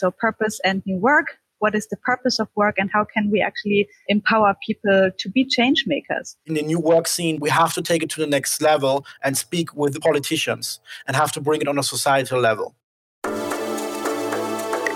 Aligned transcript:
So 0.00 0.10
purpose 0.10 0.58
and 0.64 0.82
new 0.86 0.96
work. 0.96 1.26
What 1.58 1.74
is 1.74 1.88
the 1.88 1.98
purpose 1.98 2.38
of 2.38 2.48
work 2.56 2.76
and 2.78 2.88
how 2.90 3.04
can 3.04 3.30
we 3.30 3.42
actually 3.42 3.86
empower 4.08 4.56
people 4.66 5.10
to 5.14 5.28
be 5.28 5.44
change 5.44 5.84
makers? 5.86 6.38
In 6.46 6.54
the 6.54 6.62
new 6.62 6.80
work 6.80 7.06
scene, 7.06 7.38
we 7.38 7.50
have 7.50 7.74
to 7.74 7.82
take 7.82 8.02
it 8.02 8.08
to 8.12 8.20
the 8.22 8.26
next 8.26 8.62
level 8.62 9.04
and 9.22 9.36
speak 9.36 9.76
with 9.76 9.92
the 9.92 10.00
politicians 10.00 10.80
and 11.06 11.14
have 11.16 11.32
to 11.32 11.40
bring 11.42 11.60
it 11.60 11.68
on 11.68 11.78
a 11.78 11.82
societal 11.82 12.40
level. 12.40 12.74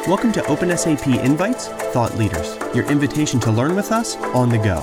Welcome 0.08 0.32
to 0.32 0.40
OpenSAP 0.40 1.22
Invites 1.22 1.68
Thought 1.92 2.16
Leaders, 2.16 2.56
your 2.74 2.86
invitation 2.86 3.38
to 3.40 3.50
learn 3.50 3.76
with 3.76 3.92
us 3.92 4.16
on 4.32 4.48
the 4.48 4.56
go. 4.56 4.82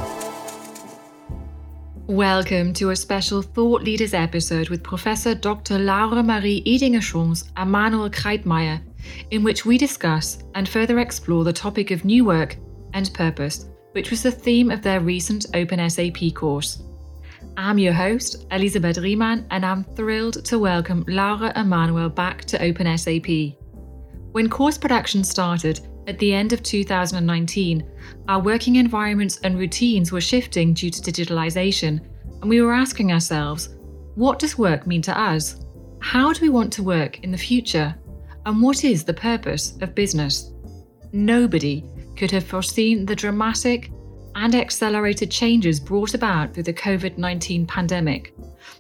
Welcome 2.06 2.74
to 2.74 2.90
a 2.90 2.96
special 2.96 3.42
Thought 3.42 3.84
Leaders 3.84 4.14
episode 4.14 4.70
with 4.70 4.84
Professor 4.84 5.34
Dr. 5.34 5.80
Laura 5.80 6.22
Marie 6.22 6.62
Edinger-Schons 6.68 7.50
and 7.56 7.72
Manuel 7.72 8.10
Kreitmeir, 8.10 8.82
in 9.31 9.43
which 9.43 9.65
we 9.65 9.77
discuss 9.77 10.43
and 10.55 10.68
further 10.68 10.99
explore 10.99 11.43
the 11.43 11.54
topic 11.54 11.91
of 11.91 12.05
new 12.05 12.25
work 12.25 12.57
and 12.93 13.14
purpose, 13.14 13.69
which 13.93 14.09
was 14.09 14.23
the 14.23 14.32
theme 14.32 14.71
of 14.71 14.82
their 14.82 15.00
recent 15.00 15.46
OpenSAP 15.54 16.33
course. 16.36 16.83
I'm 17.57 17.78
your 17.78 17.93
host, 17.93 18.45
Elisabeth 18.51 18.97
Riemann, 18.97 19.45
and 19.51 19.65
I'm 19.65 19.83
thrilled 19.83 20.45
to 20.45 20.59
welcome 20.59 21.04
Laura 21.07 21.51
and 21.56 21.69
Manuel 21.69 22.09
back 22.09 22.45
to 22.45 22.57
OpenSAP. 22.57 23.57
When 24.32 24.50
course 24.50 24.78
production 24.78 25.23
started, 25.23 25.81
at 26.07 26.18
the 26.20 26.33
end 26.33 26.54
of 26.54 26.64
2019, 26.64 27.83
our 28.28 28.42
working 28.42 28.78
environments 28.78 29.39
and 29.43 29.57
routines 29.57 30.11
were 30.11 30.21
shifting 30.21 30.73
due 30.73 30.89
to 30.89 31.01
digitalization, 31.01 32.00
and 32.42 32.50
we 32.50 32.61
were 32.61 32.73
asking 32.73 33.11
ourselves, 33.11 33.75
what 34.16 34.39
does 34.39 34.58
work 34.58 34.88
mean 34.88 35.02
to 35.03 35.17
us? 35.17 35.64
How 36.00 36.33
do 36.33 36.42
we 36.42 36.50
want 36.50 36.73
to 36.73 36.83
work 36.83 37.20
in 37.23 37.31
the 37.31 37.38
future? 37.38 37.95
And 38.45 38.61
what 38.61 38.83
is 38.83 39.03
the 39.03 39.13
purpose 39.13 39.77
of 39.81 39.95
business? 39.95 40.52
Nobody 41.13 41.83
could 42.16 42.31
have 42.31 42.45
foreseen 42.45 43.05
the 43.05 43.16
dramatic 43.16 43.91
and 44.36 44.56
accelerated 44.56 45.30
changes 45.30 45.80
brought 45.80 46.14
about 46.14 46.53
through 46.53 46.64
the 46.64 46.73
COVID 46.73 47.17
19 47.17 47.66
pandemic. 47.67 48.33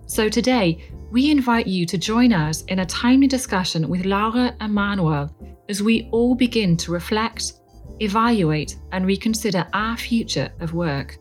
So 0.05 0.29
today, 0.29 0.89
we 1.11 1.29
invite 1.29 1.67
you 1.67 1.85
to 1.87 1.97
join 1.97 2.31
us 2.31 2.63
in 2.63 2.79
a 2.79 2.85
timely 2.85 3.27
discussion 3.27 3.89
with 3.89 4.05
Laura 4.05 4.55
and 4.61 4.73
Manuel 4.73 5.35
as 5.67 5.83
we 5.83 6.07
all 6.11 6.35
begin 6.35 6.77
to 6.77 6.91
reflect, 6.91 7.53
evaluate, 7.99 8.77
and 8.91 9.05
reconsider 9.05 9.67
our 9.73 9.97
future 9.97 10.49
of 10.59 10.73
work. 10.73 11.17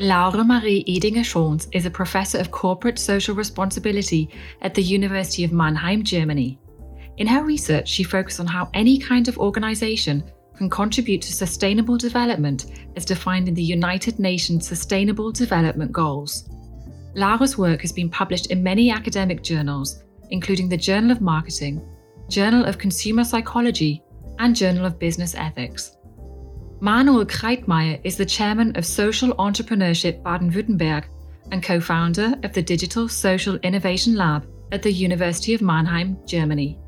Laura 0.00 0.42
Marie 0.42 0.82
Edinger-Schons 0.84 1.68
is 1.72 1.84
a 1.84 1.90
professor 1.90 2.38
of 2.38 2.50
corporate 2.50 2.98
social 2.98 3.34
responsibility 3.34 4.30
at 4.62 4.72
the 4.72 4.82
University 4.82 5.44
of 5.44 5.52
Mannheim, 5.52 6.02
Germany. 6.02 6.58
In 7.18 7.26
her 7.26 7.44
research, 7.44 7.86
she 7.86 8.02
focuses 8.02 8.40
on 8.40 8.46
how 8.46 8.70
any 8.72 8.98
kind 8.98 9.28
of 9.28 9.36
organization 9.36 10.24
can 10.56 10.70
contribute 10.70 11.20
to 11.20 11.34
sustainable 11.34 11.98
development 11.98 12.72
as 12.96 13.04
defined 13.04 13.46
in 13.46 13.52
the 13.52 13.62
United 13.62 14.18
Nations 14.18 14.66
Sustainable 14.66 15.32
Development 15.32 15.92
Goals. 15.92 16.48
Laura's 17.14 17.58
work 17.58 17.82
has 17.82 17.92
been 17.92 18.08
published 18.08 18.50
in 18.50 18.62
many 18.62 18.90
academic 18.90 19.42
journals, 19.42 20.02
including 20.30 20.70
the 20.70 20.78
Journal 20.78 21.10
of 21.10 21.20
Marketing, 21.20 21.86
Journal 22.30 22.64
of 22.64 22.78
Consumer 22.78 23.22
Psychology, 23.22 24.02
and 24.38 24.56
Journal 24.56 24.86
of 24.86 24.98
Business 24.98 25.34
Ethics. 25.34 25.98
Manuel 26.82 27.26
Kreitmeir 27.26 28.00
is 28.04 28.16
the 28.16 28.24
chairman 28.24 28.74
of 28.74 28.86
Social 28.86 29.34
Entrepreneurship 29.34 30.22
Baden 30.22 30.50
Württemberg 30.50 31.04
and 31.52 31.62
co 31.62 31.78
founder 31.78 32.34
of 32.42 32.54
the 32.54 32.62
Digital 32.62 33.06
Social 33.06 33.56
Innovation 33.56 34.14
Lab 34.14 34.46
at 34.72 34.82
the 34.82 34.90
University 34.90 35.52
of 35.52 35.60
Mannheim, 35.60 36.16
Germany. 36.26 36.78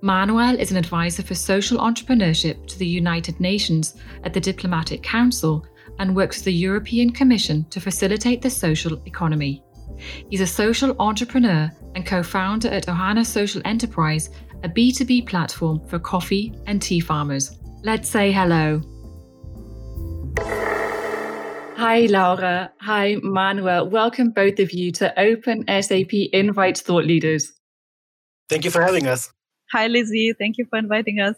Manuel 0.00 0.58
is 0.58 0.72
an 0.72 0.76
advisor 0.76 1.22
for 1.22 1.36
social 1.36 1.78
entrepreneurship 1.78 2.66
to 2.66 2.76
the 2.76 2.86
United 2.86 3.38
Nations 3.38 3.94
at 4.24 4.34
the 4.34 4.40
Diplomatic 4.40 5.04
Council 5.04 5.64
and 6.00 6.16
works 6.16 6.38
with 6.38 6.46
the 6.46 6.52
European 6.52 7.10
Commission 7.10 7.64
to 7.70 7.80
facilitate 7.80 8.42
the 8.42 8.50
social 8.50 9.00
economy. 9.06 9.62
He's 10.30 10.40
a 10.40 10.46
social 10.48 10.96
entrepreneur 10.98 11.70
and 11.94 12.04
co 12.04 12.24
founder 12.24 12.70
at 12.70 12.86
Ohana 12.86 13.24
Social 13.24 13.62
Enterprise, 13.64 14.30
a 14.64 14.68
B2B 14.68 15.28
platform 15.28 15.80
for 15.86 16.00
coffee 16.00 16.52
and 16.66 16.82
tea 16.82 16.98
farmers. 16.98 17.56
Let's 17.84 18.08
say 18.08 18.32
hello. 18.32 18.82
Hi, 21.82 22.06
Laura. 22.06 22.72
Hi, 22.80 23.16
Manuel. 23.24 23.88
Welcome, 23.88 24.30
both 24.30 24.60
of 24.60 24.70
you, 24.70 24.92
to 24.92 25.12
Open 25.18 25.64
SAP 25.66 26.12
Invite 26.32 26.78
Thought 26.78 27.04
Leaders. 27.04 27.52
Thank 28.48 28.64
you 28.64 28.70
for 28.70 28.82
having 28.82 29.08
us. 29.08 29.32
Hi, 29.72 29.88
Lizzie. 29.88 30.32
Thank 30.32 30.58
you 30.58 30.66
for 30.70 30.78
inviting 30.78 31.18
us. 31.18 31.34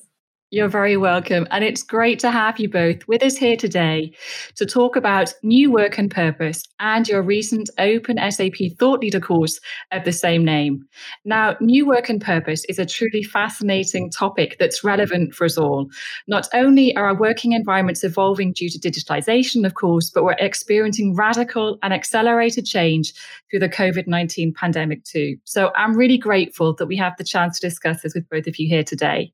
You're 0.55 0.69
very 0.69 0.97
welcome. 0.97 1.49
And 1.51 1.65
it's 1.65 1.83
great 1.83 2.21
to 2.21 2.31
have 2.31 2.61
you 2.61 2.69
both 2.69 3.09
with 3.09 3.25
us 3.25 3.37
here 3.37 3.57
today 3.57 4.13
to 4.55 4.65
talk 4.65 4.95
about 4.95 5.35
new 5.43 5.73
work 5.73 5.99
and 5.99 6.09
purpose 6.09 6.63
and 6.79 7.09
your 7.09 7.23
recent 7.23 7.71
Open 7.77 8.19
SAP 8.31 8.79
Thought 8.79 9.01
Leader 9.01 9.19
course 9.19 9.59
of 9.91 10.05
the 10.05 10.13
same 10.13 10.45
name. 10.45 10.87
Now, 11.25 11.57
new 11.61 11.85
work 11.85 12.09
and 12.09 12.21
purpose 12.21 12.65
is 12.67 12.79
a 12.79 12.87
truly 12.87 13.25
fascinating 13.25 14.13
topic 14.13 14.55
that's 14.61 14.85
relevant 14.85 15.35
for 15.35 15.45
us 15.45 15.59
all. 15.59 15.91
Not 16.29 16.47
only 16.55 16.95
are 16.95 17.07
our 17.07 17.19
working 17.19 17.51
environments 17.51 18.05
evolving 18.05 18.53
due 18.53 18.71
to 18.71 18.79
digitalization, 18.79 19.67
of 19.67 19.75
course, 19.75 20.09
but 20.09 20.23
we're 20.23 20.37
experiencing 20.39 21.17
radical 21.17 21.81
and 21.83 21.93
accelerated 21.93 22.65
change 22.65 23.13
through 23.51 23.59
the 23.59 23.69
COVID 23.69 24.07
19 24.07 24.55
pandemic 24.55 25.03
too. 25.03 25.37
So 25.43 25.73
I'm 25.75 25.97
really 25.97 26.17
grateful 26.17 26.77
that 26.77 26.87
we 26.87 26.97
have 26.99 27.17
the 27.17 27.25
chance 27.25 27.59
to 27.59 27.67
discuss 27.67 28.03
this 28.03 28.15
with 28.15 28.29
both 28.29 28.47
of 28.47 28.57
you 28.61 28.69
here 28.69 28.85
today. 28.85 29.33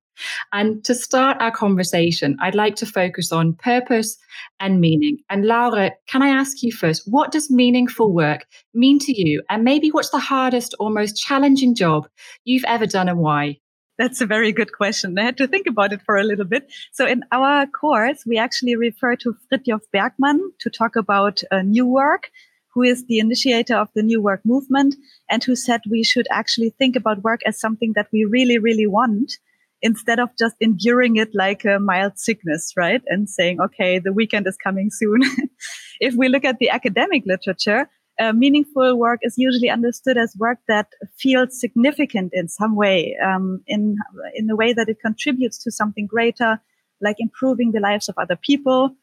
And 0.52 0.84
to 0.84 0.94
start 0.94 1.36
our 1.40 1.50
conversation, 1.50 2.36
I'd 2.40 2.54
like 2.54 2.76
to 2.76 2.86
focus 2.86 3.32
on 3.32 3.54
purpose 3.54 4.16
and 4.58 4.80
meaning. 4.80 5.18
And 5.28 5.46
Laura, 5.46 5.92
can 6.08 6.22
I 6.22 6.28
ask 6.28 6.62
you 6.62 6.72
first, 6.72 7.02
what 7.06 7.32
does 7.32 7.50
meaningful 7.50 8.12
work 8.12 8.46
mean 8.74 8.98
to 9.00 9.12
you? 9.12 9.42
And 9.48 9.64
maybe 9.64 9.88
what's 9.90 10.10
the 10.10 10.18
hardest 10.18 10.74
or 10.78 10.90
most 10.90 11.16
challenging 11.16 11.74
job 11.74 12.08
you've 12.44 12.64
ever 12.66 12.86
done 12.86 13.08
and 13.08 13.18
why? 13.18 13.58
That's 13.98 14.22
a 14.22 14.26
very 14.26 14.50
good 14.50 14.72
question. 14.72 15.18
I 15.18 15.24
had 15.24 15.36
to 15.36 15.46
think 15.46 15.66
about 15.66 15.92
it 15.92 16.00
for 16.00 16.16
a 16.16 16.24
little 16.24 16.46
bit. 16.46 16.72
So 16.90 17.06
in 17.06 17.22
our 17.32 17.66
course, 17.66 18.24
we 18.26 18.38
actually 18.38 18.74
refer 18.74 19.14
to 19.16 19.36
Frithjof 19.52 19.82
Bergmann 19.92 20.40
to 20.60 20.70
talk 20.70 20.96
about 20.96 21.42
uh, 21.50 21.60
new 21.60 21.86
work, 21.86 22.30
who 22.72 22.82
is 22.82 23.04
the 23.06 23.18
initiator 23.18 23.76
of 23.76 23.88
the 23.94 24.02
new 24.02 24.22
work 24.22 24.40
movement 24.44 24.94
and 25.28 25.44
who 25.44 25.54
said 25.54 25.82
we 25.90 26.02
should 26.02 26.26
actually 26.30 26.70
think 26.78 26.96
about 26.96 27.22
work 27.22 27.40
as 27.44 27.60
something 27.60 27.92
that 27.94 28.08
we 28.10 28.24
really, 28.24 28.56
really 28.56 28.86
want 28.86 29.38
instead 29.82 30.18
of 30.18 30.28
just 30.38 30.56
enduring 30.60 31.16
it 31.16 31.30
like 31.34 31.64
a 31.64 31.78
mild 31.78 32.18
sickness, 32.18 32.72
right? 32.76 33.02
And 33.06 33.28
saying, 33.28 33.60
okay, 33.60 33.98
the 33.98 34.12
weekend 34.12 34.46
is 34.46 34.56
coming 34.56 34.90
soon. 34.90 35.20
if 36.00 36.14
we 36.14 36.28
look 36.28 36.44
at 36.44 36.58
the 36.58 36.70
academic 36.70 37.24
literature, 37.26 37.88
uh, 38.20 38.32
meaningful 38.32 38.98
work 38.98 39.20
is 39.22 39.34
usually 39.38 39.70
understood 39.70 40.18
as 40.18 40.34
work 40.38 40.58
that 40.68 40.88
feels 41.18 41.58
significant 41.58 42.30
in 42.34 42.48
some 42.48 42.76
way, 42.76 43.16
um, 43.24 43.62
in 43.66 43.96
in 44.34 44.50
a 44.50 44.56
way 44.56 44.72
that 44.74 44.88
it 44.88 44.98
contributes 45.00 45.62
to 45.64 45.70
something 45.70 46.06
greater, 46.06 46.60
like 47.00 47.16
improving 47.18 47.72
the 47.72 47.80
lives 47.80 48.08
of 48.08 48.18
other 48.18 48.36
people. 48.36 48.94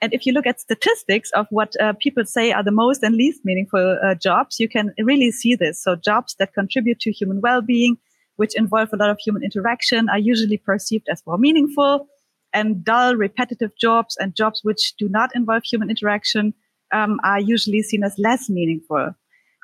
And 0.00 0.12
if 0.12 0.26
you 0.26 0.32
look 0.32 0.46
at 0.46 0.60
statistics 0.60 1.30
of 1.32 1.46
what 1.50 1.74
uh, 1.80 1.92
people 2.00 2.24
say 2.24 2.52
are 2.52 2.64
the 2.64 2.70
most 2.72 3.02
and 3.02 3.14
least 3.14 3.44
meaningful 3.44 3.98
uh, 4.04 4.14
jobs, 4.14 4.58
you 4.58 4.68
can 4.68 4.92
really 4.98 5.30
see 5.30 5.54
this. 5.54 5.82
So 5.82 5.96
jobs 5.96 6.34
that 6.38 6.54
contribute 6.54 7.00
to 7.00 7.12
human 7.12 7.40
well-being, 7.40 7.96
which 8.36 8.56
involve 8.56 8.88
a 8.92 8.96
lot 8.96 9.10
of 9.10 9.18
human 9.18 9.42
interaction 9.42 10.08
are 10.08 10.18
usually 10.18 10.56
perceived 10.58 11.08
as 11.08 11.22
more 11.26 11.38
meaningful 11.38 12.08
and 12.54 12.84
dull, 12.84 13.16
repetitive 13.16 13.76
jobs 13.78 14.16
and 14.18 14.34
jobs 14.34 14.60
which 14.62 14.94
do 14.96 15.08
not 15.08 15.30
involve 15.34 15.64
human 15.64 15.90
interaction 15.90 16.54
um, 16.92 17.18
are 17.24 17.40
usually 17.40 17.82
seen 17.82 18.04
as 18.04 18.14
less 18.16 18.48
meaningful. 18.48 19.14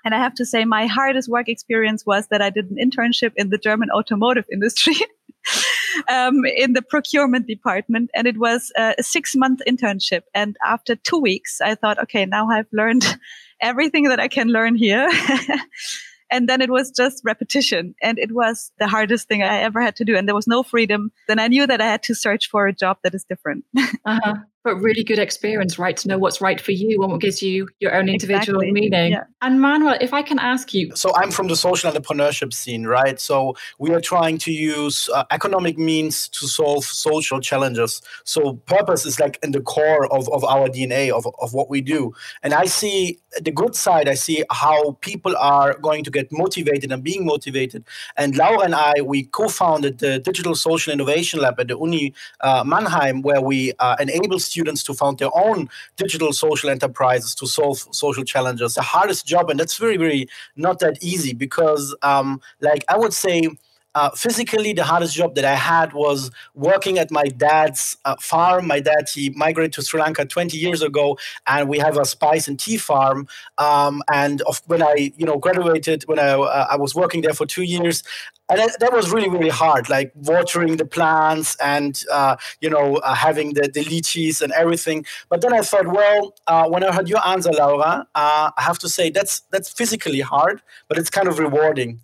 And 0.05 0.15
I 0.15 0.19
have 0.19 0.35
to 0.35 0.47
say, 0.47 0.65
my 0.65 0.87
hardest 0.87 1.29
work 1.29 1.49
experience 1.49 2.05
was 2.05 2.27
that 2.29 2.43
I 2.43 2.51
did 2.51 2.71
an 2.71 2.79
internship 2.79 3.33
in 3.37 3.51
the 3.51 3.59
German 3.59 3.91
automotive 3.91 4.47
industry. 4.53 4.95
um, 6.09 6.45
in 6.45 6.73
the 6.73 6.83
procurement 6.83 7.47
department, 7.47 8.11
and 8.15 8.27
it 8.27 8.39
was 8.39 8.73
a 8.77 8.95
six 9.01 9.37
month 9.37 9.61
internship. 9.69 10.23
And 10.35 10.57
after 10.65 10.97
two 10.97 11.19
weeks, 11.19 11.61
I 11.61 11.75
thought, 11.75 11.99
okay, 11.99 12.27
now 12.27 12.49
I've 12.49 12.73
learned 12.73 13.19
everything 13.61 14.05
that 14.05 14.21
I 14.21 14.29
can 14.29 14.49
learn 14.49 14.75
here. 14.75 15.09
And 16.31 16.49
then 16.49 16.61
it 16.61 16.71
was 16.71 16.91
just 16.91 17.23
repetition. 17.25 17.95
And 18.01 18.19
it 18.19 18.33
was 18.33 18.73
the 18.79 18.89
hardest 18.89 19.29
thing 19.29 19.43
I 19.43 19.59
ever 19.59 19.81
had 19.81 19.97
to 19.97 20.05
do. 20.05 20.17
And 20.17 20.29
there 20.29 20.35
was 20.35 20.47
no 20.47 20.63
freedom. 20.63 21.13
Then 21.29 21.39
I 21.39 21.49
knew 21.49 21.67
that 21.67 21.81
I 21.81 21.87
had 21.87 22.03
to 22.05 22.15
search 22.15 22.49
for 22.49 22.67
a 22.67 22.73
job 22.73 22.99
that 23.03 23.15
is 23.15 23.25
different. 23.25 23.65
uh-huh. 24.05 24.35
But 24.63 24.77
really 24.77 25.03
good 25.05 25.19
experience, 25.19 25.79
right? 25.79 25.97
To 25.97 26.09
know 26.09 26.19
what's 26.19 26.41
right 26.41 26.61
for 26.61 26.73
you 26.73 27.03
and 27.03 27.13
what 27.13 27.21
gives 27.21 27.43
you 27.43 27.69
your 27.81 27.95
own 27.95 28.09
individual 28.09 28.61
Exactly, 28.61 28.73
meaning. 28.73 29.13
yeah. 29.13 29.25
And 29.41 29.61
Manuel, 29.61 29.97
if 30.01 30.13
I 30.13 30.23
can 30.23 30.39
ask 30.39 30.75
you, 30.75 30.95
so 30.95 31.15
I'm 31.17 31.31
from 31.31 31.49
the 31.49 31.57
social 31.57 31.91
entrepreneurship 31.91 32.53
scene, 32.53 32.87
right? 32.87 33.19
So 33.19 33.57
we 33.79 33.93
are 33.95 34.01
trying 34.01 34.37
to 34.39 34.53
use 34.53 35.09
uh, 35.15 35.25
economic 35.31 35.79
means 35.79 36.29
to 36.29 36.47
solve 36.47 36.85
social 36.85 37.41
challenges. 37.41 38.03
So 38.25 38.55
purpose 38.67 39.07
is 39.07 39.19
like 39.19 39.39
in 39.43 39.53
the 39.53 39.61
core 39.61 40.13
of, 40.13 40.29
of 40.29 40.45
our 40.45 40.69
DNA, 40.69 41.11
of, 41.11 41.27
of 41.41 41.55
what 41.55 41.71
we 41.71 41.81
do. 41.81 42.13
And 42.43 42.53
I 42.53 42.67
see 42.67 43.19
the 43.41 43.53
good 43.53 43.75
side, 43.75 44.09
I 44.09 44.15
see 44.15 44.45
how 44.51 44.93
people 45.01 45.37
are 45.39 45.79
going 45.79 46.05
to 46.05 46.11
get 46.11 46.29
motivated 46.33 46.93
and 46.93 47.03
being 47.03 47.25
motivated. 47.25 47.85
And 48.17 48.37
Laura 48.37 48.61
and 48.61 48.75
I, 48.75 49.01
we 49.03 49.25
co-founded 49.25 49.99
the 49.99 50.19
Digital 50.19 50.55
Social 50.55 50.93
Innovation 50.93 51.41
Lab 51.41 51.59
at 51.61 51.69
the 51.69 51.79
Uni 51.79 52.13
uh, 52.41 52.65
Mannheim, 52.65 53.23
where 53.23 53.41
we 53.41 53.73
uh, 53.79 53.97
enable 54.01 54.39
students 54.51 54.83
to 54.85 54.95
found 54.95 55.19
their 55.19 55.35
own 55.35 55.69
digital 55.97 56.33
social 56.33 56.71
enterprises 56.71 57.35
to 57.37 57.47
solve 57.47 57.79
social 57.93 58.25
challenges. 58.25 58.75
The 58.75 58.83
hardest 58.83 59.27
job, 59.27 59.51
and 59.51 59.59
that's 59.59 59.77
very, 59.79 59.97
very 59.97 60.29
not 60.57 60.81
that 60.81 61.03
easy 61.03 61.33
because, 61.33 61.95
um, 62.03 62.41
like 62.61 62.85
I 62.89 62.99
would 62.99 63.15
say, 63.15 63.49
uh, 63.95 64.11
physically, 64.11 64.73
the 64.73 64.85
hardest 64.85 65.17
job 65.17 65.35
that 65.35 65.45
I 65.45 65.55
had 65.55 65.93
was 65.93 66.31
working 66.55 66.99
at 66.99 67.11
my 67.11 67.25
dad's 67.25 67.97
uh, 68.05 68.15
farm. 68.21 68.69
My 68.69 68.79
dad 68.79 69.09
he 69.13 69.31
migrated 69.31 69.73
to 69.75 69.83
Sri 69.83 70.01
Lanka 70.01 70.25
20 70.25 70.57
years 70.57 70.81
ago, 70.81 71.19
and 71.47 71.69
we 71.69 71.79
have 71.79 71.97
a 71.97 72.05
spice 72.05 72.47
and 72.47 72.59
tea 72.59 72.77
farm. 72.77 73.27
Um, 73.59 74.03
and 74.13 74.43
of, 74.43 74.63
when 74.67 74.83
I, 74.83 75.13
you 75.17 75.27
know, 75.27 75.39
graduated, 75.39 76.05
when 76.05 76.21
I 76.21 76.31
uh, 76.31 76.67
I 76.71 76.77
was 76.77 76.95
working 76.95 77.23
there 77.23 77.35
for 77.35 77.47
two 77.47 77.63
years, 77.63 78.05
and 78.51 78.59
that, 78.59 78.77
that 78.81 78.93
was 78.93 79.11
really 79.11 79.29
really 79.31 79.49
hard, 79.51 79.89
like 79.89 80.13
watering 80.15 80.77
the 80.77 80.85
plants 80.85 81.57
and 81.63 82.05
uh, 82.13 82.37
you 82.61 82.69
know 82.71 82.97
uh, 82.97 83.15
having 83.15 83.55
the 83.55 83.71
the 83.73 83.85
lychees 83.85 84.43
and 84.43 84.53
everything. 84.53 85.07
But 85.29 85.41
then 85.41 85.53
I 85.55 85.61
thought, 85.63 85.87
well, 85.87 86.35
uh, 86.47 86.69
when 86.69 86.85
I 86.85 86.93
heard 86.93 87.09
your 87.09 87.27
answer, 87.27 87.53
Laura, 87.53 88.07
uh, 88.15 88.51
I 88.57 88.63
have 88.63 88.79
to 88.81 88.89
say 88.89 89.11
that's 89.11 89.41
that's 89.53 89.71
physically 89.71 90.21
hard, 90.21 90.63
but 90.89 90.99
it's 90.99 91.11
kind 91.11 91.29
of 91.29 91.39
rewarding. 91.39 92.01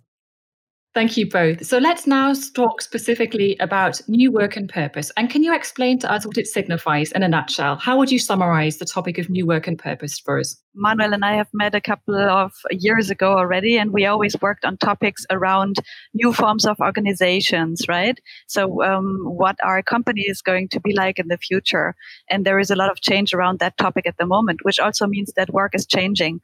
Thank 0.97 1.15
you 1.15 1.29
both. 1.29 1.63
So 1.63 1.77
let's 1.77 2.07
now 2.07 2.33
talk 2.55 2.81
specifically 2.81 3.55
about 3.59 4.01
new 4.07 4.31
work 4.31 4.57
and 4.57 4.67
purpose. 4.67 5.11
And 5.15 5.29
can 5.29 5.43
you 5.43 5.53
explain 5.53 5.99
to 5.99 6.11
us 6.11 6.25
what 6.25 6.39
it 6.39 6.47
signifies 6.47 7.11
in 7.11 7.21
a 7.21 7.27
nutshell? 7.27 7.75
How 7.75 7.99
would 7.99 8.11
you 8.11 8.17
summarize 8.17 8.77
the 8.77 8.85
topic 8.85 9.19
of 9.19 9.29
new 9.29 9.45
work 9.45 9.67
and 9.67 9.77
purpose 9.77 10.17
for 10.17 10.39
us? 10.39 10.59
Manuel 10.73 11.13
and 11.13 11.23
I 11.23 11.35
have 11.35 11.49
met 11.53 11.75
a 11.75 11.81
couple 11.81 12.15
of 12.15 12.51
years 12.71 13.11
ago 13.11 13.33
already, 13.33 13.77
and 13.77 13.93
we 13.93 14.07
always 14.07 14.35
worked 14.41 14.65
on 14.65 14.75
topics 14.77 15.23
around 15.29 15.75
new 16.15 16.33
forms 16.33 16.65
of 16.65 16.79
organizations, 16.79 17.85
right? 17.87 18.19
So, 18.47 18.83
um, 18.83 19.19
what 19.21 19.57
our 19.63 19.83
company 19.83 20.21
is 20.21 20.41
going 20.41 20.67
to 20.69 20.79
be 20.79 20.95
like 20.95 21.19
in 21.19 21.27
the 21.27 21.37
future. 21.37 21.93
And 22.27 22.43
there 22.43 22.57
is 22.57 22.71
a 22.71 22.75
lot 22.75 22.89
of 22.89 23.01
change 23.01 23.35
around 23.35 23.59
that 23.59 23.77
topic 23.77 24.07
at 24.07 24.17
the 24.17 24.25
moment, 24.25 24.61
which 24.63 24.79
also 24.79 25.05
means 25.05 25.31
that 25.35 25.53
work 25.53 25.75
is 25.75 25.85
changing. 25.85 26.41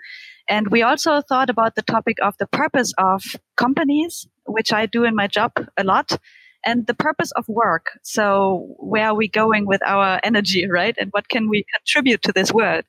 And 0.49 0.67
we 0.69 0.81
also 0.81 1.21
thought 1.21 1.49
about 1.49 1.75
the 1.75 1.81
topic 1.81 2.17
of 2.21 2.35
the 2.38 2.47
purpose 2.47 2.94
of 2.97 3.23
companies, 3.56 4.27
which 4.45 4.74
I 4.74 4.86
do 4.86 5.04
in 5.04 5.16
my 5.16 5.28
job 5.28 5.54
a 5.78 5.84
lot, 5.84 6.18
and 6.66 6.88
the 6.88 6.94
purpose 6.94 7.31
of 7.31 7.48
work. 7.48 8.00
So, 8.04 8.75
where 8.78 9.07
are 9.07 9.16
we 9.16 9.28
going 9.28 9.66
with 9.66 9.81
our 9.86 10.19
energy, 10.24 10.68
right? 10.69 10.95
And 11.00 11.10
what 11.12 11.28
can 11.30 11.50
we 11.50 11.66
contribute 11.75 12.22
to 12.24 12.31
this 12.31 12.54
world? 12.54 12.86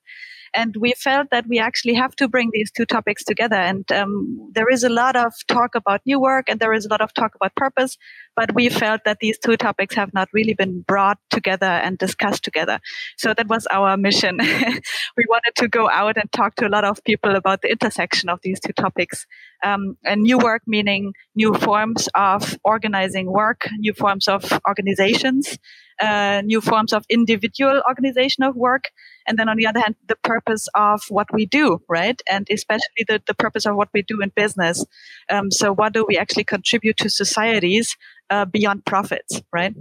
And 0.55 0.77
we 0.79 0.93
felt 0.93 1.31
that 1.33 1.47
we 1.49 1.59
actually 1.59 1.95
have 1.95 2.15
to 2.17 2.29
bring 2.29 2.51
these 2.53 2.71
two 2.71 2.87
topics 2.87 3.25
together. 3.25 3.57
And 3.57 3.91
um, 3.91 4.51
there 4.55 4.71
is 4.71 4.85
a 4.85 4.89
lot 4.89 5.17
of 5.17 5.33
talk 5.49 5.75
about 5.75 6.01
new 6.07 6.21
work 6.21 6.49
and 6.49 6.61
there 6.61 6.73
is 6.73 6.87
a 6.87 6.89
lot 6.89 7.01
of 7.01 7.13
talk 7.13 7.35
about 7.35 7.57
purpose, 7.57 7.99
but 8.37 8.55
we 8.55 8.69
felt 8.69 9.01
that 9.05 9.19
these 9.21 9.37
two 9.37 9.57
topics 9.57 9.97
have 9.97 10.15
not 10.15 10.29
really 10.33 10.55
been 10.55 10.83
brought 10.83 11.19
together 11.31 11.67
and 11.67 11.99
discussed 11.99 12.45
together. 12.45 12.79
So 13.19 13.35
that 13.35 13.49
was 13.49 13.67
our 13.73 13.97
mission. 13.97 14.39
we 15.17 15.25
wanted 15.29 15.55
to 15.57 15.67
go 15.67 15.91
out 15.91 16.17
and 16.17 16.31
talk 16.31 16.55
to 16.57 16.69
a 16.69 16.71
lot 16.71 16.85
of 16.85 17.03
people 17.03 17.35
about 17.35 17.63
the 17.63 17.73
intersection 17.73 18.29
of 18.29 18.39
these 18.43 18.61
two 18.61 18.73
topics. 18.73 19.27
Um, 19.65 19.97
new 20.17 20.39
work 20.39 20.63
meaning 20.67 21.15
new 21.35 21.55
forms 21.55 22.09
of 22.15 22.59
organizing 22.65 23.33
work, 23.33 23.69
new 23.79 23.95
forms 23.95 24.29
of 24.29 24.43
organizations, 24.69 25.59
uh, 26.01 26.43
new 26.45 26.61
forms 26.61 26.93
of 26.93 27.05
individual 27.09 27.83
organization 27.89 28.45
of 28.45 28.57
work. 28.57 28.91
And 29.27 29.39
then 29.39 29.49
on 29.49 29.57
the 29.57 29.67
other 29.67 29.81
hand, 29.81 29.97
the 30.07 30.17
purpose 30.17 30.69
of 30.75 31.03
what 31.09 31.33
we 31.33 31.47
do, 31.47 31.79
right? 31.89 32.21
And 32.29 32.47
especially 32.51 33.05
the, 33.09 33.23
the 33.27 33.35
purpose 33.35 33.65
of 33.65 33.77
what 33.77 33.89
we 33.95 34.03
do 34.03 34.21
in 34.21 34.33
business. 34.35 34.85
Um, 35.31 35.51
so 35.51 35.73
what 35.73 35.93
do 35.93 36.05
we 36.07 36.19
actually 36.19 36.45
contribute 36.45 36.97
to 36.99 37.09
societies 37.09 37.97
uh, 38.31 38.45
beyond 38.45 38.85
profits, 38.85 39.41
right? 39.53 39.75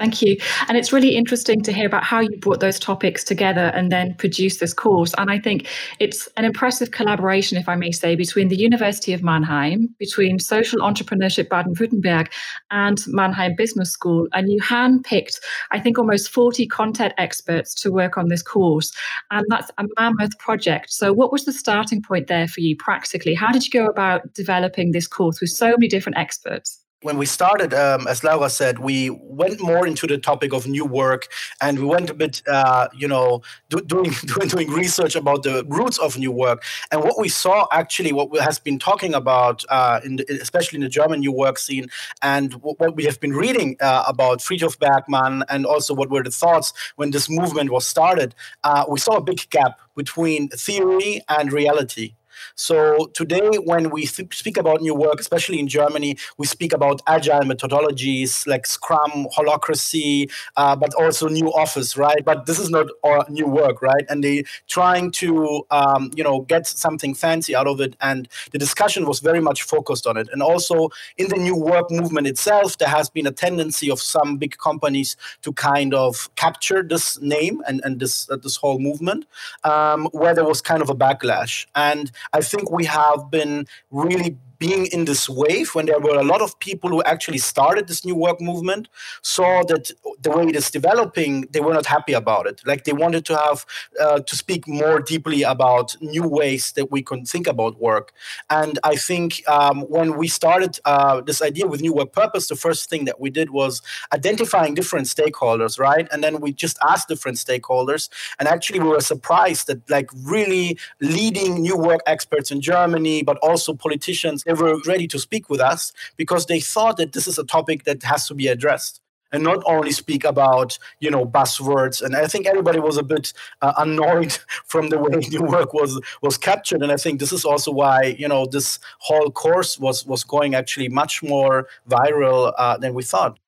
Thank 0.00 0.22
you. 0.22 0.38
And 0.66 0.78
it's 0.78 0.94
really 0.94 1.14
interesting 1.14 1.60
to 1.60 1.74
hear 1.74 1.84
about 1.84 2.04
how 2.04 2.20
you 2.20 2.34
brought 2.38 2.60
those 2.60 2.78
topics 2.78 3.22
together 3.22 3.70
and 3.74 3.92
then 3.92 4.14
produced 4.14 4.58
this 4.58 4.72
course. 4.72 5.12
And 5.18 5.30
I 5.30 5.38
think 5.38 5.68
it's 5.98 6.26
an 6.38 6.46
impressive 6.46 6.90
collaboration, 6.90 7.58
if 7.58 7.68
I 7.68 7.76
may 7.76 7.92
say, 7.92 8.16
between 8.16 8.48
the 8.48 8.56
University 8.56 9.12
of 9.12 9.22
Mannheim, 9.22 9.94
between 9.98 10.38
Social 10.38 10.80
Entrepreneurship 10.80 11.50
Baden 11.50 11.74
Württemberg 11.74 12.28
and 12.70 12.98
Mannheim 13.08 13.54
Business 13.58 13.90
School. 13.90 14.26
And 14.32 14.50
you 14.50 14.58
handpicked, 14.62 15.38
I 15.70 15.78
think, 15.78 15.98
almost 15.98 16.30
40 16.30 16.66
content 16.68 17.12
experts 17.18 17.74
to 17.82 17.92
work 17.92 18.16
on 18.16 18.28
this 18.28 18.42
course. 18.42 18.92
And 19.30 19.44
that's 19.50 19.70
a 19.76 19.84
mammoth 19.98 20.38
project. 20.38 20.90
So, 20.92 21.12
what 21.12 21.30
was 21.30 21.44
the 21.44 21.52
starting 21.52 22.00
point 22.00 22.26
there 22.26 22.48
for 22.48 22.62
you 22.62 22.74
practically? 22.74 23.34
How 23.34 23.52
did 23.52 23.66
you 23.66 23.70
go 23.70 23.84
about 23.84 24.32
developing 24.32 24.92
this 24.92 25.06
course 25.06 25.42
with 25.42 25.50
so 25.50 25.72
many 25.72 25.88
different 25.88 26.16
experts? 26.16 26.79
When 27.02 27.16
we 27.16 27.24
started, 27.24 27.72
um, 27.72 28.06
as 28.06 28.22
Laura 28.22 28.50
said, 28.50 28.78
we 28.78 29.10
went 29.10 29.60
more 29.60 29.86
into 29.86 30.06
the 30.06 30.18
topic 30.18 30.52
of 30.52 30.66
new 30.66 30.84
work, 30.84 31.28
and 31.60 31.78
we 31.78 31.86
went 31.86 32.10
a 32.10 32.14
bit, 32.14 32.42
uh, 32.46 32.88
you 32.94 33.08
know, 33.08 33.40
do, 33.70 33.80
doing, 33.80 34.12
doing 34.26 34.48
doing 34.48 34.70
research 34.70 35.16
about 35.16 35.42
the 35.42 35.64
roots 35.68 35.98
of 35.98 36.18
new 36.18 36.30
work. 36.30 36.62
And 36.92 37.02
what 37.02 37.18
we 37.18 37.28
saw, 37.28 37.66
actually, 37.72 38.12
what 38.12 38.28
has 38.40 38.58
been 38.58 38.78
talking 38.78 39.14
about, 39.14 39.64
uh, 39.70 40.00
in 40.04 40.16
the, 40.16 40.26
especially 40.42 40.76
in 40.76 40.82
the 40.82 40.88
German 40.88 41.20
new 41.20 41.32
work 41.32 41.58
scene, 41.58 41.88
and 42.20 42.54
what 42.54 42.94
we 42.94 43.04
have 43.04 43.18
been 43.20 43.32
reading 43.32 43.76
uh, 43.80 44.04
about 44.06 44.40
Frithjof 44.40 44.78
Bergmann, 44.78 45.44
and 45.48 45.64
also 45.64 45.94
what 45.94 46.10
were 46.10 46.22
the 46.22 46.30
thoughts 46.30 46.72
when 46.96 47.10
this 47.10 47.30
movement 47.30 47.70
was 47.70 47.86
started, 47.86 48.34
uh, 48.64 48.84
we 48.88 48.98
saw 48.98 49.16
a 49.16 49.22
big 49.22 49.48
gap 49.50 49.80
between 49.96 50.48
theory 50.48 51.22
and 51.28 51.52
reality. 51.52 52.14
So 52.54 53.10
today, 53.14 53.50
when 53.64 53.90
we 53.90 54.06
th- 54.06 54.34
speak 54.34 54.56
about 54.56 54.80
new 54.80 54.94
work, 54.94 55.20
especially 55.20 55.58
in 55.58 55.68
Germany, 55.68 56.16
we 56.38 56.46
speak 56.46 56.72
about 56.72 57.00
agile 57.06 57.40
methodologies 57.40 58.46
like 58.46 58.66
Scrum, 58.66 59.26
Holacracy, 59.36 60.30
uh, 60.56 60.76
but 60.76 60.92
also 60.94 61.28
new 61.28 61.52
office, 61.52 61.96
right? 61.96 62.24
But 62.24 62.46
this 62.46 62.58
is 62.58 62.70
not 62.70 62.88
new 63.28 63.46
work, 63.46 63.82
right? 63.82 64.04
And 64.08 64.22
they 64.22 64.44
trying 64.68 65.10
to 65.12 65.64
um, 65.70 66.10
you 66.14 66.24
know 66.24 66.40
get 66.42 66.66
something 66.66 67.14
fancy 67.14 67.54
out 67.54 67.66
of 67.66 67.80
it, 67.80 67.96
and 68.00 68.28
the 68.52 68.58
discussion 68.58 69.06
was 69.06 69.20
very 69.20 69.40
much 69.40 69.62
focused 69.62 70.06
on 70.06 70.16
it. 70.16 70.28
And 70.32 70.42
also 70.42 70.90
in 71.18 71.28
the 71.28 71.36
new 71.36 71.56
work 71.56 71.90
movement 71.90 72.26
itself, 72.26 72.78
there 72.78 72.88
has 72.88 73.10
been 73.10 73.26
a 73.26 73.32
tendency 73.32 73.90
of 73.90 74.00
some 74.00 74.36
big 74.36 74.56
companies 74.58 75.16
to 75.42 75.52
kind 75.52 75.94
of 75.94 76.34
capture 76.36 76.82
this 76.82 77.20
name 77.20 77.62
and 77.66 77.80
and 77.84 78.00
this 78.00 78.28
uh, 78.30 78.36
this 78.36 78.56
whole 78.56 78.78
movement, 78.78 79.26
um, 79.64 80.08
where 80.12 80.34
there 80.34 80.44
was 80.44 80.60
kind 80.60 80.82
of 80.82 80.90
a 80.90 80.94
backlash. 80.94 81.66
And 81.74 82.10
I 82.32 82.40
think 82.40 82.70
we 82.70 82.84
have 82.84 83.30
been 83.30 83.66
really 83.90 84.38
being 84.60 84.86
in 84.86 85.06
this 85.06 85.28
wave 85.28 85.74
when 85.74 85.86
there 85.86 85.98
were 85.98 86.18
a 86.18 86.22
lot 86.22 86.42
of 86.42 86.56
people 86.60 86.88
who 86.90 87.02
actually 87.04 87.38
started 87.38 87.88
this 87.88 88.04
new 88.04 88.14
work 88.14 88.40
movement 88.40 88.88
saw 89.22 89.64
that 89.64 89.90
the 90.20 90.30
way 90.30 90.44
it 90.44 90.54
is 90.54 90.70
developing 90.70 91.48
they 91.50 91.60
were 91.60 91.74
not 91.74 91.86
happy 91.86 92.12
about 92.12 92.46
it. 92.46 92.60
Like 92.66 92.84
they 92.84 92.92
wanted 92.92 93.24
to 93.24 93.36
have 93.36 93.66
uh, 94.00 94.20
to 94.20 94.36
speak 94.36 94.68
more 94.68 95.00
deeply 95.00 95.42
about 95.42 95.96
new 96.00 96.28
ways 96.28 96.72
that 96.72 96.90
we 96.92 97.02
can 97.02 97.24
think 97.24 97.46
about 97.48 97.80
work. 97.80 98.12
And 98.50 98.78
i 98.84 98.96
think 98.96 99.42
um, 99.48 99.76
when 99.96 100.16
we 100.20 100.28
started 100.28 100.78
uh, 100.84 101.20
this 101.22 101.40
idea 101.50 101.66
with 101.66 101.80
new 101.80 101.94
work 101.94 102.12
purpose 102.12 102.44
the 102.48 102.60
first 102.66 102.90
thing 102.90 103.06
that 103.06 103.18
we 103.18 103.30
did 103.30 103.50
was 103.50 103.82
identifying 104.12 104.74
different 104.74 105.06
stakeholders 105.06 105.78
right? 105.78 106.06
And 106.12 106.22
then 106.22 106.40
we 106.40 106.52
just 106.52 106.76
asked 106.86 107.08
different 107.08 107.38
stakeholders. 107.38 108.08
And 108.38 108.46
actually 108.46 108.80
we 108.80 108.88
were 108.88 109.00
surprised 109.00 109.66
that 109.68 109.88
like 109.88 110.10
really 110.24 110.78
leading 111.00 111.62
new 111.62 111.76
work 111.76 112.00
experts 112.06 112.50
in 112.50 112.60
germany 112.60 113.22
but 113.22 113.36
also 113.38 113.72
politicians 113.72 114.44
they 114.50 114.62
were 114.62 114.80
ready 114.86 115.06
to 115.06 115.18
speak 115.18 115.48
with 115.48 115.60
us 115.60 115.92
because 116.16 116.46
they 116.46 116.60
thought 116.60 116.96
that 116.96 117.12
this 117.12 117.28
is 117.28 117.38
a 117.38 117.44
topic 117.44 117.84
that 117.84 118.02
has 118.02 118.26
to 118.26 118.34
be 118.34 118.48
addressed 118.48 119.00
and 119.32 119.44
not 119.44 119.62
only 119.64 119.92
speak 119.92 120.24
about 120.24 120.76
you 120.98 121.08
know 121.08 121.24
buzzwords. 121.24 122.02
And 122.02 122.16
i 122.16 122.26
think 122.26 122.46
everybody 122.46 122.80
was 122.80 122.96
a 122.96 123.04
bit 123.04 123.32
uh, 123.62 123.72
annoyed 123.78 124.36
from 124.66 124.88
the 124.88 124.98
way 124.98 125.18
new 125.30 125.42
work 125.42 125.72
was 125.72 126.00
was 126.20 126.36
captured. 126.36 126.82
And 126.82 126.90
i 126.90 126.96
think 126.96 127.20
this 127.20 127.32
is 127.32 127.44
also 127.44 127.70
why 127.70 128.16
you 128.18 128.26
know 128.26 128.46
this 128.46 128.80
whole 128.98 129.30
course 129.30 129.78
was 129.78 130.04
was 130.04 130.24
going 130.24 130.54
actually 130.56 130.88
much 130.88 131.22
more 131.22 131.68
viral 131.88 132.52
uh, 132.58 132.76
than 132.76 132.92
we 132.94 133.04
thought. 133.04 133.38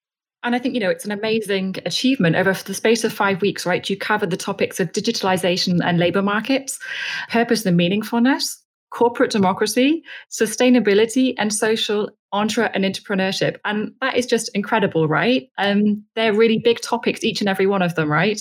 And 0.44 0.56
I 0.56 0.58
think, 0.58 0.74
you 0.74 0.80
know, 0.80 0.90
it's 0.90 1.04
an 1.04 1.12
amazing 1.12 1.76
achievement. 1.86 2.34
Over 2.34 2.52
the 2.52 2.74
space 2.74 3.04
of 3.04 3.12
five 3.12 3.40
weeks, 3.40 3.64
right? 3.64 3.88
You 3.88 3.96
covered 3.96 4.30
the 4.30 4.36
topics 4.36 4.80
of 4.80 4.90
digitalization 4.90 5.78
and 5.84 5.98
labor 5.98 6.20
markets, 6.20 6.80
purpose 7.30 7.64
and 7.64 7.78
meaningfulness, 7.78 8.61
corporate 8.92 9.30
democracy, 9.30 10.02
sustainability, 10.30 11.34
and 11.38 11.52
social 11.52 12.10
entre 12.32 12.70
and 12.74 12.84
entrepreneurship. 12.84 13.56
And 13.64 13.92
that 14.00 14.16
is 14.16 14.26
just 14.26 14.50
incredible, 14.54 15.08
right? 15.08 15.48
Um, 15.58 16.04
they're 16.14 16.34
really 16.34 16.58
big 16.58 16.80
topics, 16.80 17.24
each 17.24 17.40
and 17.40 17.48
every 17.48 17.66
one 17.66 17.82
of 17.82 17.94
them, 17.94 18.10
right? 18.10 18.40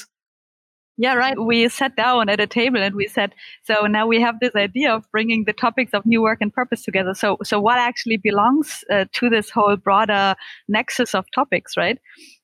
Yeah, 0.97 1.15
right. 1.15 1.39
We 1.39 1.67
sat 1.69 1.95
down 1.95 2.29
at 2.29 2.39
a 2.39 2.45
table 2.45 2.81
and 2.81 2.93
we 2.95 3.07
said, 3.07 3.33
so 3.63 3.87
now 3.87 4.05
we 4.05 4.21
have 4.21 4.35
this 4.39 4.53
idea 4.55 4.93
of 4.93 5.09
bringing 5.11 5.45
the 5.45 5.53
topics 5.53 5.93
of 5.93 6.05
new 6.05 6.21
work 6.21 6.39
and 6.41 6.53
purpose 6.53 6.83
together. 6.83 7.13
So, 7.13 7.37
so 7.43 7.59
what 7.59 7.79
actually 7.79 8.17
belongs 8.17 8.83
uh, 8.91 9.05
to 9.13 9.29
this 9.29 9.49
whole 9.49 9.77
broader 9.77 10.35
nexus 10.67 11.15
of 11.15 11.25
topics, 11.33 11.75
right? 11.77 11.97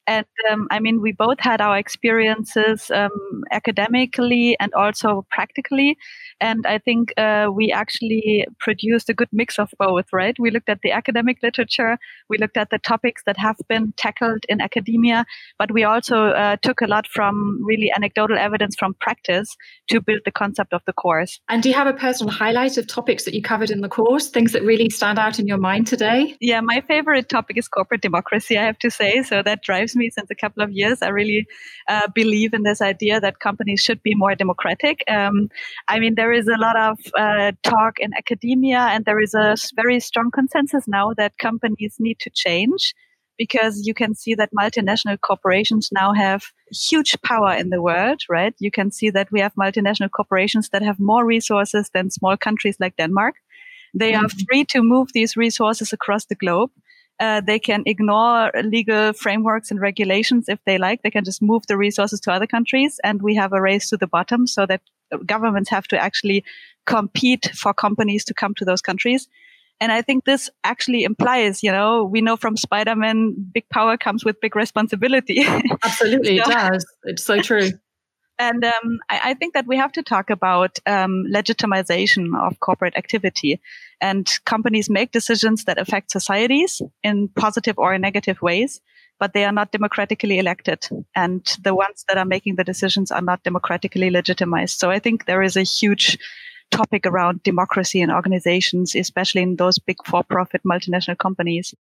And 0.07 0.25
um, 0.49 0.67
I 0.71 0.79
mean, 0.79 1.01
we 1.01 1.11
both 1.11 1.39
had 1.39 1.59
our 1.59 1.77
experiences 1.77 2.89
um, 2.91 3.43
academically 3.51 4.55
and 4.59 4.73
also 4.73 5.25
practically. 5.29 5.97
And 6.39 6.65
I 6.65 6.77
think 6.77 7.13
uh, 7.17 7.47
we 7.51 7.71
actually 7.71 8.47
produced 8.59 9.09
a 9.09 9.13
good 9.13 9.27
mix 9.33 9.59
of 9.59 9.69
both, 9.77 10.05
right? 10.13 10.35
We 10.39 10.49
looked 10.49 10.69
at 10.69 10.81
the 10.81 10.91
academic 10.91 11.39
literature, 11.43 11.97
we 12.29 12.37
looked 12.37 12.57
at 12.57 12.69
the 12.69 12.79
topics 12.79 13.23
that 13.25 13.37
have 13.37 13.57
been 13.67 13.93
tackled 13.97 14.45
in 14.47 14.61
academia, 14.61 15.25
but 15.59 15.71
we 15.71 15.83
also 15.83 16.27
uh, 16.27 16.55
took 16.61 16.79
a 16.81 16.87
lot 16.87 17.07
from 17.07 17.59
really 17.63 17.91
anecdotal 17.95 18.37
evidence 18.37 18.75
from 18.77 18.93
practice 19.01 19.57
to 19.89 19.99
build 19.99 20.21
the 20.23 20.31
concept 20.31 20.73
of 20.73 20.81
the 20.85 20.93
course. 20.93 21.39
And 21.49 21.61
do 21.61 21.69
you 21.69 21.75
have 21.75 21.87
a 21.87 21.93
personal 21.93 22.31
highlight 22.31 22.77
of 22.77 22.87
topics 22.87 23.25
that 23.25 23.33
you 23.33 23.41
covered 23.41 23.71
in 23.71 23.81
the 23.81 23.89
course, 23.89 24.29
things 24.29 24.53
that 24.53 24.63
really 24.63 24.89
stand 24.89 25.19
out 25.19 25.39
in 25.39 25.47
your 25.47 25.57
mind 25.57 25.87
today? 25.87 26.37
Yeah, 26.39 26.61
my 26.61 26.81
favorite 26.87 27.27
topic 27.27 27.57
is 27.57 27.67
corporate 27.67 28.01
democracy, 28.01 28.57
I 28.57 28.63
have 28.63 28.79
to 28.79 28.89
say. 28.89 29.23
So 29.23 29.41
that 29.43 29.63
drives 29.63 29.96
me 29.97 30.09
since 30.09 30.29
a 30.31 30.35
couple 30.35 30.63
of 30.63 30.71
years. 30.71 31.01
I 31.01 31.09
really 31.09 31.47
uh, 31.87 32.07
believe 32.13 32.53
in 32.53 32.63
this 32.63 32.81
idea 32.81 33.19
that 33.19 33.39
companies 33.39 33.81
should 33.81 34.01
be 34.03 34.15
more 34.15 34.35
democratic. 34.35 35.03
Um, 35.09 35.49
I 35.87 35.99
mean, 35.99 36.15
there 36.15 36.31
is 36.31 36.47
a 36.47 36.57
lot 36.57 36.77
of 36.77 36.99
uh, 37.17 37.51
talk 37.63 37.99
in 37.99 38.11
academia, 38.17 38.79
and 38.79 39.05
there 39.05 39.19
is 39.19 39.33
a 39.33 39.55
very 39.75 39.99
strong 39.99 40.31
consensus 40.31 40.87
now 40.87 41.13
that 41.17 41.37
companies 41.37 41.95
need 41.99 42.19
to 42.19 42.29
change 42.29 42.93
because 43.37 43.85
you 43.85 43.93
can 43.93 44.15
see 44.15 44.35
that 44.35 44.49
multinational 44.57 45.19
corporations 45.21 45.89
now 45.91 46.13
have 46.13 46.51
huge 46.71 47.15
power 47.21 47.53
in 47.53 47.69
the 47.69 47.81
world, 47.81 48.21
right? 48.29 48.53
You 48.59 48.71
can 48.71 48.91
see 48.91 49.09
that 49.11 49.31
we 49.31 49.39
have 49.39 49.53
multinational 49.55 50.09
corporations 50.11 50.69
that 50.69 50.81
have 50.81 50.99
more 50.99 51.25
resources 51.25 51.89
than 51.93 52.09
small 52.09 52.35
countries 52.35 52.77
like 52.79 52.97
Denmark. 52.97 53.35
They 53.93 54.13
mm-hmm. 54.13 54.25
are 54.25 54.29
free 54.47 54.65
to 54.65 54.81
move 54.81 55.09
these 55.13 55.37
resources 55.37 55.93
across 55.93 56.25
the 56.25 56.35
globe. 56.35 56.71
Uh, 57.19 57.41
they 57.41 57.57
can 57.57 57.83
ignore 57.85 58.51
legal 58.63 59.11
frameworks 59.13 59.71
and 59.71 59.81
regulations 59.81 60.47
if 60.47 60.59
they 60.65 60.77
like. 60.77 61.01
They 61.01 61.09
can 61.09 61.25
just 61.25 61.41
move 61.41 61.65
the 61.67 61.77
resources 61.77 62.19
to 62.21 62.31
other 62.31 62.47
countries, 62.47 62.99
and 63.03 63.21
we 63.21 63.35
have 63.35 63.53
a 63.53 63.61
race 63.61 63.89
to 63.89 63.97
the 63.97 64.07
bottom 64.07 64.45
so 64.45 64.65
that 64.67 64.81
governments 65.25 65.69
have 65.69 65.87
to 65.87 65.97
actually 65.97 66.43
compete 66.85 67.51
for 67.55 67.73
companies 67.73 68.23
to 68.25 68.33
come 68.33 68.53
to 68.55 68.65
those 68.65 68.81
countries. 68.81 69.27
And 69.79 69.91
I 69.91 70.01
think 70.01 70.25
this 70.25 70.49
actually 70.63 71.03
implies, 71.03 71.61
you 71.61 71.71
know, 71.71 72.03
we 72.03 72.21
know 72.21 72.35
from 72.35 72.57
Spider 72.57 72.95
Man, 72.95 73.35
big 73.53 73.69
power 73.69 73.97
comes 73.97 74.25
with 74.25 74.41
big 74.41 74.55
responsibility. 74.55 75.43
Absolutely, 75.83 76.39
so, 76.39 76.43
it 76.43 76.53
does. 76.53 76.85
It's 77.03 77.23
so 77.23 77.41
true. 77.41 77.69
And 78.39 78.63
um, 78.63 78.99
I, 79.09 79.31
I, 79.31 79.33
think 79.33 79.55
that 79.55 79.65
we 79.65 79.77
have 79.77 79.91
to 79.93 80.03
talk 80.03 80.29
about 80.29 80.77
um, 80.85 81.25
legitimization 81.33 82.37
of 82.39 82.59
corporate 82.59 82.95
activity. 82.95 83.59
And 83.99 84.29
companies 84.45 84.89
make 84.89 85.11
decisions 85.11 85.63
that 85.65 85.79
affect 85.79 86.11
societies 86.11 86.81
in 87.03 87.29
positive 87.29 87.79
or 87.79 87.97
negative 87.97 88.41
ways, 88.41 88.79
but 89.19 89.33
they 89.33 89.43
are 89.43 89.51
not 89.51 89.71
democratically 89.71 90.37
elected. 90.37 90.87
And 91.15 91.43
the 91.63 91.73
ones 91.73 92.05
that 92.07 92.17
are 92.17 92.25
making 92.25 92.55
the 92.55 92.63
decisions 92.63 93.09
are 93.09 93.21
not 93.21 93.43
democratically 93.43 94.11
legitimized. 94.11 94.77
So 94.77 94.91
I 94.91 94.99
think 94.99 95.25
there 95.25 95.41
is 95.41 95.57
a 95.57 95.63
huge 95.63 96.19
topic 96.69 97.05
around 97.05 97.41
democracy 97.43 98.01
in 98.01 98.11
organizations, 98.11 98.93
especially 98.93 99.41
in 99.41 99.55
those 99.55 99.79
big 99.79 99.97
for 100.05 100.23
profit 100.23 100.61
multinational 100.63 101.17
companies. 101.17 101.73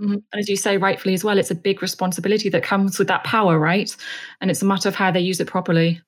Mm-hmm. 0.00 0.12
And 0.12 0.40
as 0.40 0.48
you 0.48 0.56
say, 0.56 0.76
rightfully 0.76 1.14
as 1.14 1.24
well, 1.24 1.38
it's 1.38 1.50
a 1.50 1.54
big 1.54 1.82
responsibility 1.82 2.48
that 2.48 2.62
comes 2.62 2.98
with 2.98 3.08
that 3.08 3.24
power, 3.24 3.58
right? 3.58 3.94
And 4.40 4.50
it's 4.50 4.62
a 4.62 4.66
matter 4.66 4.88
of 4.88 4.94
how 4.94 5.10
they 5.10 5.20
use 5.20 5.40
it 5.40 5.46
properly. 5.46 6.00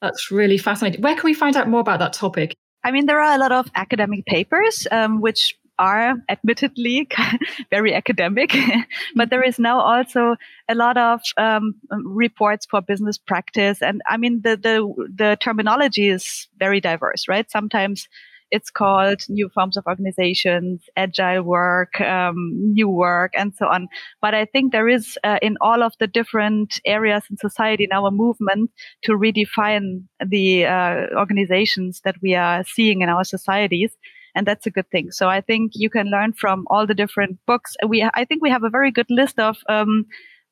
That's 0.00 0.30
really 0.30 0.58
fascinating. 0.58 1.00
Where 1.00 1.14
can 1.14 1.24
we 1.24 1.34
find 1.34 1.56
out 1.56 1.68
more 1.68 1.80
about 1.80 2.00
that 2.00 2.12
topic? 2.12 2.54
I 2.84 2.90
mean, 2.90 3.06
there 3.06 3.20
are 3.20 3.34
a 3.34 3.38
lot 3.38 3.52
of 3.52 3.70
academic 3.74 4.26
papers 4.26 4.86
um, 4.90 5.20
which 5.20 5.56
are 5.78 6.14
admittedly 6.28 7.08
very 7.70 7.94
academic, 7.94 8.54
but 9.14 9.30
there 9.30 9.42
is 9.42 9.58
now 9.58 9.80
also 9.80 10.36
a 10.68 10.74
lot 10.74 10.96
of 10.96 11.20
um, 11.36 11.74
reports 11.90 12.66
for 12.66 12.80
business 12.80 13.18
practice, 13.18 13.82
and 13.82 14.02
I 14.06 14.16
mean 14.16 14.42
the 14.42 14.56
the 14.56 15.08
the 15.14 15.36
terminology 15.40 16.08
is 16.08 16.48
very 16.58 16.80
diverse, 16.80 17.26
right? 17.28 17.50
Sometimes 17.50 18.08
it's 18.52 18.70
called 18.70 19.22
new 19.28 19.48
forms 19.48 19.76
of 19.76 19.86
organizations, 19.86 20.82
agile 20.96 21.42
work, 21.42 22.00
um, 22.00 22.52
new 22.52 22.88
work, 22.88 23.32
and 23.34 23.54
so 23.54 23.66
on. 23.66 23.88
But 24.20 24.34
I 24.34 24.44
think 24.44 24.70
there 24.70 24.88
is 24.88 25.18
uh, 25.24 25.38
in 25.42 25.56
all 25.60 25.82
of 25.82 25.94
the 25.98 26.06
different 26.06 26.80
areas 26.84 27.24
in 27.30 27.36
society 27.38 27.88
now 27.90 28.06
a 28.06 28.10
movement 28.10 28.70
to 29.02 29.12
redefine 29.12 30.04
the 30.24 30.66
uh, 30.66 31.06
organizations 31.16 32.02
that 32.04 32.16
we 32.22 32.34
are 32.34 32.62
seeing 32.64 33.00
in 33.00 33.08
our 33.08 33.24
societies 33.24 33.96
and 34.34 34.46
that's 34.46 34.66
a 34.66 34.70
good 34.70 34.88
thing. 34.90 35.10
So 35.10 35.28
I 35.28 35.42
think 35.42 35.72
you 35.74 35.90
can 35.90 36.06
learn 36.06 36.32
from 36.32 36.64
all 36.68 36.86
the 36.86 36.94
different 36.94 37.38
books. 37.46 37.76
We, 37.86 38.08
I 38.14 38.24
think 38.24 38.42
we 38.42 38.48
have 38.48 38.64
a 38.64 38.70
very 38.70 38.90
good 38.90 39.10
list 39.10 39.38
of 39.38 39.58
um, 39.68 40.06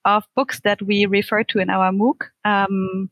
of 0.04 0.25
books 0.37 0.61
that 0.61 0.83
we 0.83 1.07
refer 1.07 1.45
to 1.45 1.59
in 1.59 1.71
our 1.71 1.92
MOOC. 1.92 2.23
Um, 2.45 3.11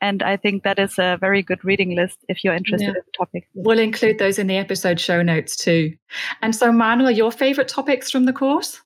and 0.00 0.22
I 0.22 0.36
think 0.36 0.62
that 0.62 0.78
is 0.78 0.98
a 0.98 1.16
very 1.20 1.42
good 1.42 1.64
reading 1.64 1.96
list 1.96 2.18
if 2.28 2.44
you're 2.44 2.54
interested 2.54 2.84
yeah. 2.84 2.90
in 2.90 2.94
the 2.94 3.12
topic. 3.16 3.48
We'll 3.54 3.78
include 3.78 4.18
those 4.18 4.38
in 4.38 4.46
the 4.46 4.56
episode 4.56 5.00
show 5.00 5.22
notes 5.22 5.56
too. 5.56 5.94
And 6.42 6.54
so, 6.54 6.72
Manuel, 6.72 7.10
your 7.10 7.32
favorite 7.32 7.68
topics 7.68 8.10
from 8.10 8.24
the 8.24 8.32
course? 8.32 8.80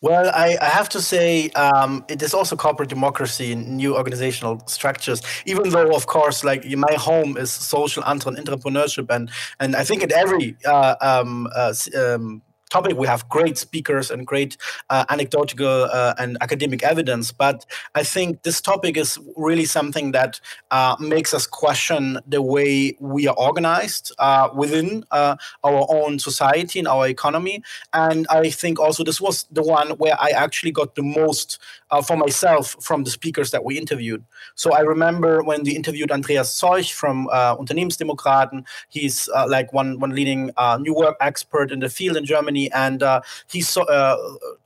Well, 0.00 0.30
I, 0.32 0.56
I 0.60 0.66
have 0.66 0.88
to 0.90 1.02
say 1.02 1.50
um, 1.50 2.04
it 2.08 2.22
is 2.22 2.32
also 2.32 2.54
corporate 2.54 2.88
democracy 2.88 3.52
and 3.52 3.76
new 3.76 3.96
organizational 3.96 4.62
structures. 4.66 5.22
Even 5.44 5.70
though, 5.70 5.92
of 5.92 6.06
course, 6.06 6.44
like 6.44 6.64
my 6.64 6.94
home 6.94 7.36
is 7.36 7.50
social 7.50 8.04
entrepreneurship, 8.04 9.10
and 9.10 9.28
and 9.58 9.74
I 9.74 9.82
think 9.82 10.04
at 10.04 10.12
every 10.12 10.56
uh, 10.64 10.94
um, 11.00 11.48
uh, 11.54 11.74
um, 11.96 12.42
topic. 12.68 12.96
We 12.96 13.06
have 13.06 13.28
great 13.28 13.58
speakers 13.58 14.10
and 14.10 14.26
great 14.26 14.56
uh, 14.90 15.04
anecdotal 15.08 15.84
uh, 15.84 16.14
and 16.18 16.36
academic 16.40 16.82
evidence, 16.82 17.32
but 17.32 17.64
I 17.94 18.02
think 18.02 18.42
this 18.42 18.60
topic 18.60 18.96
is 18.96 19.18
really 19.36 19.64
something 19.64 20.12
that 20.12 20.40
uh, 20.70 20.96
makes 21.00 21.32
us 21.34 21.46
question 21.46 22.18
the 22.26 22.42
way 22.42 22.96
we 23.00 23.26
are 23.26 23.36
organized 23.36 24.12
uh, 24.18 24.48
within 24.54 25.04
uh, 25.10 25.36
our 25.64 25.86
own 25.88 26.18
society 26.18 26.78
and 26.78 26.88
our 26.88 27.08
economy. 27.08 27.62
And 27.92 28.26
I 28.30 28.50
think 28.50 28.78
also 28.78 29.04
this 29.04 29.20
was 29.20 29.44
the 29.50 29.62
one 29.62 29.90
where 29.92 30.16
I 30.20 30.30
actually 30.30 30.72
got 30.72 30.94
the 30.94 31.02
most 31.02 31.58
uh, 31.90 32.02
for 32.02 32.16
myself 32.16 32.76
from 32.80 33.04
the 33.04 33.10
speakers 33.10 33.50
that 33.50 33.64
we 33.64 33.78
interviewed. 33.78 34.24
So 34.54 34.72
I 34.72 34.80
remember 34.80 35.42
when 35.42 35.62
we 35.62 35.72
interviewed 35.72 36.10
Andreas 36.10 36.60
Zeuch 36.60 36.92
from 36.92 37.28
Unternehmensdemokraten. 37.28 38.66
He's 38.88 39.28
like 39.48 39.72
one 39.72 39.98
one 40.00 40.10
leading 40.10 40.50
new 40.80 40.94
work 40.94 41.16
expert 41.20 41.70
in 41.70 41.80
the 41.80 41.88
field 41.88 42.16
in 42.16 42.24
Germany 42.24 42.70
and 42.72 43.02
uh, 43.02 43.20
he 43.50 43.60
so, 43.60 43.82
uh, 43.82 44.16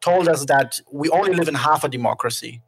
told 0.00 0.28
us 0.28 0.44
that 0.46 0.80
we 0.90 1.08
only 1.10 1.34
live 1.34 1.48
in 1.48 1.54
half 1.54 1.84
a 1.84 1.88
democracy 1.88 2.60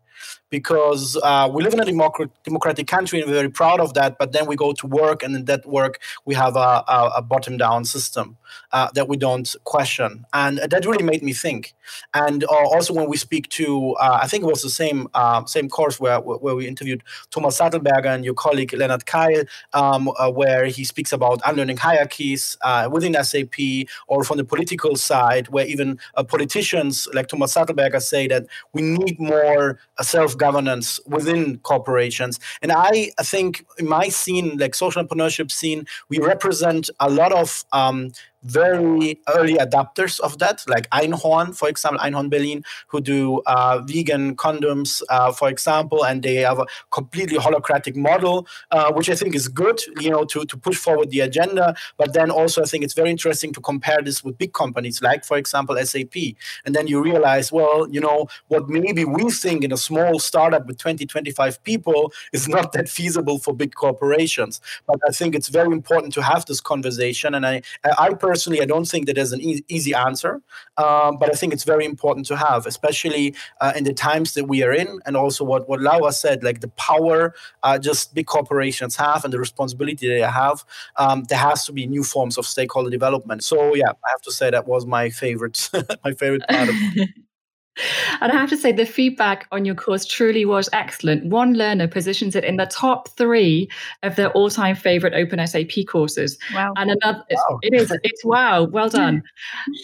because 0.51 1.17
uh, 1.23 1.49
we 1.53 1.63
live 1.63 1.75
in 1.75 1.81
a 1.81 1.85
democrat- 1.85 2.31
democratic 2.45 2.87
country 2.87 3.21
and 3.21 3.29
we're 3.29 3.35
very 3.35 3.51
proud 3.51 3.81
of 3.81 3.95
that. 3.95 4.17
But 4.19 4.33
then 4.33 4.47
we 4.47 4.57
go 4.57 4.73
to 4.73 4.87
work, 4.87 5.23
and 5.23 5.35
in 5.35 5.45
that 5.47 5.67
work, 5.67 6.01
we 6.25 6.35
have 6.35 6.57
a, 6.57 6.85
a, 6.89 7.13
a 7.17 7.23
bottom 7.23 7.57
down 7.57 7.85
system 7.85 8.37
uh, 8.75 8.91
that 8.95 9.09
we 9.09 9.17
don't 9.17 9.55
question. 9.63 10.27
And 10.33 10.59
that 10.59 10.85
really 10.85 11.05
made 11.05 11.23
me 11.23 11.33
think. 11.33 11.75
And 12.13 12.43
uh, 12.43 12.49
also, 12.75 12.93
when 12.93 13.09
we 13.09 13.17
speak 13.17 13.49
to, 13.51 13.93
uh, 14.01 14.19
I 14.21 14.27
think 14.27 14.43
it 14.43 14.49
was 14.49 14.63
the 14.63 14.69
same 14.69 15.07
uh, 15.15 15.45
same 15.45 15.69
course 15.69 16.01
where, 16.01 16.21
where 16.21 16.57
we 16.57 16.67
interviewed 16.67 17.05
Thomas 17.31 17.59
Sattelberger 17.59 18.13
and 18.13 18.25
your 18.25 18.35
colleague 18.35 18.73
Leonard 18.75 19.07
Keil, 19.07 19.47
um, 19.75 20.11
uh, 20.19 20.31
where 20.31 20.67
he 20.67 20.83
speaks 20.83 21.13
about 21.13 21.41
unlearning 21.47 21.77
hierarchies 21.77 22.57
within 22.91 23.15
SAP 23.23 23.87
or 24.09 24.25
from 24.25 24.39
the 24.39 24.45
political 24.45 24.97
side, 24.97 25.49
where 25.49 25.67
even 25.67 26.01
politicians 26.27 27.07
like 27.15 27.29
Thomas 27.29 27.55
Sattelberger 27.55 28.03
say 28.03 28.27
that 28.27 28.47
we 28.73 28.83
need 28.83 29.21
more 29.21 29.79
self 30.03 30.37
governance 30.37 30.99
within 31.07 31.59
corporations. 31.59 32.41
And 32.61 32.73
I, 32.73 33.13
I 33.19 33.23
think 33.23 33.65
in 33.79 33.89
my 33.89 34.09
scene, 34.09 34.57
like 34.59 34.75
social 34.75 35.05
entrepreneurship 35.05 35.53
scene, 35.53 35.87
we 36.09 36.19
represent 36.19 36.91
a 36.99 37.09
lot 37.09 37.33
of 37.33 37.65
um, 37.73 38.11
very 38.45 39.21
early 39.35 39.55
adapters 39.55 40.21
of 40.21 40.39
that, 40.39 40.63
like 40.69 40.89
Einhorn, 40.91 41.57
for 41.57 41.69
example, 41.69 42.01
Einhorn 42.01 42.31
Berlin, 42.31 42.63
who 42.89 43.01
do 43.01 43.43
uh, 43.47 43.81
vegan 43.85 44.37
condoms, 44.37 45.03
uh, 45.09 45.33
for 45.33 45.49
example, 45.49 46.05
and 46.05 46.23
they 46.23 46.37
have 46.37 46.59
a 46.59 46.67
completely 46.91 47.39
holacratic 47.39 47.97
model, 47.97 48.47
uh, 48.71 48.93
which 48.93 49.09
I 49.09 49.15
think 49.15 49.35
is 49.35 49.49
good, 49.49 49.81
you 50.01 50.11
know, 50.11 50.25
to, 50.27 50.45
to 50.45 50.57
push 50.57 50.77
forward 50.77 51.11
the 51.11 51.21
agenda. 51.21 51.75
But 51.97 52.13
then 52.13 52.31
also, 52.31 52.63
I 52.63 52.67
think 52.67 52.85
it's 52.85 52.95
very 52.95 53.11
interesting 53.11 53.53
to 53.55 53.61
compare 53.61 54.03
this 54.03 54.23
with 54.23 54.37
big 54.39 54.53
companies, 54.53 55.01
like, 55.01 55.25
for 55.25 55.39
example, 55.39 55.77
SAP. 55.83 56.15
And 56.65 56.75
then 56.75 56.87
you 56.87 57.03
realize, 57.03 57.51
well, 57.51 57.89
you 57.91 58.01
know, 58.01 58.29
what 58.49 58.69
maybe 58.69 59.05
we 59.05 59.31
think 59.31 59.65
in 59.65 59.73
a 59.73 59.77
small 59.77 60.19
startup 60.19 60.67
with 60.67 60.79
20, 60.79 61.07
25 61.07 61.63
people 61.65 62.13
is 62.33 62.49
not 62.49 62.73
that 62.73 62.89
feasible 62.89 63.39
for 63.39 63.55
big 63.55 63.75
corporations. 63.75 64.61
But 64.87 65.01
I 65.09 65.13
think 65.13 65.35
it's 65.35 65.49
very 65.49 65.73
important 65.73 66.13
to 66.15 66.23
have 66.23 66.45
this 66.45 66.61
conversation. 66.61 67.35
And 67.35 67.47
I, 67.47 67.63
I 67.99 68.11
personally 68.11 68.34
personally, 68.35 68.61
I 68.61 68.69
don't 68.73 68.89
think 68.93 69.07
that 69.07 69.15
there's 69.15 69.33
an 69.33 69.41
e- 69.41 69.65
easy 69.69 69.95
answer, 69.95 70.33
um, 70.77 71.19
but 71.21 71.31
I 71.33 71.37
think 71.41 71.53
it's 71.53 71.65
very 71.65 71.85
important 71.85 72.27
to 72.27 72.37
have, 72.37 72.67
especially 72.67 73.35
uh, 73.61 73.73
in 73.79 73.85
the 73.85 73.95
times 73.95 74.35
that 74.35 74.45
we 74.53 74.63
are 74.67 74.73
in, 74.73 74.89
and 75.07 75.17
also 75.17 75.45
what 75.45 75.69
what 75.69 75.81
Laura 75.81 76.13
said, 76.13 76.43
like 76.49 76.61
the 76.61 76.73
power 76.91 77.35
uh, 77.63 77.79
just 77.79 78.15
big 78.15 78.27
corporations 78.27 78.97
have 78.97 79.25
and 79.25 79.33
the 79.33 79.39
responsibility 79.39 80.09
they 80.09 80.21
have. 80.21 80.65
Um, 80.97 81.25
there 81.29 81.39
has 81.39 81.65
to 81.67 81.73
be 81.73 81.87
new 81.87 82.05
forms 82.05 82.39
of 82.39 82.45
stakeholder 82.47 82.91
development. 82.91 83.45
So 83.45 83.75
yeah, 83.75 83.93
I 84.07 84.09
have 84.15 84.23
to 84.23 84.33
say 84.33 84.51
that 84.51 84.67
was 84.67 84.87
my 84.87 85.11
favorite 85.11 85.59
my 86.05 86.13
favorite 86.13 86.45
part 86.49 86.69
of. 86.69 86.75
And 88.21 88.31
I 88.31 88.37
have 88.37 88.51
to 88.51 88.57
say, 88.57 88.73
the 88.73 88.87
feedback 88.87 89.47
on 89.51 89.65
your 89.65 89.75
course 89.75 90.05
truly 90.05 90.45
was 90.45 90.69
excellent. 90.73 91.27
One 91.27 91.55
learner 91.55 91.89
positions 91.89 92.37
it 92.37 92.45
in 92.45 92.57
the 92.57 92.67
top 92.67 93.09
three 93.11 93.69
of 94.03 94.17
their 94.17 94.31
all-time 94.31 94.77
favorite 94.77 95.15
Open 95.15 95.45
SAP 95.45 95.87
courses. 95.89 96.39
Wow! 96.55 96.73
And 96.77 96.93
another, 96.93 97.25
wow. 97.31 97.59
it 97.63 97.75
is, 97.75 97.93
it's 98.03 98.25
wow, 98.25 98.65
well 98.65 98.89
done. 98.95 99.23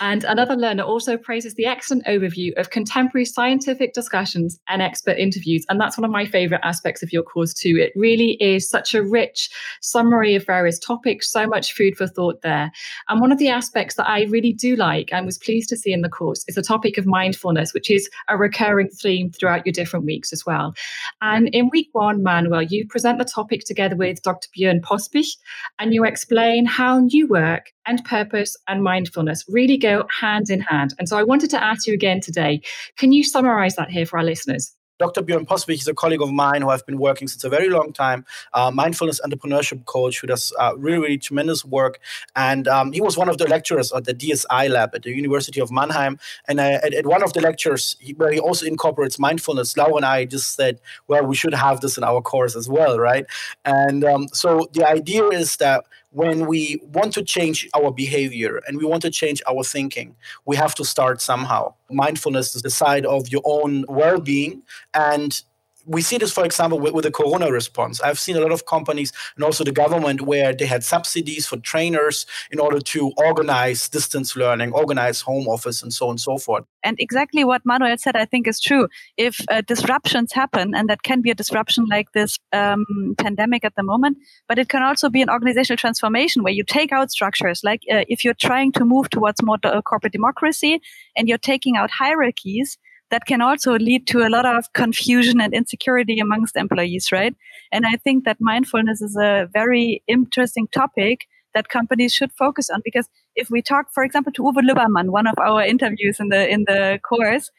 and 0.01 0.25
another 0.25 0.57
learner 0.57 0.83
also 0.83 1.17
praises 1.17 1.55
the 1.55 1.67
excellent 1.67 2.05
overview 2.07 2.57
of 2.59 2.71
contemporary 2.71 3.25
scientific 3.25 3.93
discussions 3.93 4.59
and 4.69 4.83
expert 4.83 5.19
interviews. 5.19 5.65
And 5.69 5.81
that's 5.81 5.99
one 5.99 6.05
of 6.05 6.11
my 6.11 6.27
favorite 6.27 6.61
aspects 6.63 7.03
of 7.03 7.13
your 7.13 7.23
course 7.23 7.53
too. 7.53 7.77
It 7.77 7.93
really 7.97 8.33
is 8.41 8.69
such 8.69 8.95
a 8.95 9.03
rich 9.03 9.51
summary 9.81 10.35
of 10.35 10.47
various 10.47 10.79
topics, 10.79 11.31
so 11.31 11.47
much 11.47 11.75
food 11.75 11.97
for 11.97 12.07
thought 12.07 12.43
there. 12.43 12.71
And 13.09 13.21
one 13.21 13.33
of 13.33 13.39
the 13.39 13.49
aspects 13.49 13.97
that 13.97 14.09
I 14.09 14.25
really 14.25 14.53
do 14.53 14.77
like 14.77 15.13
and 15.13 15.27
was 15.27 15.39
pleased 15.39 15.69
to 15.71 15.77
see 15.77 15.93
in 15.93 16.03
the 16.03 16.09
course 16.09 16.45
is 16.47 16.55
the 16.55 16.63
topic 16.63 16.99
of 16.99 17.07
mindfulness 17.07 17.73
which 17.81 17.91
is 17.91 18.11
a 18.29 18.37
recurring 18.37 18.91
theme 18.91 19.31
throughout 19.31 19.65
your 19.65 19.73
different 19.73 20.05
weeks 20.05 20.35
as 20.35 20.45
well. 20.45 20.75
And 21.23 21.49
in 21.49 21.71
week 21.71 21.89
one, 21.93 22.23
Manuel, 22.23 22.61
you 22.61 22.87
present 22.87 23.19
the 23.19 23.25
topic 23.25 23.65
together 23.65 23.97
with 23.97 24.21
Dr. 24.21 24.49
Björn 24.55 24.83
Pospich, 24.83 25.39
and 25.79 25.95
you 25.95 26.05
explain 26.05 26.67
how 26.67 27.01
new 27.01 27.27
work 27.27 27.73
and 27.87 28.05
purpose 28.05 28.55
and 28.69 28.83
mindfulness 28.83 29.47
really 29.49 29.79
go 29.79 30.05
hand 30.21 30.51
in 30.51 30.61
hand. 30.61 30.93
And 30.99 31.09
so 31.09 31.17
I 31.17 31.23
wanted 31.23 31.49
to 31.51 31.65
ask 31.65 31.87
you 31.87 31.95
again 31.95 32.21
today 32.21 32.61
can 32.99 33.13
you 33.13 33.25
summarize 33.25 33.77
that 33.77 33.91
here 33.91 34.05
for 34.05 34.19
our 34.19 34.25
listeners? 34.25 34.77
Dr. 35.01 35.23
Björn 35.23 35.47
Pospich 35.47 35.81
is 35.81 35.89
a 35.89 35.95
colleague 35.95 36.21
of 36.21 36.31
mine 36.31 36.61
who 36.61 36.69
I've 36.69 36.85
been 36.85 36.99
working 36.99 37.27
since 37.27 37.43
a 37.43 37.49
very 37.49 37.71
long 37.71 37.91
time, 37.91 38.27
uh, 38.53 38.71
mindfulness 38.71 39.19
entrepreneurship 39.25 39.87
coach 39.87 40.21
who 40.21 40.27
does 40.27 40.53
uh, 40.59 40.75
really, 40.77 40.99
really 40.99 41.19
tremendous 41.19 41.65
work. 41.65 41.99
And 42.37 42.69
um, 42.69 42.93
he 42.93 43.01
was 43.01 43.17
one 43.17 43.31
of 43.31 43.39
the 43.39 43.49
lecturers 43.49 43.93
at 43.93 44.05
the 44.05 44.13
DSI 44.13 44.69
lab 44.69 44.95
at 44.95 45.03
the 45.03 45.11
University 45.11 45.59
of 45.59 45.71
Mannheim. 45.71 46.19
And 46.47 46.61
uh, 46.61 46.81
at, 46.85 46.93
at, 46.93 47.07
one 47.07 47.23
of 47.23 47.33
the 47.33 47.41
lectures 47.41 47.97
he, 47.99 48.13
where 48.13 48.31
he 48.31 48.39
also 48.39 48.67
incorporates 48.67 49.19
mindfulness, 49.19 49.75
Laura 49.75 49.97
and 49.97 50.05
I 50.05 50.27
just 50.27 50.55
said, 50.55 50.79
well, 51.09 51.25
we 51.25 51.35
should 51.35 51.55
have 51.55 51.81
this 51.81 51.97
in 51.97 52.05
our 52.05 52.21
course 52.21 52.55
as 52.55 52.69
well, 52.69 52.99
right? 52.99 53.25
And 53.65 54.05
um, 54.05 54.29
so 54.35 54.69
the 54.75 54.87
idea 54.87 55.25
is 55.29 55.57
that 55.57 55.87
when 56.13 56.47
we 56.47 56.81
want 56.93 57.13
to 57.15 57.23
change 57.23 57.69
our 57.75 57.93
behavior 57.93 58.61
and 58.67 58.79
we 58.79 58.85
want 58.85 59.03
to 59.03 59.11
change 59.11 59.43
our 59.49 59.63
thinking, 59.63 60.17
we 60.45 60.57
have 60.57 60.75
to 60.75 60.85
start 60.85 61.21
somehow. 61.21 61.75
Mindfulness 61.91 62.55
is 62.55 62.63
the 62.63 62.71
side 62.71 63.07
of 63.07 63.29
your 63.29 63.43
own 63.45 63.85
well 63.89 64.21
being. 64.21 64.63
And 64.93 65.41
we 65.87 66.03
see 66.03 66.19
this, 66.19 66.33
for 66.33 66.45
example, 66.45 66.79
with, 66.79 66.93
with, 66.93 67.05
the 67.05 67.11
corona 67.11 67.51
response. 67.51 68.01
I've 68.01 68.19
seen 68.19 68.37
a 68.37 68.41
lot 68.41 68.53
of 68.53 68.67
companies 68.67 69.13
and 69.37 69.45
also 69.45 69.65
the 69.65 69.73
government 69.73 70.23
where 70.23 70.53
they 70.53 70.67
had 70.67 70.85
subsidies 70.85 71.47
for 71.47 71.57
trainers 71.59 72.27
in 72.51 72.61
order 72.61 72.79
to 72.79 73.13
organize 73.17 73.89
distance 73.89 74.37
learning, 74.37 74.73
organize 74.73 75.21
home 75.21 75.49
office, 75.49 75.83
and 75.83 75.93
so 75.93 76.07
on 76.07 76.11
and 76.11 76.21
so 76.21 76.39
forth. 76.39 76.65
And 76.83 76.97
exactly 76.99 77.45
what 77.45 77.63
Manuel 77.65 77.97
said, 77.99 78.17
I 78.17 78.25
think, 78.25 78.47
is 78.47 78.61
true. 78.61 78.89
If 79.17 79.41
uh, 79.51 79.63
disruptions 79.63 80.33
happen, 80.33 80.75
and 80.75 80.89
that 80.89 81.03
can 81.03 81.21
be 81.21 81.31
a 81.31 81.35
disruption 81.35 81.87
like 81.91 82.13
this 82.13 82.39
um, 82.53 83.15
pandemic 83.19 83.65
at 83.65 83.75
the 83.77 83.83
moment, 83.83 84.19
but 84.49 84.59
it 84.59 84.69
can 84.69 84.83
also 84.83 85.09
be 85.09 85.23
an 85.23 85.31
organizational 85.31 85.79
transformation 85.79 86.43
where 86.43 86.53
you 86.53 86.65
take 86.65 86.93
out 86.93 87.11
structures. 87.11 87.63
Like 87.65 87.83
uh, 87.91 88.05
if 88.09 88.25
you're 88.25 88.35
trying 88.35 88.73
to 88.73 88.85
move 88.85 89.11
towards 89.11 89.43
more 89.43 89.59
uh, 89.65 89.83
corporate 89.83 90.13
democracy 90.13 90.81
and 91.17 91.29
you're 91.29 91.39
taking 91.39 91.77
out 91.77 91.91
hierarchies, 91.91 92.79
that 93.11 93.27
can 93.27 93.41
also 93.41 93.75
lead 93.75 94.07
to 94.09 94.27
a 94.27 94.31
lot 94.31 94.47
of 94.47 94.73
confusion 94.73 95.41
and 95.41 95.53
insecurity 95.53 96.19
amongst 96.19 96.57
employees, 96.57 97.11
right? 97.13 97.35
And 97.73 97.87
I 97.87 97.97
think 97.97 98.25
that 98.25 98.39
mindfulness 98.41 99.01
is 99.03 99.17
a 99.17 99.49
very 99.53 100.03
interesting 100.07 100.69
topic 100.69 101.27
that 101.55 101.69
companies 101.69 102.13
should 102.13 102.31
focus 102.33 102.71
on 102.71 102.81
because 102.85 103.09
if 103.37 103.51
we 103.51 103.63
talk, 103.63 103.87
for 103.93 104.05
example, 104.05 104.33
to 104.33 104.43
Uwe 104.43 104.63
Lübbermann, 104.63 105.11
one 105.11 105.27
of 105.27 105.35
our 105.39 105.63
interviews 105.63 106.19
in 106.21 106.29
the 106.29 106.49
in 106.49 106.65
the 106.67 107.01
course, 107.09 107.51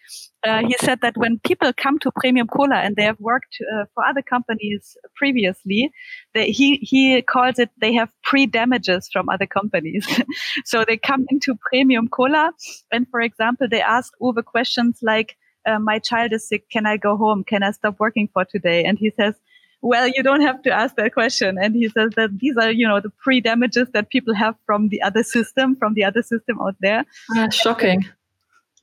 uh, 0.46 0.62
he 0.68 0.76
said 0.80 1.00
that 1.02 1.18
when 1.18 1.40
people 1.40 1.72
come 1.74 2.00
to 2.00 2.12
Premium 2.12 2.48
Cola 2.48 2.76
and 2.76 2.96
they 2.96 3.04
have 3.04 3.20
worked 3.20 3.58
uh, 3.74 3.86
for 3.94 4.06
other 4.06 4.22
companies 4.22 4.98
previously, 5.16 5.92
they, 6.34 6.52
he 6.52 6.78
he 6.78 7.22
calls 7.22 7.60
it 7.60 7.70
they 7.80 7.94
have 7.94 8.10
pre 8.24 8.46
damages 8.46 9.10
from 9.12 9.30
other 9.30 9.48
companies. 9.48 10.08
so 10.66 10.84
they 10.86 10.98
come 10.98 11.26
into 11.30 11.56
Premium 11.70 12.08
Cola, 12.08 12.52
and 12.92 13.08
for 13.10 13.22
example, 13.22 13.68
they 13.70 13.82
ask 13.82 14.14
Uwe 14.22 14.44
questions 14.44 15.00
like, 15.02 15.38
uh, 15.66 15.80
my 15.80 16.00
child 16.00 16.34
is 16.34 16.48
sick. 16.48 16.70
Can 16.70 16.86
I 16.86 16.98
go 16.98 17.18
home? 17.18 17.44
Can 17.44 17.64
I 17.64 17.72
stop 17.72 18.00
working 18.00 18.30
for 18.34 18.46
today? 18.46 18.84
And 18.84 18.98
he 18.98 19.12
says, 19.20 19.36
well, 19.82 20.08
you 20.08 20.22
don't 20.22 20.42
have 20.42 20.62
to 20.64 20.72
ask 20.72 20.96
that 20.96 21.14
question. 21.14 21.58
And 21.60 21.76
he 21.76 21.90
says 21.90 22.12
that 22.16 22.38
these 22.38 22.56
are, 22.58 22.72
you 22.72 22.88
know, 22.88 23.00
the 23.00 23.10
pre 23.10 23.42
damages 23.42 23.88
that 23.94 24.10
people 24.10 24.36
have 24.36 24.56
from 24.66 24.90
the 24.90 25.02
other 25.02 25.24
system, 25.24 25.76
from 25.76 25.96
the 25.96 26.04
other 26.04 26.22
system 26.22 26.60
out 26.62 26.76
there. 26.80 27.06
Uh, 27.36 27.50
shocking. 27.50 28.06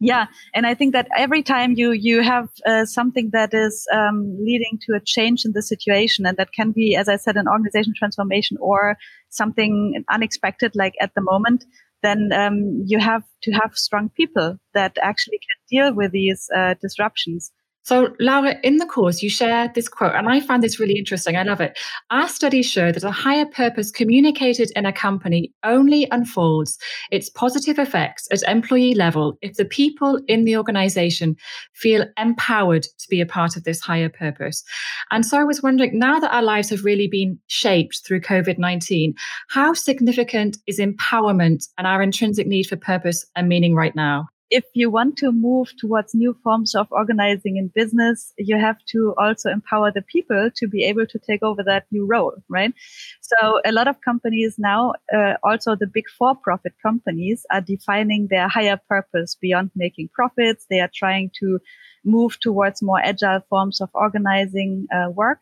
Yeah, 0.01 0.27
and 0.55 0.64
I 0.64 0.75
think 0.75 0.93
that 0.93 1.09
every 1.17 1.43
time 1.43 1.73
you 1.73 1.91
you 1.91 2.23
have 2.23 2.49
uh, 2.64 2.85
something 2.85 3.31
that 3.33 3.53
is 3.53 3.85
um, 3.93 4.37
leading 4.38 4.79
to 4.83 4.95
a 4.95 5.01
change 5.01 5.45
in 5.45 5.53
the 5.53 5.62
situation, 5.62 6.25
and 6.25 6.37
that 6.37 6.53
can 6.53 6.71
be, 6.71 6.95
as 6.95 7.09
I 7.09 7.17
said, 7.17 7.37
an 7.37 7.49
organization 7.49 7.95
transformation 7.99 8.59
or 8.61 8.97
something 9.29 10.05
unexpected, 10.09 10.77
like 10.77 10.95
at 11.01 11.14
the 11.17 11.21
moment, 11.21 11.64
then 12.03 12.31
um, 12.33 12.83
you 12.87 12.99
have 12.99 13.23
to 13.43 13.53
have 13.53 13.75
strong 13.75 14.11
people 14.11 14.59
that 14.75 14.97
actually 15.03 15.39
can 15.39 15.59
deal 15.71 15.95
with 15.95 16.13
these 16.13 16.49
uh, 16.55 16.75
disruptions. 16.81 17.53
So, 17.88 18.14
Laura, 18.20 18.57
in 18.62 18.77
the 18.77 18.85
course, 18.85 19.22
you 19.22 19.31
share 19.31 19.72
this 19.74 19.88
quote, 19.88 20.14
and 20.14 20.29
I 20.29 20.40
find 20.40 20.62
this 20.62 20.79
really 20.79 20.98
interesting. 20.98 21.38
I 21.38 21.42
love 21.42 21.62
it. 21.62 21.79
Our 22.11 22.29
studies 22.29 22.66
show 22.66 22.92
that 22.92 23.03
a 23.03 23.11
higher 23.11 23.46
purpose 23.46 23.90
communicated 23.90 24.70
in 24.77 24.85
a 24.85 24.92
company 24.92 25.55
only 25.64 26.07
unfolds 26.11 26.77
its 27.11 27.31
positive 27.31 27.79
effects 27.79 28.29
at 28.31 28.42
employee 28.42 28.94
level 28.94 29.38
if 29.40 29.55
the 29.55 29.64
people 29.64 30.20
in 30.29 30.44
the 30.44 30.55
organization 30.55 31.35
feel 31.72 32.05
empowered 32.18 32.83
to 32.83 33.09
be 33.09 33.22
a 33.22 33.27
part 33.27 33.57
of 33.57 33.64
this 33.64 33.81
higher 33.81 34.11
purpose. 34.11 34.62
And 35.11 35.24
so 35.24 35.38
I 35.38 35.44
was 35.44 35.62
wondering 35.62 35.98
now 35.98 36.20
that 36.20 36.35
our 36.35 36.42
lives 36.42 36.68
have 36.68 36.85
really 36.85 37.09
been 37.09 37.38
shaped 37.46 38.03
through 38.07 38.20
COVID 38.20 38.59
19, 38.59 39.14
how 39.48 39.72
significant 39.72 40.59
is 40.66 40.79
empowerment 40.79 41.66
and 41.79 41.87
our 41.87 42.03
intrinsic 42.03 42.46
need 42.46 42.64
for 42.64 42.77
purpose 42.77 43.24
and 43.35 43.48
meaning 43.48 43.74
right 43.74 43.96
now? 43.96 44.29
If 44.51 44.65
you 44.75 44.91
want 44.91 45.17
to 45.19 45.33
move 45.33 45.73
towards 45.79 46.15
new 46.15 46.37
forms 46.43 46.75
of 46.75 46.87
organizing 46.91 47.57
in 47.57 47.71
business, 47.75 48.33
you 48.39 48.57
have 48.57 48.79
to 48.89 49.15
also 49.19 49.51
empower 49.51 49.93
the 49.93 50.03
people 50.03 50.51
to 50.57 50.69
be 50.69 50.85
able 50.85 51.07
to 51.07 51.19
take 51.19 51.43
over 51.43 51.63
that 51.63 51.85
new 51.91 52.07
role, 52.07 52.35
right? 52.49 52.73
So 53.21 53.61
a 53.65 53.73
lot 53.73 53.89
of 53.89 54.01
companies 54.01 54.57
now, 54.59 54.95
uh, 55.15 55.35
also 55.43 55.77
the 55.77 55.87
big 55.87 56.05
for-profit 56.19 56.75
companies 56.83 57.45
are 57.53 57.61
defining 57.61 58.29
their 58.31 58.49
higher 58.49 58.81
purpose 58.89 59.35
beyond 59.35 59.71
making 59.77 60.09
profits. 60.15 60.67
They 60.71 60.81
are 60.81 60.91
trying 60.95 61.31
to 61.41 61.59
move 62.05 62.41
towards 62.41 62.83
more 62.83 63.01
agile 63.01 63.41
forms 63.51 63.81
of 63.81 63.91
organizing 63.95 64.87
uh, 64.95 65.11
work. 65.11 65.41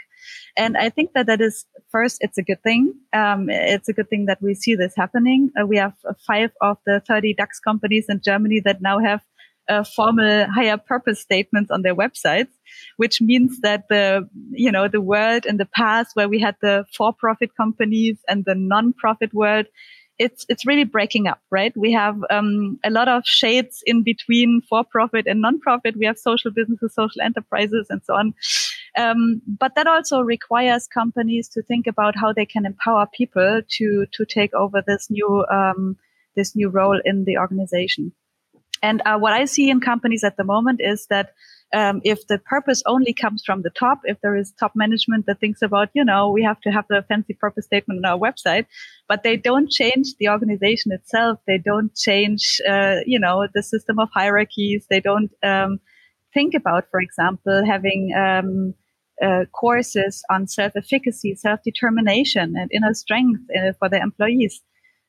And 0.57 0.77
I 0.77 0.89
think 0.89 1.13
that 1.15 1.27
that 1.27 1.41
is 1.41 1.67
first, 1.91 2.19
it's 2.21 2.39
a 2.39 2.43
good 2.43 2.63
thing. 2.63 2.95
Um, 3.13 3.49
it's 3.49 3.89
a 3.89 3.93
good 3.93 4.09
thing 4.09 4.27
that 4.27 4.41
we 4.41 4.55
see 4.55 4.75
this 4.75 4.95
happening. 4.97 5.51
Uh, 5.61 5.67
we 5.67 5.77
have 5.77 5.95
uh, 6.09 6.15
five 6.27 6.51
of 6.61 6.79
the 6.87 7.03
30 7.07 7.35
DAX 7.35 7.61
companies 7.61 8.07
in 8.09 8.21
Germany 8.23 8.61
that 8.65 8.81
now 8.81 8.99
have 8.99 9.23
uh, 9.69 9.85
formal 9.85 10.47
higher 10.47 10.77
purpose 10.77 11.21
statements 11.21 11.71
on 11.71 11.83
their 11.83 11.95
websites, 11.95 12.53
which 12.97 13.21
means 13.21 13.61
that 13.61 13.89
the, 13.89 14.29
you 14.51 14.71
know, 14.71 14.89
the 14.89 15.01
world 15.01 15.45
in 15.45 15.57
the 15.57 15.67
past 15.67 16.11
where 16.15 16.29
we 16.29 16.41
had 16.41 16.57
the 16.63 16.85
for-profit 16.97 17.57
companies 17.57 18.19
and 18.29 18.45
the 18.45 18.55
non-profit 18.55 19.35
world 19.35 19.67
it's 20.19 20.47
it's 20.49 20.67
really 20.67 20.85
breaking 20.85 21.27
up, 21.27 21.41
right? 21.51 21.77
We 21.77 21.93
have 21.93 22.17
um, 22.31 22.79
a 22.85 22.91
lot 22.91 23.09
of 23.09 23.25
shades 23.27 23.83
in 23.85 24.03
between 24.03 24.63
for-profit 24.69 25.27
and 25.27 25.41
non-profit. 25.41 25.97
We 25.97 26.07
have 26.07 26.19
social 26.19 26.51
businesses, 26.51 26.95
social 26.95 27.21
enterprises, 27.23 27.87
and 27.91 28.03
so 28.05 28.15
on. 28.15 28.35
Um, 28.97 29.43
but 29.47 29.75
that 29.77 29.87
also 29.87 30.21
requires 30.21 30.87
companies 30.87 31.49
to 31.51 31.63
think 31.63 31.87
about 31.87 32.17
how 32.17 32.33
they 32.33 32.47
can 32.47 32.65
empower 32.65 33.07
people 33.13 33.61
to 33.69 34.07
to 34.13 34.25
take 34.25 34.55
over 34.55 34.83
this 34.87 35.11
new 35.11 35.45
um, 35.51 35.97
this 36.35 36.57
new 36.57 36.69
role 36.69 37.01
in 37.05 37.25
the 37.25 37.39
organization. 37.39 38.13
And 38.83 39.03
uh, 39.05 39.19
what 39.19 39.33
I 39.33 39.47
see 39.47 39.71
in 39.71 39.81
companies 39.81 40.25
at 40.25 40.37
the 40.37 40.45
moment 40.45 40.81
is 40.83 41.07
that 41.07 41.33
um, 41.75 42.01
if 42.05 42.27
the 42.27 42.39
purpose 42.39 42.83
only 42.87 43.13
comes 43.13 43.43
from 43.45 43.63
the 43.63 43.71
top, 43.71 44.01
if 44.05 44.21
there 44.21 44.37
is 44.37 44.53
top 44.53 44.73
management 44.75 45.27
that 45.27 45.41
thinks 45.41 45.63
about, 45.63 45.89
you 45.95 46.05
know, 46.05 46.31
we 46.31 46.43
have 46.43 46.61
to 46.61 46.71
have 46.71 46.85
the 46.89 47.05
fancy 47.09 47.35
purpose 47.35 47.67
statement 47.67 48.05
on 48.05 48.11
our 48.11 48.19
website, 48.19 48.67
but 49.09 49.23
they 49.23 49.37
don't 49.37 49.71
change 49.71 50.15
the 50.19 50.29
organization 50.29 50.93
itself. 50.93 51.39
They 51.47 51.59
don't 51.59 51.95
change, 51.95 52.61
uh, 52.69 52.97
you 53.05 53.19
know, 53.19 53.47
the 53.53 53.63
system 53.63 53.99
of 53.99 54.09
hierarchies. 54.15 54.87
They 54.89 55.01
don't 55.01 55.31
um, 55.43 55.81
think 56.33 56.55
about, 56.55 56.85
for 56.91 57.01
example, 57.01 57.65
having 57.67 58.13
um, 58.17 58.75
uh, 59.21 59.47
courses 59.53 60.23
on 60.31 60.47
self-efficacy, 60.47 61.35
self-determination, 61.35 62.55
and 62.57 62.71
inner 62.73 62.95
strength 62.95 63.41
uh, 63.57 63.73
for 63.79 63.89
their 63.89 64.03
employees 64.03 64.63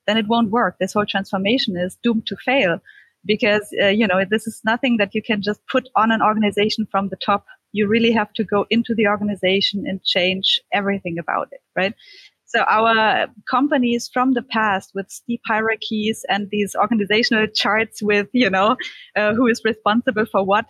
then 0.08 0.18
it 0.18 0.28
won't 0.28 0.50
work. 0.50 0.78
This 0.80 0.94
whole 0.94 1.06
transformation 1.06 1.78
is 1.78 1.98
doomed 2.02 2.26
to 2.28 2.38
fail 2.38 2.80
because, 3.28 3.68
uh, 3.82 3.88
you 3.88 4.08
know, 4.08 4.24
this 4.30 4.48
is 4.48 4.62
nothing 4.66 4.98
that 4.98 5.14
you 5.14 5.22
can 5.22 5.42
just 5.42 5.60
put 5.68 5.88
on 5.96 6.12
an 6.12 6.22
organization 6.22 6.88
from 6.90 7.10
the 7.10 7.18
top. 7.18 7.46
You 7.74 7.88
really 7.88 8.12
have 8.14 8.34
to 8.34 8.44
go 8.44 8.66
into 8.70 8.96
the 8.96 9.08
organization 9.08 9.86
and 9.86 10.04
change 10.04 10.60
everything 10.74 11.20
about 11.20 11.50
it, 11.52 11.62
right? 11.76 11.94
So 12.46 12.62
our 12.62 13.28
companies 13.52 14.10
from 14.12 14.34
the 14.34 14.42
past 14.42 14.92
with 14.96 15.12
steep 15.12 15.42
hierarchies 15.46 16.24
and 16.30 16.48
these 16.50 16.76
organizational 16.76 17.48
charts 17.48 18.02
with, 18.02 18.30
you 18.32 18.50
know, 18.50 18.78
uh, 19.18 19.34
who 19.34 19.48
is 19.48 19.62
responsible 19.66 20.26
for 20.26 20.46
what, 20.46 20.66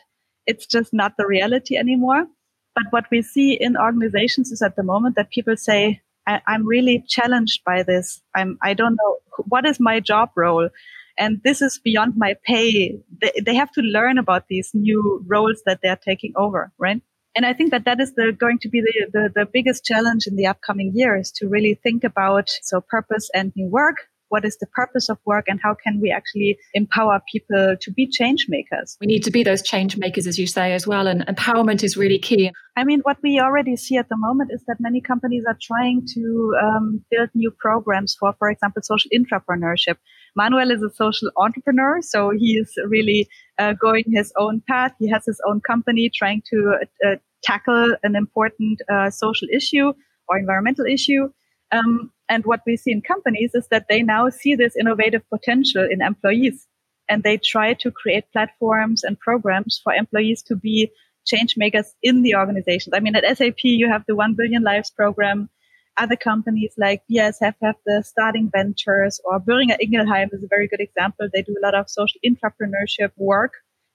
it's 0.48 0.66
just 0.66 0.92
not 0.92 1.14
the 1.18 1.28
reality 1.28 1.78
anymore. 1.78 2.26
But 2.74 2.86
what 2.90 3.06
we 3.12 3.22
see 3.22 3.54
in 3.54 3.78
organizations 3.78 4.52
is 4.52 4.64
at 4.64 4.76
the 4.76 4.84
moment 4.84 5.16
that 5.18 5.30
people 5.30 5.56
say, 5.56 6.02
I, 6.28 6.42
am 6.48 6.66
really 6.66 7.04
challenged 7.08 7.64
by 7.64 7.84
this. 7.84 8.22
I'm, 8.36 8.58
I 8.62 8.74
don't 8.74 8.96
know 8.96 9.18
what 9.48 9.66
is 9.66 9.80
my 9.80 10.00
job 10.00 10.32
role. 10.36 10.70
And 11.18 11.42
this 11.44 11.62
is 11.62 11.80
beyond 11.84 12.14
my 12.16 12.36
pay. 12.44 12.98
They, 13.22 13.32
they 13.46 13.56
have 13.56 13.72
to 13.72 13.82
learn 13.82 14.18
about 14.18 14.48
these 14.48 14.72
new 14.74 15.24
roles 15.28 15.62
that 15.66 15.80
they're 15.82 15.96
taking 15.98 16.34
over, 16.36 16.72
right? 16.78 17.02
And 17.36 17.46
I 17.46 17.54
think 17.54 17.72
that 17.72 17.86
that 17.86 18.00
is 18.00 18.14
the, 18.16 18.36
going 18.38 18.58
to 18.60 18.70
be 18.70 18.82
the, 18.82 19.08
the, 19.14 19.30
the 19.36 19.46
biggest 19.52 19.86
challenge 19.86 20.26
in 20.26 20.36
the 20.36 20.48
upcoming 20.48 20.92
years 20.96 21.32
to 21.34 21.48
really 21.48 21.80
think 21.84 22.04
about 22.04 22.50
so 22.64 22.82
purpose 22.82 23.30
and 23.34 23.54
new 23.56 23.68
work, 23.68 24.08
what 24.30 24.46
is 24.46 24.58
the 24.58 24.68
purpose 24.68 25.10
of 25.10 25.18
work 25.26 25.46
and 25.48 25.60
how 25.62 25.74
can 25.74 26.00
we 26.02 26.12
actually 26.12 26.58
empower 26.74 27.22
people 27.32 27.76
to 27.80 27.92
be 27.92 28.08
change 28.08 28.46
makers 28.50 28.98
we 29.02 29.08
need 29.08 29.24
to 29.24 29.32
be 29.32 29.44
those 29.44 29.62
change 29.62 29.98
makers 29.98 30.28
as 30.28 30.38
you 30.38 30.48
say 30.48 30.74
as 30.74 30.88
well 30.88 31.08
and 31.08 31.26
empowerment 31.28 31.84
is 31.84 31.98
really 31.98 32.20
key. 32.20 32.52
I 32.76 32.84
mean 32.84 33.02
what 33.02 33.18
we 33.24 33.40
already 33.40 33.76
see 33.76 33.98
at 33.98 34.10
the 34.10 34.18
moment 34.18 34.52
is 34.54 34.64
that 34.68 34.78
many 34.80 35.02
companies 35.02 35.44
are 35.48 35.58
trying 35.62 36.06
to 36.14 36.56
um, 36.62 37.04
build 37.12 37.30
new 37.34 37.52
programs 37.52 38.16
for 38.20 38.34
for 38.40 38.50
example 38.50 38.82
social 38.84 39.10
intrapreneurship. 39.14 39.98
Manuel 40.36 40.72
is 40.72 40.84
a 40.84 40.90
social 40.94 41.32
entrepreneur 41.38 42.02
so 42.02 42.32
he 42.32 42.58
is 42.58 42.72
really 42.88 43.28
uh, 43.60 43.74
going 43.74 44.04
his 44.08 44.32
own 44.38 44.62
path. 44.68 44.94
He 45.00 45.10
has 45.10 45.26
his 45.26 45.42
own 45.48 45.62
company 45.62 46.12
trying 46.14 46.44
to 46.52 46.78
uh, 47.06 47.16
tackle 47.44 47.96
an 48.04 48.16
important 48.16 48.82
uh, 48.92 49.10
social 49.10 49.48
issue 49.54 49.94
or 50.28 50.38
environmental 50.38 50.86
issue. 50.86 51.30
Um, 51.72 52.12
and 52.30 52.46
what 52.46 52.62
we 52.66 52.78
see 52.78 52.92
in 52.92 53.02
companies 53.02 53.52
is 53.54 53.68
that 53.70 53.86
they 53.90 54.04
now 54.04 54.30
see 54.30 54.56
this 54.56 54.76
innovative 54.76 55.24
potential 55.30 55.88
in 55.90 56.02
employees 56.02 56.68
and 57.10 57.24
they 57.24 57.38
try 57.38 57.74
to 57.74 57.92
create 57.92 58.32
platforms 58.34 59.04
and 59.04 59.20
programs 59.20 59.80
for 59.84 59.94
employees 59.94 60.44
to 60.44 60.56
be 60.56 60.92
change 61.26 61.56
makers 61.58 61.94
in 62.04 62.22
the 62.22 62.36
organizations. 62.36 62.94
I 62.94 63.00
mean, 63.00 63.16
at 63.16 63.38
SAP, 63.38 63.64
you 63.64 63.90
have 63.90 64.04
the 64.08 64.16
1 64.16 64.36
billion 64.36 64.64
lives 64.64 64.90
program. 64.90 65.50
Other 65.98 66.16
companies 66.16 66.74
like 66.78 67.02
BASF 67.12 67.56
have 67.62 67.76
the 67.86 68.04
starting 68.06 68.50
ventures 68.54 69.20
or 69.26 69.40
Boehringer 69.40 69.78
Ingelheim 69.82 70.30
is 70.32 70.44
a 70.44 70.48
very 70.48 70.68
good 70.68 70.82
example. 70.82 71.28
They 71.34 71.42
do 71.42 71.56
a 71.58 71.66
lot 71.66 71.76
of 71.76 71.90
social 71.90 72.20
entrepreneurship 72.26 73.12
work 73.18 73.54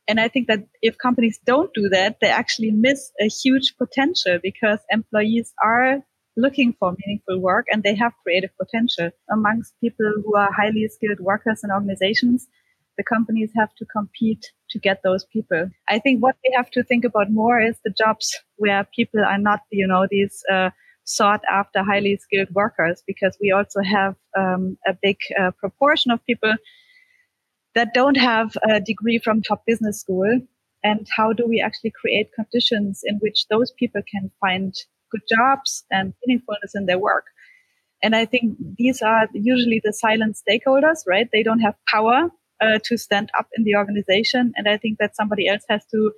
and 0.09 0.19
I 0.19 0.29
think 0.29 0.49
that 0.49 0.67
if 0.81 0.99
companies 0.99 1.39
don't 1.47 1.73
do 1.75 1.89
that, 1.91 2.19
they 2.21 2.29
actually 2.29 2.73
miss 2.73 3.13
a 3.21 3.29
huge 3.29 3.75
potential 3.79 4.39
because 4.43 4.79
employees 4.91 5.53
are 5.63 6.01
looking 6.37 6.75
for 6.79 6.95
meaningful 7.05 7.41
work 7.41 7.67
and 7.71 7.83
they 7.83 7.95
have 7.95 8.13
creative 8.23 8.51
potential 8.59 9.11
amongst 9.31 9.75
people 9.81 10.13
who 10.25 10.37
are 10.37 10.51
highly 10.53 10.89
skilled 10.89 11.21
workers 11.21 11.61
and 11.63 11.73
organizations. 11.73 12.49
The 12.97 13.05
companies 13.05 13.51
have 13.57 13.75
to 13.77 13.87
compete 13.87 14.53
to 14.71 14.79
get 14.79 15.03
those 15.03 15.25
people. 15.25 15.71
I 15.89 15.99
think 15.99 16.23
what 16.23 16.37
we 16.45 16.53
have 16.57 16.71
to 16.73 16.83
think 16.83 17.05
about 17.05 17.31
more 17.31 17.61
is 17.61 17.77
the 17.85 17.95
jobs 17.97 18.37
where 18.57 18.87
people 18.95 19.21
are 19.25 19.39
not, 19.39 19.61
you 19.71 19.87
know, 19.87 20.07
these 20.11 20.43
uh, 20.51 20.71
sought 21.05 21.41
after 21.51 21.83
highly 21.83 22.17
skilled 22.17 22.51
workers, 22.55 23.03
because 23.07 23.37
we 23.41 23.51
also 23.51 23.81
have 23.83 24.15
um, 24.39 24.77
a 24.87 24.95
big 25.03 25.17
uh, 25.41 25.51
proportion 25.53 26.11
of 26.11 26.25
people 26.27 26.55
that 27.75 27.95
don't 27.95 28.17
have 28.17 28.57
a 28.69 28.81
degree 28.81 29.19
from 29.19 29.43
top 29.43 29.65
business 29.67 30.01
school 30.01 30.41
and 30.85 31.07
how 31.17 31.33
do 31.33 31.47
we 31.47 31.61
actually 31.61 31.93
create 31.93 32.33
conditions 32.35 33.01
in 33.05 33.17
which 33.19 33.47
those 33.49 33.73
people 33.79 34.03
can 34.11 34.31
find 34.41 34.75
good 35.13 35.23
jobs 35.29 35.85
and 35.91 36.13
meaningfulness 36.21 36.73
in 36.75 36.87
their 36.87 36.99
work. 36.99 37.27
And 38.03 38.17
i 38.17 38.25
think 38.25 38.57
these 38.79 39.01
are 39.03 39.29
usually 39.33 39.81
the 39.85 39.93
silent 39.93 40.37
stakeholders 40.45 41.01
right? 41.07 41.29
They 41.33 41.43
don't 41.43 41.61
have 41.61 41.77
power 41.95 42.31
uh, 42.61 42.79
to 42.85 42.97
stand 42.97 43.31
up 43.39 43.49
in 43.57 43.65
the 43.65 43.77
organization. 43.77 44.53
And 44.57 44.69
i 44.69 44.77
think 44.77 44.99
that 44.99 45.17
somebody 45.17 45.49
else 45.49 45.65
has 45.69 45.85
to 45.95 46.13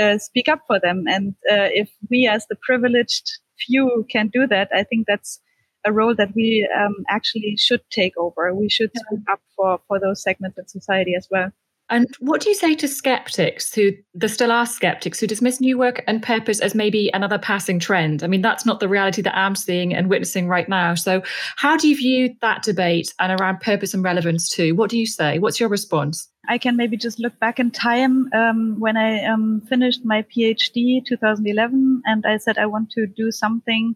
uh, 0.00 0.18
speak 0.18 0.48
up 0.48 0.60
for 0.66 0.78
them. 0.80 1.04
And 1.06 1.34
uh, 1.50 1.70
if 1.82 1.90
we 2.10 2.28
as 2.28 2.46
the 2.48 2.56
privileged 2.68 3.26
few 3.66 4.04
can 4.10 4.26
do 4.38 4.48
that 4.48 4.68
i 4.74 4.82
think 4.82 5.06
that's 5.06 5.40
a 5.84 5.92
role 5.92 6.14
that 6.14 6.34
we 6.34 6.68
um, 6.76 6.96
actually 7.08 7.56
should 7.56 7.82
take 7.90 8.16
over. 8.16 8.54
We 8.54 8.68
should 8.68 8.90
speak 8.94 9.20
up 9.30 9.40
for, 9.54 9.80
for 9.86 10.00
those 10.00 10.22
segments 10.22 10.58
of 10.58 10.68
society 10.68 11.14
as 11.14 11.28
well. 11.30 11.52
And 11.90 12.06
what 12.18 12.40
do 12.40 12.48
you 12.48 12.54
say 12.54 12.74
to 12.76 12.88
skeptics 12.88 13.74
who 13.74 13.90
there 14.14 14.28
still 14.28 14.50
are 14.50 14.64
skeptics 14.64 15.20
who 15.20 15.26
dismiss 15.26 15.60
new 15.60 15.76
work 15.76 16.02
and 16.06 16.22
purpose 16.22 16.60
as 16.60 16.74
maybe 16.74 17.10
another 17.12 17.38
passing 17.38 17.78
trend? 17.78 18.22
I 18.22 18.26
mean, 18.26 18.40
that's 18.40 18.64
not 18.64 18.80
the 18.80 18.88
reality 18.88 19.20
that 19.20 19.36
I'm 19.36 19.54
seeing 19.54 19.92
and 19.92 20.08
witnessing 20.08 20.48
right 20.48 20.68
now. 20.68 20.94
So, 20.94 21.22
how 21.56 21.76
do 21.76 21.86
you 21.86 21.96
view 21.96 22.34
that 22.40 22.62
debate 22.62 23.12
and 23.20 23.38
around 23.38 23.60
purpose 23.60 23.92
and 23.92 24.02
relevance 24.02 24.48
too? 24.48 24.74
What 24.74 24.88
do 24.88 24.98
you 24.98 25.06
say? 25.06 25.38
What's 25.38 25.60
your 25.60 25.68
response? 25.68 26.28
I 26.48 26.58
can 26.58 26.76
maybe 26.76 26.96
just 26.96 27.18
look 27.18 27.38
back 27.38 27.58
in 27.58 27.70
time 27.70 28.28
um, 28.32 28.80
when 28.80 28.96
I 28.96 29.24
um, 29.24 29.62
finished 29.68 30.04
my 30.04 30.22
PhD 30.22 31.04
2011, 31.04 32.02
and 32.06 32.24
I 32.26 32.38
said 32.38 32.56
I 32.56 32.66
want 32.66 32.90
to 32.92 33.06
do 33.06 33.30
something 33.30 33.94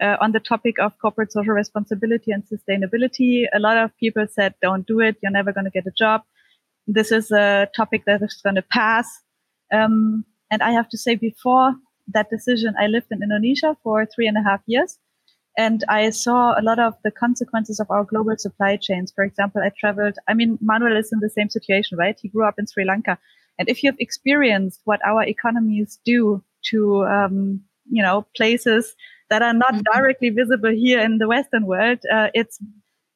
uh, 0.00 0.16
on 0.20 0.32
the 0.32 0.40
topic 0.40 0.78
of 0.78 0.98
corporate 0.98 1.32
social 1.32 1.54
responsibility 1.54 2.32
and 2.32 2.42
sustainability. 2.44 3.44
A 3.54 3.60
lot 3.60 3.76
of 3.76 3.96
people 3.98 4.26
said, 4.30 4.54
don't 4.62 4.86
do 4.86 5.00
it. 5.00 5.16
You're 5.22 5.32
never 5.32 5.52
going 5.52 5.64
to 5.64 5.70
get 5.70 5.86
a 5.86 5.92
job. 5.96 6.22
This 6.86 7.12
is 7.12 7.30
a 7.30 7.68
topic 7.74 8.04
that 8.06 8.22
is 8.22 8.40
going 8.42 8.56
to 8.56 8.62
pass. 8.62 9.06
Um, 9.72 10.24
and 10.50 10.62
I 10.62 10.72
have 10.72 10.88
to 10.90 10.98
say, 10.98 11.14
before 11.14 11.74
that 12.08 12.30
decision, 12.30 12.74
I 12.78 12.86
lived 12.86 13.06
in 13.10 13.22
Indonesia 13.22 13.76
for 13.82 14.06
three 14.06 14.26
and 14.26 14.36
a 14.36 14.42
half 14.42 14.60
years. 14.66 14.98
And 15.56 15.84
I 15.88 16.10
saw 16.10 16.58
a 16.58 16.62
lot 16.62 16.78
of 16.78 16.94
the 17.04 17.10
consequences 17.10 17.80
of 17.80 17.90
our 17.90 18.04
global 18.04 18.34
supply 18.38 18.76
chains. 18.76 19.12
For 19.14 19.24
example, 19.24 19.60
I 19.62 19.70
traveled, 19.78 20.16
I 20.28 20.34
mean, 20.34 20.58
Manuel 20.60 20.96
is 20.96 21.10
in 21.12 21.20
the 21.20 21.30
same 21.30 21.50
situation, 21.50 21.98
right? 21.98 22.18
He 22.20 22.28
grew 22.28 22.46
up 22.46 22.54
in 22.58 22.66
Sri 22.66 22.84
Lanka. 22.84 23.18
And 23.58 23.68
if 23.68 23.82
you've 23.82 23.98
experienced 23.98 24.80
what 24.84 25.04
our 25.04 25.22
economies 25.22 25.98
do 26.04 26.42
to, 26.70 27.04
um, 27.04 27.60
you 27.90 28.02
know, 28.02 28.26
places 28.36 28.94
that 29.28 29.42
are 29.42 29.52
not 29.52 29.74
mm-hmm. 29.74 29.92
directly 29.92 30.30
visible 30.30 30.70
here 30.70 31.00
in 31.00 31.18
the 31.18 31.28
Western 31.28 31.66
world, 31.66 31.98
uh, 32.12 32.28
it's 32.32 32.58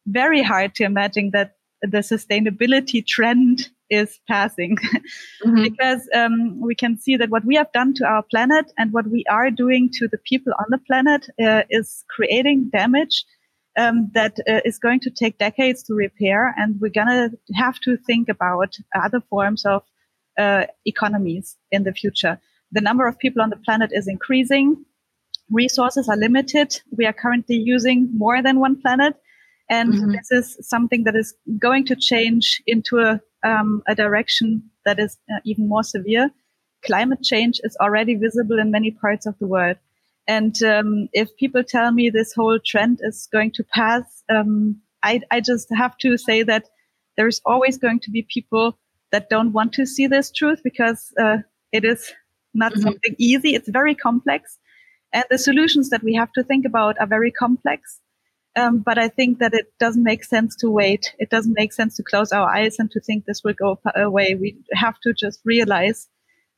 very 0.06 0.42
hard 0.42 0.74
to 0.74 0.84
imagine 0.84 1.30
that 1.32 1.56
the 1.82 1.98
sustainability 1.98 3.06
trend 3.06 3.68
is 3.90 4.18
passing 4.28 4.76
mm-hmm. 4.76 5.62
because 5.62 6.08
um, 6.14 6.60
we 6.60 6.74
can 6.74 6.98
see 6.98 7.16
that 7.16 7.30
what 7.30 7.44
we 7.44 7.54
have 7.54 7.70
done 7.72 7.94
to 7.94 8.04
our 8.04 8.22
planet 8.22 8.72
and 8.78 8.92
what 8.92 9.06
we 9.08 9.24
are 9.30 9.50
doing 9.50 9.90
to 9.92 10.08
the 10.08 10.18
people 10.18 10.52
on 10.58 10.66
the 10.70 10.78
planet 10.78 11.28
uh, 11.42 11.62
is 11.70 12.04
creating 12.08 12.70
damage 12.72 13.24
um, 13.76 14.10
that 14.14 14.38
uh, 14.48 14.60
is 14.64 14.78
going 14.78 15.00
to 15.00 15.10
take 15.10 15.38
decades 15.38 15.82
to 15.82 15.94
repair 15.94 16.54
and 16.56 16.80
we're 16.80 16.88
going 16.88 17.08
to 17.08 17.30
have 17.54 17.78
to 17.80 17.96
think 18.06 18.28
about 18.28 18.76
other 18.94 19.20
forms 19.28 19.64
of 19.66 19.82
uh, 20.38 20.64
economies 20.86 21.56
in 21.70 21.84
the 21.84 21.92
future 21.92 22.40
the 22.72 22.80
number 22.80 23.06
of 23.06 23.18
people 23.18 23.42
on 23.42 23.50
the 23.50 23.56
planet 23.56 23.90
is 23.92 24.08
increasing 24.08 24.84
resources 25.50 26.08
are 26.08 26.16
limited. 26.16 26.80
We 26.96 27.06
are 27.06 27.12
currently 27.12 27.56
using 27.56 28.08
more 28.16 28.42
than 28.42 28.60
one 28.60 28.80
planet. 28.80 29.14
And 29.70 29.92
mm-hmm. 29.92 30.12
this 30.12 30.30
is 30.30 30.68
something 30.68 31.04
that 31.04 31.16
is 31.16 31.34
going 31.58 31.86
to 31.86 31.96
change 31.96 32.62
into 32.66 32.98
a, 32.98 33.20
um, 33.46 33.82
a 33.88 33.94
direction 33.94 34.62
that 34.84 34.98
is 34.98 35.16
uh, 35.32 35.40
even 35.44 35.68
more 35.68 35.82
severe. 35.82 36.30
Climate 36.84 37.22
change 37.22 37.60
is 37.64 37.76
already 37.80 38.14
visible 38.14 38.58
in 38.58 38.70
many 38.70 38.90
parts 38.90 39.26
of 39.26 39.38
the 39.38 39.46
world. 39.46 39.76
And 40.26 40.62
um, 40.62 41.08
if 41.12 41.34
people 41.36 41.64
tell 41.64 41.92
me 41.92 42.10
this 42.10 42.32
whole 42.34 42.58
trend 42.64 43.00
is 43.02 43.28
going 43.32 43.52
to 43.52 43.64
pass, 43.64 44.22
um, 44.28 44.80
I, 45.02 45.20
I 45.30 45.40
just 45.40 45.68
have 45.74 45.96
to 45.98 46.16
say 46.16 46.42
that 46.42 46.64
there's 47.16 47.40
always 47.44 47.78
going 47.78 48.00
to 48.00 48.10
be 48.10 48.26
people 48.32 48.78
that 49.12 49.30
don't 49.30 49.52
want 49.52 49.72
to 49.74 49.86
see 49.86 50.06
this 50.06 50.30
truth 50.32 50.60
because 50.64 51.12
uh, 51.20 51.38
it 51.72 51.84
is 51.84 52.12
not 52.54 52.72
mm-hmm. 52.72 52.82
something 52.82 53.14
easy. 53.18 53.54
It's 53.54 53.68
very 53.68 53.94
complex. 53.94 54.58
And 55.12 55.24
the 55.30 55.38
solutions 55.38 55.90
that 55.90 56.02
we 56.02 56.14
have 56.14 56.32
to 56.32 56.42
think 56.42 56.64
about 56.64 56.98
are 57.00 57.06
very 57.06 57.30
complex. 57.30 58.00
Um, 58.56 58.78
but 58.78 58.98
I 58.98 59.08
think 59.08 59.40
that 59.40 59.52
it 59.52 59.72
doesn't 59.80 60.04
make 60.04 60.24
sense 60.24 60.54
to 60.56 60.70
wait. 60.70 61.14
It 61.18 61.28
doesn't 61.28 61.58
make 61.58 61.72
sense 61.72 61.96
to 61.96 62.04
close 62.04 62.30
our 62.30 62.48
eyes 62.48 62.76
and 62.78 62.90
to 62.92 63.00
think 63.00 63.24
this 63.24 63.42
will 63.42 63.54
go 63.54 63.80
away. 63.96 64.36
We 64.36 64.58
have 64.72 64.98
to 65.00 65.12
just 65.12 65.40
realize 65.44 66.08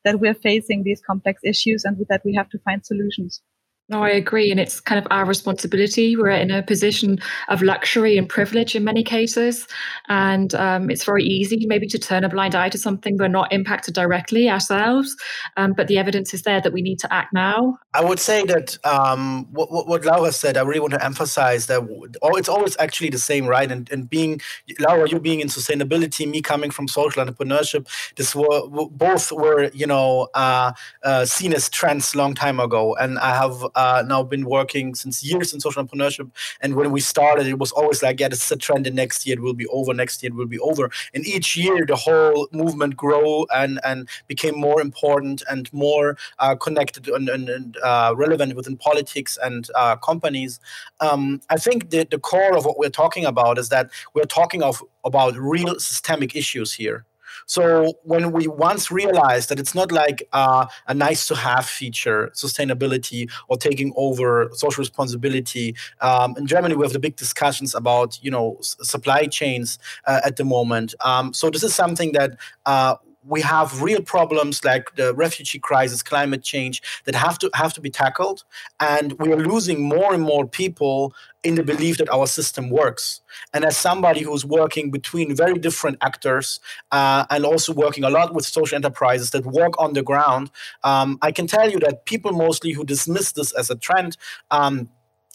that 0.04 0.20
we're 0.20 0.34
facing 0.34 0.82
these 0.82 1.00
complex 1.00 1.40
issues 1.42 1.84
and 1.84 1.96
that 2.08 2.22
we 2.24 2.34
have 2.34 2.50
to 2.50 2.58
find 2.58 2.84
solutions. 2.84 3.40
No, 3.88 4.02
I 4.02 4.10
agree. 4.10 4.50
And 4.50 4.58
it's 4.58 4.80
kind 4.80 4.98
of 4.98 5.06
our 5.12 5.24
responsibility. 5.24 6.16
We're 6.16 6.30
in 6.30 6.50
a 6.50 6.60
position 6.60 7.18
of 7.48 7.62
luxury 7.62 8.18
and 8.18 8.28
privilege 8.28 8.74
in 8.74 8.82
many 8.82 9.04
cases. 9.04 9.68
And 10.08 10.52
um, 10.56 10.90
it's 10.90 11.04
very 11.04 11.22
easy 11.22 11.64
maybe 11.66 11.86
to 11.88 11.98
turn 11.98 12.24
a 12.24 12.28
blind 12.28 12.56
eye 12.56 12.68
to 12.70 12.78
something 12.78 13.16
we're 13.16 13.28
not 13.28 13.52
impacted 13.52 13.94
directly 13.94 14.50
ourselves. 14.50 15.14
Um, 15.56 15.72
but 15.72 15.86
the 15.86 15.98
evidence 15.98 16.34
is 16.34 16.42
there 16.42 16.60
that 16.60 16.72
we 16.72 16.82
need 16.82 16.98
to 16.98 17.14
act 17.14 17.32
now. 17.32 17.78
I 17.94 18.04
would 18.04 18.18
say 18.18 18.44
that 18.46 18.76
um, 18.84 19.46
what, 19.52 19.70
what, 19.86 20.04
Laura 20.04 20.32
said, 20.32 20.56
I 20.56 20.62
really 20.62 20.80
want 20.80 20.94
to 20.94 21.04
emphasize 21.04 21.66
that 21.66 21.86
it's 22.22 22.48
always 22.48 22.76
actually 22.80 23.10
the 23.10 23.18
same, 23.18 23.46
right? 23.46 23.70
And, 23.70 23.88
and 23.92 24.10
being, 24.10 24.40
Laura, 24.80 25.08
you 25.08 25.20
being 25.20 25.38
in 25.38 25.46
sustainability, 25.46 26.28
me 26.28 26.42
coming 26.42 26.72
from 26.72 26.88
social 26.88 27.24
entrepreneurship, 27.24 27.86
this 28.16 28.34
were 28.34 28.66
both 28.90 29.30
were, 29.30 29.70
you 29.72 29.86
know, 29.86 30.28
uh, 30.34 30.72
uh, 31.04 31.24
seen 31.24 31.54
as 31.54 31.68
trends 31.68 32.16
long 32.16 32.34
time 32.34 32.58
ago. 32.58 32.96
And 32.96 33.18
I 33.20 33.36
have 33.36 33.64
uh, 33.76 34.02
now 34.06 34.22
been 34.22 34.44
working 34.44 34.94
since 34.94 35.22
years 35.22 35.52
in 35.52 35.60
social 35.60 35.84
entrepreneurship. 35.84 36.30
And 36.60 36.74
when 36.74 36.90
we 36.90 37.00
started, 37.00 37.46
it 37.46 37.58
was 37.58 37.72
always 37.72 38.02
like, 38.02 38.18
yeah, 38.18 38.28
this 38.28 38.44
is 38.44 38.50
a 38.50 38.56
trend, 38.56 38.86
and 38.86 38.96
next 38.96 39.26
year 39.26 39.36
it 39.36 39.42
will 39.42 39.54
be 39.54 39.66
over. 39.68 39.94
Next 39.94 40.22
year 40.22 40.32
it 40.32 40.36
will 40.36 40.46
be 40.46 40.58
over. 40.58 40.90
And 41.14 41.24
each 41.26 41.56
year, 41.56 41.86
the 41.86 41.96
whole 41.96 42.48
movement 42.52 42.96
grew 42.96 43.46
and 43.54 43.78
and 43.84 44.08
became 44.26 44.58
more 44.58 44.80
important 44.80 45.42
and 45.50 45.72
more 45.72 46.16
uh, 46.38 46.56
connected 46.56 47.08
and, 47.08 47.28
and, 47.28 47.48
and 47.48 47.76
uh, 47.82 48.14
relevant 48.16 48.56
within 48.56 48.76
politics 48.76 49.38
and 49.42 49.68
uh, 49.74 49.96
companies. 49.96 50.58
Um, 51.00 51.40
I 51.50 51.56
think 51.56 51.90
the, 51.90 52.06
the 52.10 52.18
core 52.18 52.56
of 52.56 52.64
what 52.64 52.78
we're 52.78 52.88
talking 52.88 53.24
about 53.24 53.58
is 53.58 53.68
that 53.68 53.90
we're 54.14 54.24
talking 54.24 54.62
of 54.62 54.82
about 55.04 55.36
real 55.36 55.78
systemic 55.78 56.34
issues 56.34 56.72
here. 56.72 57.04
So 57.46 57.94
when 58.02 58.32
we 58.32 58.46
once 58.48 58.90
realized 58.90 59.48
that 59.50 59.58
it's 59.58 59.74
not 59.74 59.92
like 59.92 60.26
uh, 60.32 60.66
a 60.86 60.94
nice 60.94 61.26
to 61.28 61.36
have 61.36 61.66
feature, 61.66 62.30
sustainability 62.34 63.30
or 63.48 63.56
taking 63.56 63.92
over 63.96 64.50
social 64.54 64.80
responsibility. 64.80 65.74
Um, 66.00 66.34
in 66.38 66.46
Germany, 66.46 66.74
we 66.76 66.84
have 66.84 66.92
the 66.92 66.98
big 66.98 67.16
discussions 67.16 67.74
about 67.74 68.18
you 68.22 68.30
know 68.30 68.56
s- 68.60 68.76
supply 68.82 69.26
chains 69.26 69.78
uh, 70.06 70.20
at 70.24 70.36
the 70.36 70.44
moment. 70.44 70.94
Um, 71.04 71.32
so 71.32 71.50
this 71.50 71.62
is 71.62 71.74
something 71.74 72.12
that 72.12 72.38
uh, 72.64 72.96
we 73.26 73.40
have 73.40 73.82
real 73.82 74.00
problems 74.02 74.64
like 74.64 74.94
the 74.96 75.14
refugee 75.14 75.58
crisis, 75.58 76.02
climate 76.02 76.42
change 76.42 76.82
that 77.04 77.14
have 77.14 77.38
to 77.40 77.50
have 77.54 77.72
to 77.74 77.80
be 77.80 77.90
tackled, 77.90 78.44
and 78.80 79.12
we 79.18 79.32
are 79.32 79.36
losing 79.36 79.82
more 79.82 80.14
and 80.14 80.22
more 80.22 80.46
people 80.46 81.14
in 81.42 81.54
the 81.54 81.62
belief 81.62 81.98
that 81.98 82.08
our 82.10 82.26
system 82.26 82.70
works. 82.70 83.20
And 83.52 83.64
as 83.64 83.76
somebody 83.76 84.22
who's 84.22 84.44
working 84.44 84.90
between 84.90 85.34
very 85.36 85.58
different 85.58 85.98
actors 86.00 86.60
uh, 86.90 87.24
and 87.30 87.44
also 87.44 87.72
working 87.72 88.04
a 88.04 88.10
lot 88.10 88.34
with 88.34 88.44
social 88.44 88.76
enterprises 88.76 89.30
that 89.30 89.46
work 89.46 89.80
on 89.80 89.92
the 89.92 90.02
ground, 90.02 90.50
um, 90.82 91.18
I 91.22 91.30
can 91.32 91.46
tell 91.46 91.70
you 91.70 91.78
that 91.80 92.04
people 92.04 92.32
mostly 92.32 92.72
who 92.72 92.84
dismiss 92.84 93.32
this 93.32 93.52
as 93.52 93.70
a 93.70 93.76
trend. 93.76 94.16
Um, 94.50 94.88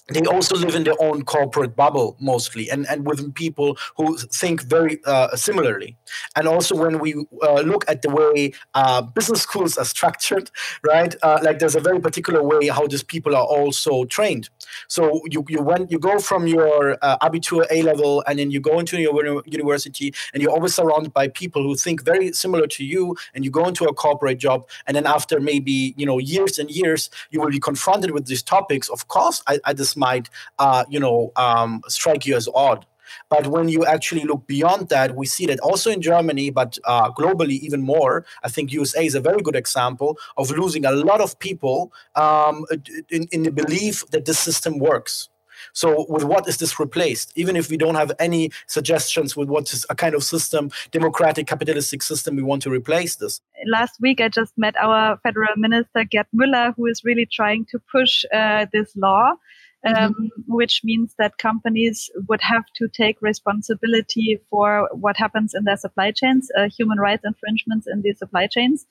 they 0.10 0.22
also 0.26 0.56
live 0.56 0.76
in 0.76 0.84
their 0.84 1.00
own 1.00 1.24
corporate 1.24 1.76
bubble 1.76 2.18
mostly 2.20 2.70
and, 2.70 2.88
and 2.90 3.06
with 3.06 3.34
people 3.34 3.78
who 3.98 4.18
think 4.18 4.64
very 4.64 5.00
uh, 5.06 5.36
similarly. 5.36 5.98
And 6.36 6.48
also 6.48 6.76
when 6.76 7.00
we 7.00 7.14
uh, 7.42 7.62
look 7.62 7.86
at 7.88 8.02
the 8.02 8.10
way 8.10 8.54
uh, 8.74 9.02
business 9.02 9.42
schools 9.42 9.78
are 9.78 9.86
structured 9.86 10.52
right 10.84 11.16
uh, 11.22 11.40
like 11.44 11.60
there's 11.60 11.76
a 11.76 11.80
very 11.80 12.00
particular 12.00 12.44
way 12.44 12.68
how 12.68 12.88
these 12.88 13.04
people 13.04 13.36
are 13.36 13.46
also 13.46 14.06
trained 14.06 14.50
so 14.88 15.22
you 15.30 15.44
you 15.48 15.62
went 15.62 15.92
you 15.92 16.00
go 16.00 16.20
from 16.20 16.48
your 16.48 16.98
uh, 17.02 17.18
abitur 17.20 17.66
a 17.72 17.82
level 17.84 18.24
and 18.28 18.40
then 18.40 18.52
you 18.52 18.60
go 18.60 18.80
into 18.80 19.00
your 19.00 19.44
university 19.46 20.14
and 20.34 20.42
you're 20.42 20.52
always 20.52 20.74
surrounded 20.74 21.14
by 21.14 21.28
people 21.28 21.64
who 21.64 21.76
think 21.76 22.04
very 22.04 22.32
similar 22.32 22.68
to 22.68 22.84
you 22.84 23.16
and 23.34 23.44
you 23.46 23.52
go 23.52 23.68
into 23.68 23.86
a 23.86 23.94
corporate 23.94 24.38
job 24.38 24.68
and 24.88 24.96
then 24.96 25.06
after 25.06 25.40
maybe 25.40 25.94
you 25.98 26.06
know 26.06 26.18
years 26.18 26.60
and 26.60 26.70
years 26.72 27.10
you 27.32 27.40
will 27.40 27.50
be 27.50 27.60
confronted 27.60 28.12
with 28.12 28.26
these 28.26 28.44
topics. 28.44 28.90
Of 28.90 29.08
course 29.08 29.42
I, 29.48 29.60
I 29.66 29.74
this 29.74 29.96
might 29.96 30.30
uh, 30.60 30.86
you 30.90 31.00
know 31.00 31.32
um, 31.36 31.82
strike 31.88 32.26
you 32.26 32.36
as 32.36 32.48
odd 32.54 32.86
but 33.30 33.48
when 33.48 33.70
you 33.70 33.86
actually 33.86 34.24
look 34.24 34.48
beyond 34.48 34.90
that, 34.90 35.16
we 35.16 35.26
see 35.26 35.46
that 35.48 35.60
also 35.60 35.90
in 35.92 36.02
Germany, 36.02 36.50
but 36.50 36.78
uh, 36.86 37.12
globally 37.12 37.60
even 37.60 37.82
more. 37.82 38.26
I 38.44 38.50
think 38.50 38.72
USA 38.72 39.06
is 39.06 39.16
a 39.16 39.22
very 39.22 39.42
good 39.42 39.56
example 39.56 40.18
of 40.38 40.52
losing 40.52 40.86
a 40.86 40.92
lot 40.92 41.22
of 41.22 41.38
people 41.40 41.92
um, 42.16 42.66
in, 43.10 43.28
in 43.32 43.44
the 43.44 43.52
belief 43.52 44.04
that 44.12 44.26
the 44.26 44.34
system 44.34 44.80
works. 44.80 45.30
So, 45.74 46.06
with 46.10 46.24
what 46.24 46.48
is 46.48 46.58
this 46.58 46.80
replaced? 46.80 47.32
Even 47.36 47.56
if 47.56 47.70
we 47.70 47.78
don't 47.78 47.96
have 47.96 48.12
any 48.20 48.52
suggestions 48.68 49.36
with 49.36 49.50
what 49.50 49.72
is 49.72 49.86
a 49.90 49.96
kind 49.96 50.16
of 50.16 50.24
system, 50.24 50.72
democratic, 50.92 51.48
capitalistic 51.48 52.02
system, 52.02 52.36
we 52.36 52.44
want 52.44 52.62
to 52.64 52.72
replace 52.72 53.16
this. 53.16 53.42
Last 53.68 54.00
week, 54.02 54.22
I 54.22 54.30
just 54.30 54.58
met 54.58 54.76
our 54.78 55.18
federal 55.24 55.56
minister, 55.58 56.04
Gerd 56.04 56.28
Müller, 56.36 56.74
who 56.76 56.88
is 56.88 57.04
really 57.04 57.28
trying 57.32 57.66
to 57.66 57.80
push 57.92 58.26
uh, 58.34 58.66
this 58.74 58.96
law 58.96 59.36
um, 59.86 60.14
mm-hmm. 60.14 60.54
which 60.54 60.82
means 60.84 61.16
that 61.18 61.38
companies 61.38 62.10
would 62.28 62.42
have 62.42 62.66
to 62.76 62.88
take 62.88 63.22
responsibility 63.22 64.40
for 64.50 64.90
what 64.94 65.18
happens 65.18 65.54
in 65.54 65.64
their 65.64 65.78
supply 65.78 66.12
chains, 66.12 66.50
uh, 66.58 66.68
human 66.70 67.00
rights 67.00 67.24
infringements 67.26 67.88
in 67.92 68.02
the 68.02 68.14
supply 68.14 68.48
chains. 68.48 68.86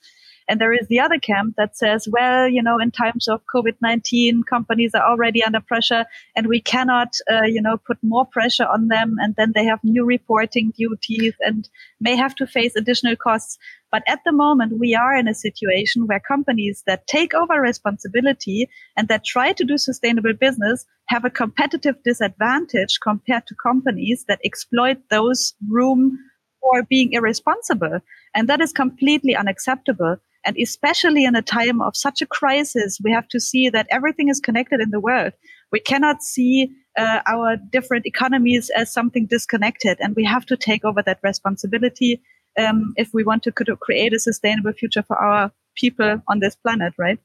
And 0.51 0.59
there 0.59 0.73
is 0.73 0.85
the 0.89 0.99
other 0.99 1.17
camp 1.17 1.55
that 1.55 1.77
says, 1.77 2.09
well, 2.11 2.45
you 2.45 2.61
know, 2.61 2.77
in 2.77 2.91
times 2.91 3.29
of 3.29 3.39
COVID-19, 3.55 4.45
companies 4.45 4.93
are 4.93 5.09
already 5.09 5.41
under 5.41 5.61
pressure 5.61 6.03
and 6.35 6.47
we 6.47 6.59
cannot, 6.59 7.15
uh, 7.31 7.43
you 7.43 7.61
know, 7.61 7.77
put 7.77 7.97
more 8.03 8.25
pressure 8.25 8.65
on 8.65 8.89
them. 8.89 9.15
And 9.21 9.33
then 9.37 9.53
they 9.55 9.63
have 9.63 9.79
new 9.81 10.03
reporting 10.03 10.73
duties 10.77 11.35
and 11.39 11.69
may 12.01 12.17
have 12.17 12.35
to 12.35 12.45
face 12.45 12.75
additional 12.75 13.15
costs. 13.15 13.57
But 13.93 14.03
at 14.07 14.19
the 14.25 14.33
moment, 14.33 14.77
we 14.77 14.93
are 14.93 15.15
in 15.15 15.29
a 15.29 15.33
situation 15.33 16.05
where 16.05 16.19
companies 16.19 16.83
that 16.85 17.07
take 17.07 17.33
over 17.33 17.61
responsibility 17.61 18.67
and 18.97 19.07
that 19.07 19.23
try 19.23 19.53
to 19.53 19.63
do 19.63 19.77
sustainable 19.77 20.33
business 20.33 20.85
have 21.07 21.23
a 21.23 21.29
competitive 21.29 21.95
disadvantage 22.03 22.99
compared 23.01 23.47
to 23.47 23.55
companies 23.55 24.25
that 24.27 24.41
exploit 24.43 24.97
those 25.09 25.53
room 25.69 26.19
for 26.61 26.83
being 26.83 27.13
irresponsible. 27.13 27.99
And 28.35 28.47
that 28.47 28.61
is 28.61 28.71
completely 28.71 29.35
unacceptable. 29.35 30.17
And 30.45 30.57
especially 30.57 31.25
in 31.25 31.35
a 31.35 31.41
time 31.41 31.81
of 31.81 31.95
such 31.95 32.21
a 32.21 32.25
crisis, 32.25 32.99
we 33.03 33.11
have 33.11 33.27
to 33.29 33.39
see 33.39 33.69
that 33.69 33.87
everything 33.91 34.29
is 34.29 34.39
connected 34.39 34.79
in 34.79 34.89
the 34.89 34.99
world. 34.99 35.33
We 35.71 35.79
cannot 35.79 36.23
see 36.23 36.71
uh, 36.97 37.21
our 37.27 37.57
different 37.57 38.05
economies 38.05 38.69
as 38.75 38.91
something 38.91 39.27
disconnected, 39.27 39.97
and 39.99 40.15
we 40.15 40.25
have 40.25 40.45
to 40.47 40.57
take 40.57 40.83
over 40.83 41.01
that 41.03 41.19
responsibility 41.23 42.21
um, 42.59 42.93
if 42.97 43.13
we 43.13 43.23
want 43.23 43.43
to 43.43 43.51
create 43.51 44.13
a 44.13 44.19
sustainable 44.19 44.73
future 44.73 45.03
for 45.03 45.15
our 45.17 45.51
people 45.75 46.21
on 46.27 46.39
this 46.39 46.55
planet, 46.55 46.93
right? 46.97 47.19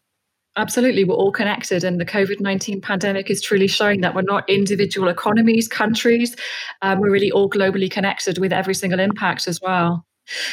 Absolutely, 0.59 1.05
we're 1.05 1.15
all 1.15 1.33
connected, 1.33 1.85
and 1.85 2.01
the 2.01 2.07
COVID 2.07 2.41
19 2.41 2.81
pandemic 2.81 3.31
is 3.31 3.43
truly 3.43 3.67
showing 3.67 4.01
that 4.01 4.15
we're 4.15 4.23
not 4.23 4.49
individual 4.49 5.09
economies, 5.09 5.69
countries. 5.69 6.35
Um, 6.81 6.99
we're 6.99 7.11
really 7.11 7.31
all 7.31 7.51
globally 7.51 7.91
connected 7.91 8.39
with 8.39 8.55
every 8.55 8.75
single 8.75 8.99
impact 8.99 9.49
as 9.49 9.61
well. 9.61 10.07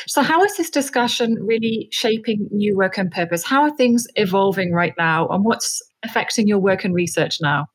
So, 0.06 0.22
how 0.22 0.44
is 0.44 0.58
this 0.58 0.70
discussion 0.70 1.38
really 1.42 1.88
shaping 1.92 2.50
new 2.52 2.76
work 2.76 2.98
and 2.98 3.10
purpose? 3.12 3.46
How 3.46 3.62
are 3.62 3.72
things 3.76 4.06
evolving 4.18 4.74
right 4.74 4.94
now, 4.98 5.28
and 5.30 5.46
what's 5.46 5.82
affecting 6.04 6.50
your 6.50 6.60
work 6.60 6.84
and 6.84 6.94
research 6.94 7.38
now? 7.42 7.68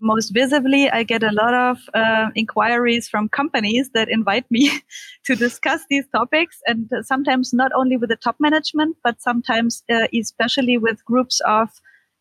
Most 0.00 0.30
visibly, 0.30 0.90
I 0.90 1.02
get 1.02 1.22
a 1.22 1.32
lot 1.32 1.54
of 1.54 1.78
uh, 1.94 2.30
inquiries 2.34 3.08
from 3.08 3.28
companies 3.28 3.90
that 3.94 4.08
invite 4.10 4.44
me 4.50 4.70
to 5.24 5.34
discuss 5.34 5.82
these 5.88 6.04
topics, 6.14 6.58
and 6.66 6.90
sometimes 7.02 7.52
not 7.52 7.70
only 7.74 7.96
with 7.96 8.10
the 8.10 8.16
top 8.16 8.36
management, 8.38 8.96
but 9.02 9.22
sometimes 9.22 9.82
uh, 9.90 10.08
especially 10.12 10.78
with 10.78 11.04
groups 11.04 11.40
of 11.46 11.68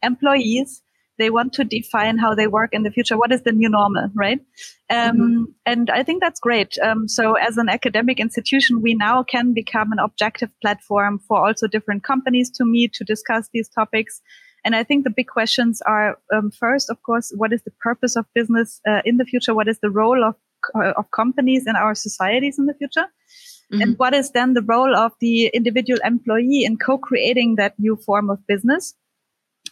employees 0.01 0.81
they 1.17 1.29
want 1.29 1.53
to 1.53 1.63
define 1.63 2.17
how 2.17 2.33
they 2.33 2.47
work 2.47 2.73
in 2.73 2.83
the 2.83 2.91
future. 2.91 3.17
What 3.17 3.31
is 3.31 3.43
the 3.43 3.51
new 3.51 3.69
normal, 3.69 4.09
right? 4.15 4.39
Um, 4.89 5.17
mm-hmm. 5.17 5.43
And 5.65 5.89
I 5.89 6.03
think 6.03 6.21
that's 6.21 6.39
great. 6.39 6.77
Um, 6.79 7.07
so, 7.07 7.33
as 7.33 7.57
an 7.57 7.69
academic 7.69 8.19
institution, 8.19 8.81
we 8.81 8.95
now 8.95 9.23
can 9.23 9.53
become 9.53 9.91
an 9.91 9.99
objective 9.99 10.49
platform 10.62 11.19
for 11.27 11.45
also 11.45 11.67
different 11.67 12.03
companies 12.03 12.49
to 12.51 12.65
meet 12.65 12.93
to 12.93 13.03
discuss 13.03 13.49
these 13.53 13.69
topics. 13.69 14.21
And 14.65 14.76
I 14.76 14.84
think 14.84 15.04
the 15.04 15.10
big 15.10 15.28
questions 15.28 15.82
are 15.82 16.17
um, 16.34 16.52
first, 16.52 16.89
of 16.89 17.02
course, 17.04 17.34
what 17.36 17.52
is 17.52 17.62
the 17.63 17.71
purpose 17.82 18.15
of 18.15 18.26
business 18.34 18.80
uh, 18.88 19.02
in 19.06 19.17
the 19.17 19.26
future? 19.26 19.54
What 19.54 19.67
is 19.67 19.80
the 19.80 19.89
role 19.89 20.23
of 20.23 20.36
uh, 20.76 20.93
of 20.95 21.12
companies 21.12 21.65
in 21.67 21.76
our 21.76 21.93
societies 21.93 22.58
in 22.58 22.65
the 22.65 22.73
future? 22.73 23.08
Mm-hmm. 23.71 23.82
And 23.82 23.97
what 23.97 24.13
is 24.13 24.32
then 24.32 24.54
the 24.54 24.62
role 24.62 24.95
of 24.95 25.12
the 25.19 25.47
individual 25.47 25.99
employee 26.06 26.63
in 26.63 26.78
co-creating 26.78 27.56
that 27.56 27.78
new 27.78 27.97
form 27.97 28.30
of 28.30 28.39
business? 28.47 28.95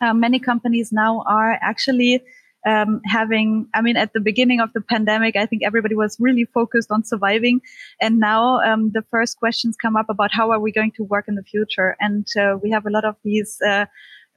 uh, 0.01 0.13
many 0.13 0.39
companies 0.39 0.91
now 0.91 1.23
are 1.27 1.57
actually 1.61 2.21
um, 2.67 3.01
having, 3.05 3.67
I 3.73 3.81
mean, 3.81 3.97
at 3.97 4.13
the 4.13 4.19
beginning 4.19 4.59
of 4.59 4.71
the 4.73 4.81
pandemic, 4.81 5.35
I 5.35 5.45
think 5.45 5.63
everybody 5.63 5.95
was 5.95 6.17
really 6.19 6.45
focused 6.53 6.91
on 6.91 7.03
surviving. 7.03 7.61
And 7.99 8.19
now 8.19 8.59
um, 8.61 8.91
the 8.93 9.03
first 9.09 9.37
questions 9.37 9.75
come 9.81 9.95
up 9.95 10.07
about 10.09 10.31
how 10.31 10.51
are 10.51 10.59
we 10.59 10.71
going 10.71 10.91
to 10.97 11.03
work 11.03 11.25
in 11.27 11.35
the 11.35 11.43
future? 11.43 11.95
And 11.99 12.27
uh, 12.39 12.57
we 12.61 12.69
have 12.71 12.85
a 12.85 12.91
lot 12.91 13.05
of 13.05 13.15
these 13.23 13.57
uh, 13.65 13.85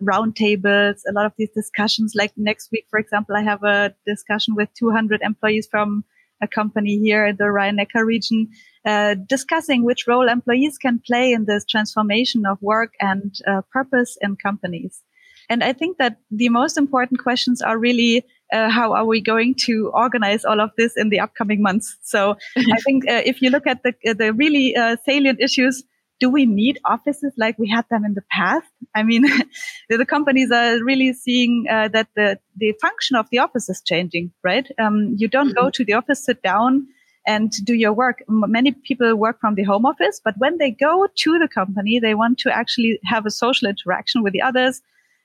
roundtables, 0.02 1.00
a 1.08 1.12
lot 1.12 1.26
of 1.26 1.32
these 1.38 1.50
discussions. 1.50 2.14
Like 2.14 2.32
next 2.36 2.70
week, 2.72 2.86
for 2.90 2.98
example, 2.98 3.36
I 3.36 3.42
have 3.42 3.62
a 3.62 3.94
discussion 4.06 4.54
with 4.54 4.68
200 4.74 5.20
employees 5.22 5.68
from 5.70 6.04
a 6.42 6.48
company 6.48 6.98
here 6.98 7.26
in 7.26 7.36
the 7.36 7.50
Rhine-Neckar 7.50 8.04
region, 8.04 8.48
uh, 8.84 9.14
discussing 9.28 9.84
which 9.84 10.06
role 10.06 10.28
employees 10.28 10.78
can 10.78 11.00
play 11.06 11.32
in 11.32 11.46
this 11.46 11.64
transformation 11.64 12.44
of 12.44 12.60
work 12.60 12.92
and 13.00 13.34
uh, 13.46 13.62
purpose 13.72 14.18
in 14.20 14.36
companies. 14.36 15.02
And 15.48 15.62
I 15.62 15.72
think 15.72 15.98
that 15.98 16.18
the 16.30 16.48
most 16.48 16.76
important 16.78 17.20
questions 17.20 17.60
are 17.60 17.78
really 17.78 18.24
uh, 18.52 18.68
how 18.70 18.92
are 18.92 19.04
we 19.04 19.20
going 19.20 19.54
to 19.66 19.90
organize 19.94 20.44
all 20.44 20.60
of 20.60 20.70
this 20.76 20.96
in 20.96 21.08
the 21.08 21.20
upcoming 21.20 21.62
months? 21.62 21.96
So 22.02 22.36
I 22.56 22.78
think 22.84 23.08
uh, 23.08 23.22
if 23.24 23.42
you 23.42 23.50
look 23.50 23.66
at 23.66 23.82
the 23.82 23.92
the 24.14 24.32
really 24.32 24.76
uh, 24.76 24.96
salient 25.04 25.40
issues, 25.40 25.82
do 26.20 26.30
we 26.30 26.46
need 26.46 26.78
offices 26.84 27.32
like 27.36 27.58
we 27.58 27.68
had 27.68 27.84
them 27.90 28.04
in 28.04 28.14
the 28.14 28.24
past? 28.30 28.66
I 28.94 29.02
mean, 29.02 29.24
the 29.88 30.06
companies 30.06 30.50
are 30.50 30.82
really 30.82 31.12
seeing 31.12 31.66
uh, 31.70 31.88
that 31.88 32.08
the 32.16 32.38
the 32.56 32.74
function 32.80 33.16
of 33.16 33.28
the 33.30 33.38
office 33.38 33.68
is 33.68 33.82
changing, 33.84 34.32
right? 34.42 34.66
Um, 34.78 35.14
you 35.18 35.28
don't 35.28 35.48
mm-hmm. 35.48 35.64
go 35.64 35.70
to 35.70 35.84
the 35.84 35.94
office, 35.94 36.24
sit 36.24 36.42
down, 36.42 36.86
and 37.26 37.50
do 37.64 37.74
your 37.74 37.92
work. 37.92 38.22
Many 38.28 38.72
people 38.72 39.14
work 39.16 39.40
from 39.40 39.54
the 39.54 39.64
home 39.64 39.86
office, 39.86 40.20
but 40.24 40.34
when 40.38 40.58
they 40.58 40.70
go 40.70 41.06
to 41.14 41.38
the 41.38 41.48
company, 41.48 41.98
they 41.98 42.14
want 42.14 42.38
to 42.38 42.56
actually 42.56 42.98
have 43.04 43.26
a 43.26 43.30
social 43.30 43.68
interaction 43.68 44.22
with 44.22 44.32
the 44.32 44.42
others. 44.42 44.82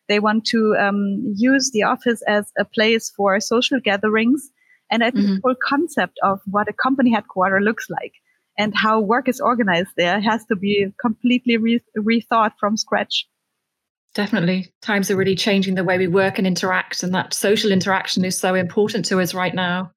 They 0.08 0.20
want 0.20 0.46
to 0.46 0.76
um, 0.80 1.34
use 1.36 1.70
the 1.72 1.84
office 1.84 2.24
as 2.28 2.52
a 2.58 2.66
place 2.66 3.12
for 3.16 3.40
social 3.40 3.80
gatherings. 3.80 4.50
And 4.90 5.04
I 5.04 5.12
think 5.12 5.26
mm-hmm. 5.26 5.36
the 5.36 5.42
whole 5.44 5.56
concept 5.64 6.18
of 6.24 6.42
what 6.46 6.68
a 6.68 6.74
company 6.74 7.12
headquarter 7.12 7.62
looks 7.62 7.92
like 7.92 8.14
and 8.60 8.76
how 8.76 9.00
work 9.00 9.30
is 9.30 9.40
organized 9.40 9.90
there 9.96 10.20
has 10.20 10.46
to 10.46 10.56
be 10.56 10.94
completely 11.02 11.58
re- 11.58 11.84
rethought 11.98 12.52
from 12.60 12.78
scratch. 12.78 13.26
Definitely. 14.14 14.74
Times 14.82 15.10
are 15.10 15.16
really 15.16 15.36
changing 15.36 15.76
the 15.76 15.84
way 15.84 15.98
we 15.98 16.08
work 16.08 16.38
and 16.38 16.46
interact, 16.46 17.02
and 17.02 17.16
that 17.16 17.34
social 17.34 17.72
interaction 17.72 18.26
is 18.26 18.38
so 18.38 18.54
important 18.54 19.06
to 19.06 19.22
us 19.22 19.34
right 19.34 19.56
now. 19.56 19.92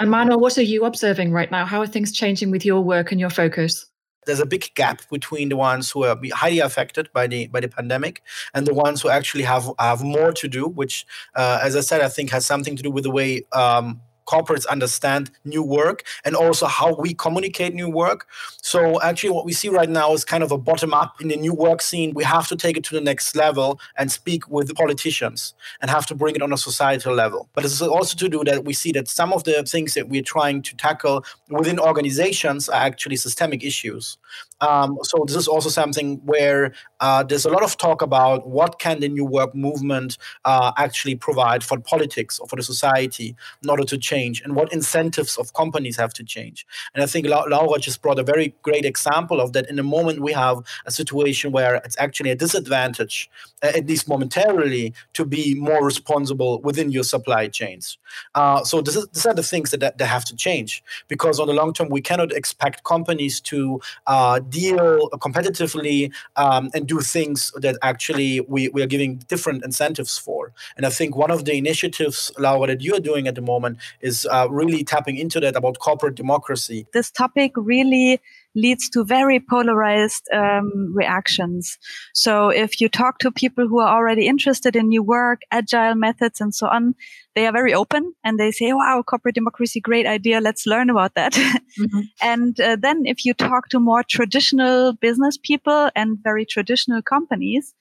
And 0.00 0.10
Manuel, 0.10 0.40
what 0.40 0.58
are 0.58 0.62
you 0.62 0.84
observing 0.84 1.32
right 1.32 1.50
now? 1.50 1.66
How 1.66 1.80
are 1.80 1.86
things 1.86 2.12
changing 2.12 2.50
with 2.50 2.64
your 2.64 2.80
work 2.80 3.12
and 3.12 3.20
your 3.20 3.30
focus? 3.30 3.86
there's 4.26 4.40
a 4.40 4.46
big 4.46 4.74
gap 4.74 5.02
between 5.10 5.48
the 5.50 5.56
ones 5.56 5.90
who 5.90 6.04
are 6.04 6.18
highly 6.32 6.58
affected 6.58 7.10
by 7.12 7.26
the 7.26 7.46
by 7.48 7.60
the 7.60 7.68
pandemic 7.68 8.22
and 8.54 8.66
the 8.66 8.72
ones 8.72 9.02
who 9.02 9.08
actually 9.08 9.44
have 9.44 9.70
have 9.78 10.02
more 10.02 10.32
to 10.32 10.48
do, 10.48 10.66
which, 10.66 11.06
uh, 11.34 11.60
as 11.62 11.76
I 11.76 11.80
said, 11.80 12.00
I 12.00 12.08
think 12.08 12.30
has 12.30 12.46
something 12.46 12.76
to 12.76 12.82
do 12.82 12.90
with 12.90 13.04
the 13.04 13.10
way 13.10 13.44
um, 13.52 14.00
corporates 14.26 14.66
understand 14.66 15.30
new 15.44 15.62
work 15.62 16.04
and 16.24 16.34
also 16.34 16.66
how 16.66 16.94
we 16.94 17.14
communicate 17.14 17.74
new 17.74 17.88
work. 17.88 18.26
So 18.62 19.00
actually 19.02 19.30
what 19.30 19.44
we 19.44 19.52
see 19.52 19.68
right 19.68 19.88
now 19.88 20.12
is 20.12 20.24
kind 20.24 20.42
of 20.42 20.52
a 20.52 20.58
bottom 20.58 20.94
up 20.94 21.20
in 21.20 21.28
the 21.28 21.36
new 21.36 21.54
work 21.54 21.82
scene. 21.82 22.12
We 22.14 22.24
have 22.24 22.48
to 22.48 22.56
take 22.56 22.76
it 22.76 22.84
to 22.84 22.94
the 22.94 23.00
next 23.00 23.36
level 23.36 23.80
and 23.96 24.10
speak 24.10 24.48
with 24.48 24.68
the 24.68 24.74
politicians 24.74 25.54
and 25.80 25.90
have 25.90 26.06
to 26.06 26.14
bring 26.14 26.34
it 26.34 26.42
on 26.42 26.52
a 26.52 26.56
societal 26.56 27.14
level. 27.14 27.48
But 27.52 27.64
it's 27.64 27.80
also 27.80 28.16
to 28.16 28.28
do 28.28 28.44
that 28.44 28.64
we 28.64 28.72
see 28.72 28.92
that 28.92 29.08
some 29.08 29.32
of 29.32 29.44
the 29.44 29.62
things 29.64 29.94
that 29.94 30.08
we're 30.08 30.22
trying 30.22 30.62
to 30.62 30.76
tackle 30.76 31.24
within 31.48 31.78
organizations 31.78 32.68
are 32.68 32.82
actually 32.82 33.16
systemic 33.16 33.64
issues. 33.64 34.18
Um, 34.60 34.98
so 35.02 35.24
this 35.26 35.36
is 35.36 35.48
also 35.48 35.68
something 35.68 36.20
where 36.24 36.72
uh, 37.00 37.22
there's 37.22 37.44
a 37.44 37.50
lot 37.50 37.62
of 37.62 37.76
talk 37.76 38.02
about 38.02 38.48
what 38.48 38.78
can 38.78 39.00
the 39.00 39.08
new 39.08 39.24
work 39.24 39.54
movement 39.54 40.16
uh, 40.44 40.72
actually 40.78 41.16
provide 41.16 41.62
for 41.62 41.78
politics 41.78 42.38
or 42.38 42.46
for 42.48 42.56
the 42.56 42.62
society 42.62 43.36
in 43.62 43.68
order 43.70 43.84
to 43.84 43.98
change, 43.98 44.40
and 44.42 44.54
what 44.54 44.72
incentives 44.72 45.36
of 45.36 45.52
companies 45.52 45.96
have 45.96 46.12
to 46.14 46.24
change. 46.24 46.66
And 46.94 47.02
I 47.02 47.06
think 47.06 47.26
Laura 47.26 47.78
just 47.78 48.00
brought 48.00 48.18
a 48.18 48.22
very 48.22 48.54
great 48.62 48.84
example 48.84 49.40
of 49.40 49.52
that. 49.52 49.68
In 49.68 49.76
the 49.76 49.82
moment 49.82 50.20
we 50.20 50.32
have 50.32 50.62
a 50.86 50.90
situation 50.90 51.52
where 51.52 51.74
it's 51.76 51.96
actually 51.98 52.30
a 52.30 52.36
disadvantage, 52.36 53.30
uh, 53.62 53.72
at 53.74 53.86
least 53.86 54.08
momentarily, 54.08 54.94
to 55.14 55.24
be 55.24 55.54
more 55.54 55.84
responsible 55.84 56.60
within 56.62 56.90
your 56.90 57.04
supply 57.04 57.48
chains. 57.48 57.98
Uh, 58.34 58.62
so 58.64 58.80
is, 58.80 59.06
these 59.12 59.26
are 59.26 59.34
the 59.34 59.42
things 59.42 59.70
that, 59.70 59.80
that, 59.80 59.98
that 59.98 60.06
have 60.06 60.24
to 60.24 60.36
change 60.36 60.82
because 61.08 61.40
on 61.40 61.46
the 61.46 61.52
long 61.52 61.72
term 61.72 61.88
we 61.88 62.00
cannot 62.00 62.32
expect 62.32 62.84
companies 62.84 63.40
to 63.40 63.80
uh, 64.06 64.23
deal 64.40 65.08
competitively 65.26 66.12
um, 66.36 66.70
and 66.74 66.86
do 66.86 67.00
things 67.00 67.52
that 67.64 67.76
actually 67.82 68.40
we, 68.40 68.68
we 68.68 68.82
are 68.82 68.86
giving 68.86 69.16
different 69.28 69.64
incentives 69.64 70.18
for. 70.18 70.52
And 70.76 70.86
I 70.86 70.90
think 70.90 71.16
one 71.16 71.30
of 71.30 71.44
the 71.44 71.54
initiatives, 71.54 72.32
Laura, 72.38 72.66
that 72.68 72.80
you 72.80 72.94
are 72.94 73.00
doing 73.00 73.26
at 73.28 73.34
the 73.34 73.42
moment 73.42 73.78
is 74.00 74.26
uh, 74.30 74.46
really 74.50 74.84
tapping 74.84 75.16
into 75.16 75.40
that 75.40 75.56
about 75.56 75.78
corporate 75.78 76.14
democracy. 76.14 76.86
This 76.92 77.10
topic 77.10 77.52
really 77.56 78.20
leads 78.54 78.88
to 78.90 79.04
very 79.04 79.40
polarized 79.40 80.28
um, 80.32 80.92
reactions. 80.94 81.78
So 82.12 82.48
if 82.48 82.80
you 82.80 82.88
talk 82.88 83.18
to 83.18 83.30
people 83.30 83.66
who 83.66 83.80
are 83.80 83.96
already 83.96 84.26
interested 84.26 84.76
in 84.76 84.88
new 84.88 85.02
work, 85.02 85.40
agile 85.50 85.94
methods, 85.94 86.40
and 86.40 86.54
so 86.54 86.68
on, 86.68 86.94
they 87.34 87.46
are 87.46 87.52
very 87.52 87.74
open 87.74 88.14
and 88.22 88.38
they 88.38 88.52
say, 88.52 88.72
"Wow, 88.72 89.02
corporate 89.06 89.34
democracy, 89.34 89.80
great 89.80 90.06
idea. 90.06 90.40
Let's 90.40 90.66
learn 90.66 90.90
about 90.90 91.14
that." 91.14 91.34
Mm-hmm. 91.74 92.00
and 92.22 92.60
uh, 92.60 92.76
then 92.80 93.02
if 93.04 93.24
you 93.24 93.34
talk 93.34 93.68
to 93.70 93.80
more 93.80 94.04
traditional 94.04 94.92
business 94.92 95.36
people 95.36 95.90
and 95.96 96.18
very 96.22 96.46
traditional 96.46 97.02
companies, 97.02 97.74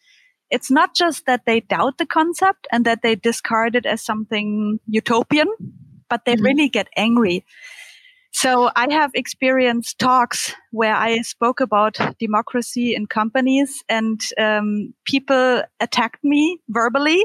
it's 0.49 0.71
not 0.71 0.95
just 0.95 1.27
that 1.27 1.41
they 1.45 1.59
doubt 1.59 1.99
the 1.99 2.05
concept 2.07 2.67
and 2.71 2.85
that 2.85 3.03
they 3.03 3.13
discard 3.13 3.75
it 3.75 3.85
as 3.85 4.03
something 4.03 4.79
utopian, 4.87 5.47
but 6.09 6.25
they 6.25 6.33
mm-hmm. 6.33 6.43
really 6.43 6.69
get 6.69 6.87
angry 6.95 7.45
so 8.43 8.69
I 8.75 8.91
have 8.91 9.11
experienced 9.13 9.99
talks 9.99 10.53
where 10.71 10.93
I 10.93 11.21
spoke 11.21 11.61
about 11.61 11.97
democracy 12.19 12.93
in 12.93 13.05
companies 13.05 13.81
and 13.87 14.19
um, 14.37 14.93
people 15.05 15.63
attacked 15.79 16.21
me 16.25 16.59
verbally 16.67 17.23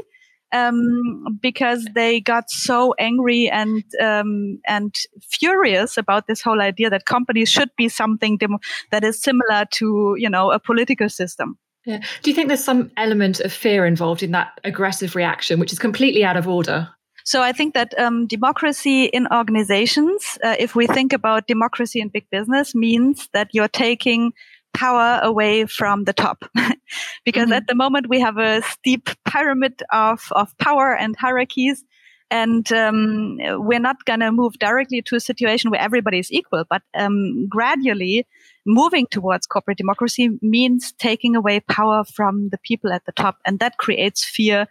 um, 0.53 1.37
because 1.41 1.85
they 1.93 2.21
got 2.21 2.49
so 2.49 2.95
angry 2.97 3.49
and 3.49 3.83
um, 4.01 4.61
and 4.65 4.95
furious 5.29 5.97
about 5.97 6.27
this 6.27 6.41
whole 6.41 6.61
idea 6.61 6.89
that 6.89 7.05
companies 7.05 7.49
should 7.49 7.69
be 7.75 7.89
something 7.89 8.37
dem- 8.37 8.59
that 8.91 9.03
is 9.03 9.21
similar 9.21 9.65
to 9.71 10.15
you 10.17 10.29
know 10.29 10.51
a 10.51 10.59
political 10.59 11.09
system. 11.09 11.57
Yeah. 11.85 11.99
Do 12.23 12.29
you 12.29 12.35
think 12.35 12.47
there's 12.47 12.63
some 12.63 12.91
element 12.95 13.41
of 13.41 13.51
fear 13.51 13.85
involved 13.85 14.23
in 14.23 14.31
that 14.31 14.57
aggressive 14.63 15.15
reaction, 15.15 15.59
which 15.59 15.73
is 15.73 15.79
completely 15.79 16.23
out 16.23 16.37
of 16.37 16.47
order? 16.47 16.87
So 17.29 17.43
I 17.43 17.51
think 17.51 17.75
that 17.75 17.93
um, 17.99 18.25
democracy 18.25 19.03
in 19.05 19.27
organizations, 19.31 20.39
uh, 20.43 20.55
if 20.57 20.73
we 20.73 20.87
think 20.87 21.13
about 21.13 21.45
democracy 21.45 22.01
in 22.01 22.09
big 22.09 22.25
business, 22.31 22.73
means 22.73 23.29
that 23.33 23.49
you're 23.53 23.67
taking 23.67 24.33
power 24.73 25.19
away 25.21 25.67
from 25.67 26.05
the 26.05 26.13
top. 26.13 26.43
because 27.25 27.43
mm-hmm. 27.43 27.53
at 27.53 27.67
the 27.67 27.75
moment 27.75 28.09
we 28.09 28.19
have 28.19 28.39
a 28.39 28.63
steep 28.63 29.11
pyramid 29.25 29.83
of, 29.91 30.27
of 30.31 30.57
power 30.57 30.95
and 30.95 31.15
hierarchies. 31.15 31.85
And 32.31 32.71
um, 32.71 33.37
we're 33.63 33.79
not 33.79 34.05
going 34.05 34.21
to 34.21 34.31
move 34.31 34.57
directly 34.57 35.03
to 35.03 35.15
a 35.15 35.19
situation 35.19 35.69
where 35.69 35.81
everybody 35.81 36.17
is 36.17 36.31
equal, 36.31 36.63
but 36.67 36.81
um, 36.95 37.47
gradually 37.47 38.25
moving 38.65 39.05
towards 39.05 39.45
corporate 39.45 39.77
democracy 39.77 40.31
means 40.41 40.93
taking 40.93 41.35
away 41.35 41.59
power 41.59 42.03
from 42.05 42.49
the 42.49 42.57
people 42.57 42.91
at 42.91 43.05
the 43.05 43.11
top. 43.11 43.37
And 43.45 43.59
that 43.59 43.77
creates 43.77 44.25
fear 44.25 44.65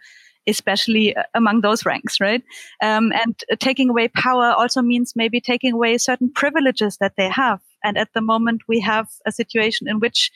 especially 0.49 1.15
uh, 1.15 1.23
among 1.33 1.61
those 1.61 1.85
ranks, 1.85 2.19
right? 2.19 2.43
Um, 2.81 3.11
and 3.13 3.35
taking 3.59 3.89
away 3.89 4.07
power 4.09 4.51
also 4.51 4.81
means 4.81 5.13
maybe 5.15 5.39
taking 5.39 5.73
away 5.73 5.97
certain 5.97 6.31
privileges 6.31 6.97
that 6.99 7.13
they 7.17 7.29
have. 7.29 7.59
And 7.83 7.97
at 7.97 8.09
the 8.13 8.21
moment, 8.21 8.63
we 8.67 8.79
have 8.81 9.07
a 9.25 9.31
situation 9.31 9.87
in 9.87 9.99
which 9.99 10.31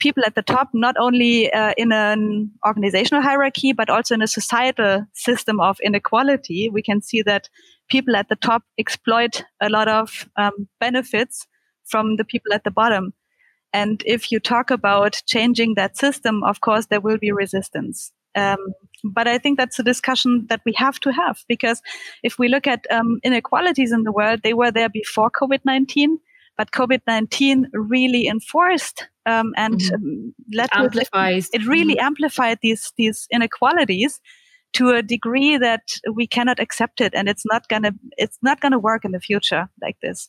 people 0.00 0.22
at 0.26 0.34
the 0.34 0.42
top, 0.42 0.70
not 0.72 0.96
only 0.98 1.52
uh, 1.52 1.74
in 1.76 1.92
an 1.92 2.50
organizational 2.66 3.22
hierarchy, 3.22 3.72
but 3.72 3.90
also 3.90 4.14
in 4.14 4.22
a 4.22 4.26
societal 4.26 5.06
system 5.14 5.60
of 5.60 5.78
inequality, 5.82 6.70
we 6.72 6.82
can 6.82 7.00
see 7.00 7.22
that 7.22 7.48
people 7.90 8.16
at 8.16 8.28
the 8.28 8.36
top 8.36 8.62
exploit 8.78 9.44
a 9.60 9.68
lot 9.68 9.88
of 9.88 10.28
um, 10.36 10.68
benefits 10.80 11.46
from 11.84 12.16
the 12.16 12.24
people 12.24 12.52
at 12.52 12.64
the 12.64 12.70
bottom. 12.70 13.12
And 13.72 14.02
if 14.06 14.32
you 14.32 14.40
talk 14.40 14.70
about 14.70 15.22
changing 15.26 15.74
that 15.74 15.96
system, 15.96 16.42
of 16.42 16.60
course, 16.60 16.86
there 16.86 17.00
will 17.00 17.18
be 17.18 17.30
resistance. 17.30 18.10
Um, 18.34 18.58
but 19.04 19.26
I 19.26 19.38
think 19.38 19.58
that's 19.58 19.78
a 19.78 19.82
discussion 19.82 20.46
that 20.48 20.60
we 20.64 20.72
have 20.76 21.00
to 21.00 21.12
have 21.12 21.44
because 21.48 21.82
if 22.22 22.38
we 22.38 22.48
look 22.48 22.66
at 22.66 22.84
um, 22.90 23.20
inequalities 23.22 23.92
in 23.92 24.04
the 24.04 24.12
world, 24.12 24.40
they 24.42 24.54
were 24.54 24.70
there 24.70 24.88
before 24.88 25.30
COVID 25.30 25.60
19, 25.64 26.18
but 26.56 26.70
COVID 26.72 27.00
19 27.06 27.68
really 27.72 28.26
enforced 28.26 29.08
um, 29.26 29.52
and 29.56 29.80
mm-hmm. 29.80 29.94
Um, 29.94 30.34
led 30.52 30.70
Amplifies. 30.72 31.48
it 31.52 31.66
really 31.66 31.94
mm-hmm. 31.94 32.06
amplified 32.06 32.58
these, 32.62 32.92
these 32.96 33.26
inequalities 33.30 34.20
to 34.72 34.90
a 34.90 35.02
degree 35.02 35.56
that 35.56 35.82
we 36.12 36.26
cannot 36.26 36.60
accept 36.60 37.00
it 37.00 37.12
and 37.14 37.28
it's 37.28 37.44
not 37.44 37.68
gonna 37.68 37.92
it's 38.16 38.38
not 38.42 38.60
gonna 38.60 38.78
work 38.78 39.04
in 39.04 39.12
the 39.12 39.20
future 39.20 39.68
like 39.82 39.96
this 40.02 40.28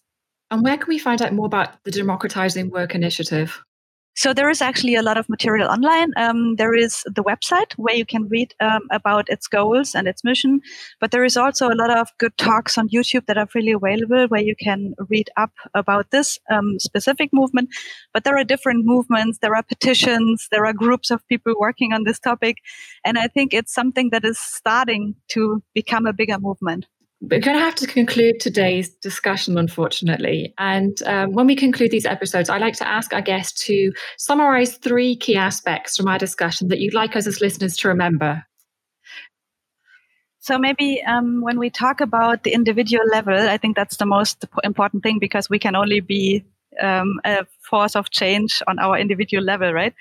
and 0.50 0.64
where 0.64 0.78
can 0.78 0.88
we 0.88 0.98
find 0.98 1.22
out 1.22 1.34
more 1.34 1.46
about 1.46 1.84
the 1.84 1.92
democratizing 1.92 2.70
work 2.70 2.96
initiative 2.96 3.64
so 4.16 4.34
there 4.34 4.50
is 4.50 4.62
actually 4.62 4.96
a 4.96 5.02
lot 5.02 5.18
of 5.18 5.30
material 5.30 5.70
online. 5.70 6.12
Um, 6.18 6.56
there 6.58 6.76
is 6.76 7.04
the 7.06 7.24
website 7.24 7.74
where 7.78 7.96
you 7.96 8.06
can 8.06 8.28
read 8.28 8.54
um, 8.60 8.82
about 8.92 9.30
its 9.30 9.48
goals 9.48 9.96
and 9.96 10.08
its 10.08 10.24
mission, 10.24 10.62
but 11.00 11.12
there 11.12 11.24
is 11.24 11.38
also 11.38 11.70
a 11.70 11.76
lot 11.76 11.96
of 11.96 12.10
good 12.18 12.38
talks 12.38 12.78
on 12.78 12.90
YouTube 12.90 13.26
that 13.28 13.38
are 13.38 13.48
freely 13.48 13.72
available 13.72 14.28
where 14.28 14.42
you 14.42 14.56
can 14.56 14.94
read 15.10 15.30
up 15.38 15.52
about 15.74 16.12
this 16.12 16.38
um, 16.52 16.78
specific 16.80 17.30
movement. 17.32 17.70
But 18.14 18.26
there 18.26 18.38
are 18.38 18.44
different 18.44 18.86
movements, 18.86 19.40
there 19.40 19.56
are 19.56 19.64
petitions, 19.64 20.48
there 20.52 20.66
are 20.66 20.74
groups 20.74 21.10
of 21.10 21.26
people 21.28 21.54
working 21.58 21.94
on 21.94 22.04
this 22.04 22.20
topic, 22.20 22.58
and 23.06 23.18
I 23.18 23.28
think 23.28 23.54
it's 23.54 23.74
something 23.74 24.10
that 24.10 24.26
is 24.26 24.38
starting 24.38 25.16
to 25.30 25.64
become 25.74 26.06
a 26.06 26.14
bigger 26.14 26.38
movement. 26.38 26.86
We're 27.22 27.40
going 27.40 27.56
to 27.56 27.64
have 27.64 27.76
to 27.76 27.86
conclude 27.86 28.40
today's 28.40 28.90
discussion, 28.90 29.58
unfortunately. 29.58 30.54
And 30.58 31.02
um, 31.04 31.34
when 31.34 31.46
we 31.46 31.56
conclude 31.56 31.92
these 31.92 32.06
episodes, 32.06 32.50
I 32.50 32.58
like 32.58 32.74
to 32.78 32.88
ask 32.88 33.14
our 33.14 33.22
guests 33.22 33.64
to 33.66 33.94
summarize 34.18 34.78
three 34.78 35.16
key 35.16 35.36
aspects 35.36 35.96
from 35.96 36.08
our 36.08 36.18
discussion 36.18 36.70
that 36.70 36.80
you'd 36.80 36.96
like 36.96 37.16
us 37.16 37.28
as 37.28 37.40
listeners 37.40 37.78
to 37.78 37.90
remember. 37.90 38.44
So 40.40 40.58
maybe 40.58 41.04
um, 41.04 41.42
when 41.42 41.60
we 41.60 41.70
talk 41.70 42.02
about 42.02 42.44
the 42.44 42.54
individual 42.54 43.06
level, 43.12 43.38
I 43.38 43.58
think 43.58 43.76
that's 43.76 43.98
the 43.98 44.08
most 44.08 44.44
important 44.64 45.04
thing 45.04 45.20
because 45.20 45.48
we 45.48 45.60
can 45.60 45.76
only 45.76 46.00
be 46.00 46.44
um, 46.80 47.20
a 47.26 47.46
force 47.70 47.96
of 47.96 48.10
change 48.12 48.62
on 48.68 48.80
our 48.80 48.98
individual 48.98 49.44
level, 49.44 49.74
right? 49.74 49.94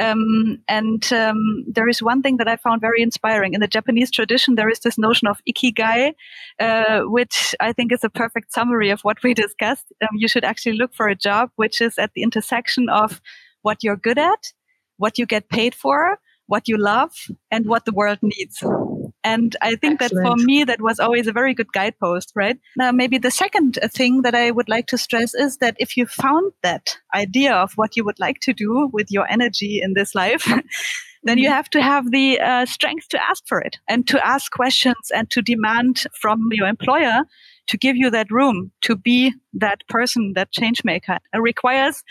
Um, 0.00 0.58
and 0.68 1.12
um, 1.12 1.64
there 1.66 1.88
is 1.88 2.02
one 2.02 2.22
thing 2.22 2.36
that 2.36 2.48
I 2.48 2.56
found 2.56 2.80
very 2.80 3.02
inspiring. 3.02 3.54
In 3.54 3.60
the 3.60 3.66
Japanese 3.66 4.10
tradition, 4.10 4.54
there 4.54 4.68
is 4.68 4.80
this 4.80 4.98
notion 4.98 5.28
of 5.28 5.40
ikigai, 5.48 6.14
uh, 6.60 7.00
which 7.02 7.54
I 7.60 7.72
think 7.72 7.92
is 7.92 8.04
a 8.04 8.10
perfect 8.10 8.52
summary 8.52 8.90
of 8.90 9.00
what 9.02 9.22
we 9.22 9.34
discussed. 9.44 9.92
Um, 10.02 10.16
you 10.16 10.28
should 10.28 10.44
actually 10.44 10.76
look 10.76 10.94
for 10.94 11.08
a 11.08 11.16
job 11.16 11.50
which 11.56 11.80
is 11.80 11.98
at 11.98 12.12
the 12.14 12.22
intersection 12.22 12.88
of 12.88 13.20
what 13.62 13.82
you're 13.82 13.96
good 13.96 14.18
at, 14.18 14.52
what 14.96 15.18
you 15.18 15.26
get 15.26 15.48
paid 15.48 15.74
for, 15.74 16.18
what 16.46 16.68
you 16.68 16.76
love, 16.78 17.12
and 17.50 17.66
what 17.66 17.84
the 17.84 17.92
world 17.92 18.18
needs. 18.22 18.62
And 19.24 19.56
I 19.60 19.74
think 19.74 20.00
Excellent. 20.00 20.24
that 20.24 20.38
for 20.38 20.44
me, 20.44 20.64
that 20.64 20.80
was 20.80 21.00
always 21.00 21.26
a 21.26 21.32
very 21.32 21.52
good 21.52 21.72
guidepost, 21.72 22.32
right? 22.34 22.58
Now, 22.76 22.92
maybe 22.92 23.18
the 23.18 23.30
second 23.30 23.78
thing 23.92 24.22
that 24.22 24.34
I 24.34 24.50
would 24.50 24.68
like 24.68 24.86
to 24.88 24.98
stress 24.98 25.34
is 25.34 25.58
that 25.58 25.76
if 25.78 25.96
you 25.96 26.06
found 26.06 26.52
that 26.62 26.96
idea 27.14 27.54
of 27.54 27.72
what 27.74 27.96
you 27.96 28.04
would 28.04 28.20
like 28.20 28.40
to 28.40 28.52
do 28.52 28.88
with 28.92 29.10
your 29.10 29.28
energy 29.28 29.80
in 29.82 29.94
this 29.94 30.14
life, 30.14 30.44
then 31.24 31.38
you 31.38 31.48
mm-hmm. 31.48 31.54
have 31.54 31.70
to 31.70 31.82
have 31.82 32.10
the 32.10 32.40
uh, 32.40 32.64
strength 32.66 33.08
to 33.08 33.22
ask 33.22 33.46
for 33.46 33.60
it 33.60 33.78
and 33.88 34.06
to 34.08 34.24
ask 34.26 34.52
questions 34.52 35.10
and 35.14 35.28
to 35.30 35.42
demand 35.42 36.04
from 36.20 36.48
your 36.52 36.68
employer 36.68 37.22
to 37.66 37.76
give 37.76 37.96
you 37.96 38.10
that 38.10 38.30
room 38.30 38.72
to 38.82 38.96
be 38.96 39.34
that 39.52 39.86
person, 39.88 40.32
that 40.34 40.50
change 40.52 40.84
maker. 40.84 41.18
It 41.34 41.38
requires 41.38 42.02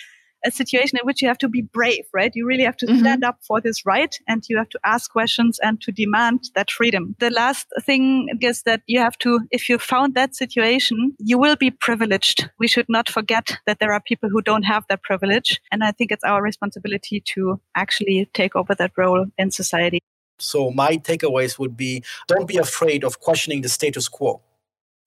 a 0.48 0.52
situation 0.52 0.98
in 0.98 1.06
which 1.06 1.22
you 1.22 1.28
have 1.28 1.38
to 1.40 1.48
be 1.48 1.62
brave, 1.62 2.06
right? 2.14 2.32
You 2.34 2.48
really 2.48 2.64
have 2.64 2.78
to 2.78 2.86
mm-hmm. 2.86 3.00
stand 3.00 3.24
up 3.24 3.38
for 3.46 3.62
this 3.62 3.86
right 3.86 4.18
and 4.28 4.44
you 4.50 4.58
have 4.58 4.70
to 4.70 4.80
ask 4.86 5.12
questions 5.12 5.60
and 5.62 5.80
to 5.82 5.92
demand 5.92 6.50
that 6.56 6.72
freedom. 6.72 7.16
The 7.20 7.30
last 7.30 7.68
thing 7.86 8.30
is 8.42 8.64
that 8.64 8.82
you 8.88 9.00
have 9.00 9.18
to, 9.20 9.42
if 9.52 9.70
you 9.70 9.78
found 9.78 10.16
that 10.16 10.36
situation, 10.36 11.14
you 11.20 11.38
will 11.38 11.56
be 11.56 11.72
privileged. 11.72 12.50
We 12.60 12.68
should 12.68 12.90
not 12.90 13.10
forget 13.10 13.58
that 13.66 13.80
there 13.80 13.94
are 13.94 14.02
people 14.02 14.30
who 14.30 14.42
don't 14.42 14.64
have 14.64 14.86
that 14.90 15.04
privilege. 15.04 15.60
And 15.72 15.84
I 15.84 15.92
think 15.92 16.12
it's 16.12 16.24
our 16.24 16.42
responsibility 16.42 17.22
to 17.34 17.60
actually 17.76 18.30
take 18.34 18.56
over 18.56 18.74
that 18.76 18.92
role 18.98 19.26
in 19.38 19.52
society. 19.52 20.00
So 20.40 20.72
my 20.72 20.98
takeaways 20.98 21.58
would 21.58 21.76
be 21.76 22.04
don't 22.28 22.48
be 22.48 22.58
afraid 22.58 23.04
of 23.04 23.20
questioning 23.20 23.62
the 23.62 23.70
status 23.70 24.08
quo. 24.08 24.42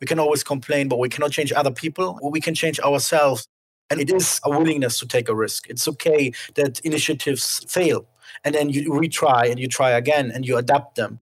We 0.00 0.06
can 0.06 0.18
always 0.18 0.42
complain, 0.42 0.88
but 0.88 0.98
we 0.98 1.08
cannot 1.08 1.30
change 1.30 1.52
other 1.52 1.70
people. 1.70 2.18
We 2.22 2.40
can 2.40 2.54
change 2.54 2.80
ourselves. 2.80 3.46
And 3.90 4.00
it 4.00 4.10
is 4.10 4.40
a 4.44 4.50
willingness 4.50 4.98
to 5.00 5.06
take 5.06 5.28
a 5.28 5.34
risk. 5.34 5.68
It's 5.68 5.88
okay 5.88 6.32
that 6.54 6.80
initiatives 6.80 7.64
fail 7.68 8.06
and 8.44 8.54
then 8.54 8.70
you 8.70 8.90
retry 8.90 9.50
and 9.50 9.58
you 9.58 9.68
try 9.68 9.90
again 9.90 10.30
and 10.30 10.46
you 10.46 10.56
adapt 10.56 10.96
them. 10.96 11.20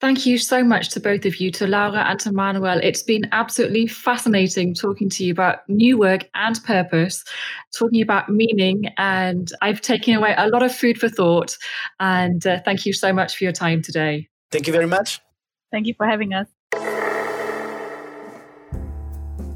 Thank 0.00 0.26
you 0.26 0.36
so 0.36 0.62
much 0.62 0.90
to 0.90 1.00
both 1.00 1.24
of 1.24 1.36
you, 1.36 1.50
to 1.52 1.66
Laura 1.66 2.04
and 2.06 2.20
to 2.20 2.32
Manuel. 2.32 2.78
It's 2.82 3.02
been 3.02 3.26
absolutely 3.32 3.86
fascinating 3.86 4.74
talking 4.74 5.08
to 5.08 5.24
you 5.24 5.32
about 5.32 5.66
new 5.68 5.96
work 5.96 6.28
and 6.34 6.62
purpose, 6.64 7.24
talking 7.74 8.02
about 8.02 8.28
meaning, 8.28 8.92
and 8.98 9.50
I've 9.62 9.80
taken 9.80 10.14
away 10.14 10.34
a 10.36 10.48
lot 10.48 10.62
of 10.62 10.74
food 10.74 10.98
for 10.98 11.08
thought. 11.08 11.56
And 12.00 12.46
uh, 12.46 12.60
thank 12.64 12.84
you 12.84 12.92
so 12.92 13.12
much 13.12 13.36
for 13.36 13.44
your 13.44 13.52
time 13.52 13.80
today. 13.80 14.28
Thank 14.50 14.66
you 14.66 14.72
very 14.72 14.86
much. 14.86 15.20
Thank 15.70 15.86
you 15.86 15.94
for 15.94 16.06
having 16.06 16.34
us. 16.34 16.48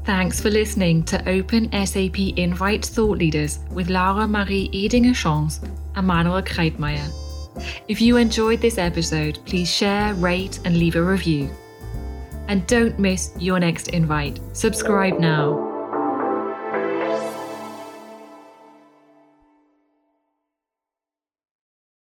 Thanks 0.09 0.41
for 0.41 0.49
listening 0.49 1.03
to 1.03 1.29
Open 1.29 1.71
SAP 1.85 2.17
Invite 2.35 2.83
Thought 2.83 3.19
Leaders 3.19 3.59
with 3.69 3.91
Laura 3.91 4.27
Marie 4.27 4.67
Edinger 4.73 5.13
Schons 5.13 5.63
and 5.95 6.07
Manuel 6.07 6.41
Kreitmeir. 6.41 7.13
If 7.87 8.01
you 8.01 8.17
enjoyed 8.17 8.59
this 8.59 8.79
episode, 8.79 9.37
please 9.45 9.71
share, 9.71 10.15
rate, 10.15 10.61
and 10.65 10.77
leave 10.77 10.95
a 10.95 11.03
review. 11.03 11.51
And 12.47 12.65
don't 12.65 12.97
miss 12.97 13.33
your 13.37 13.59
next 13.59 13.89
invite. 13.89 14.39
Subscribe 14.53 15.19
now. 15.19 15.68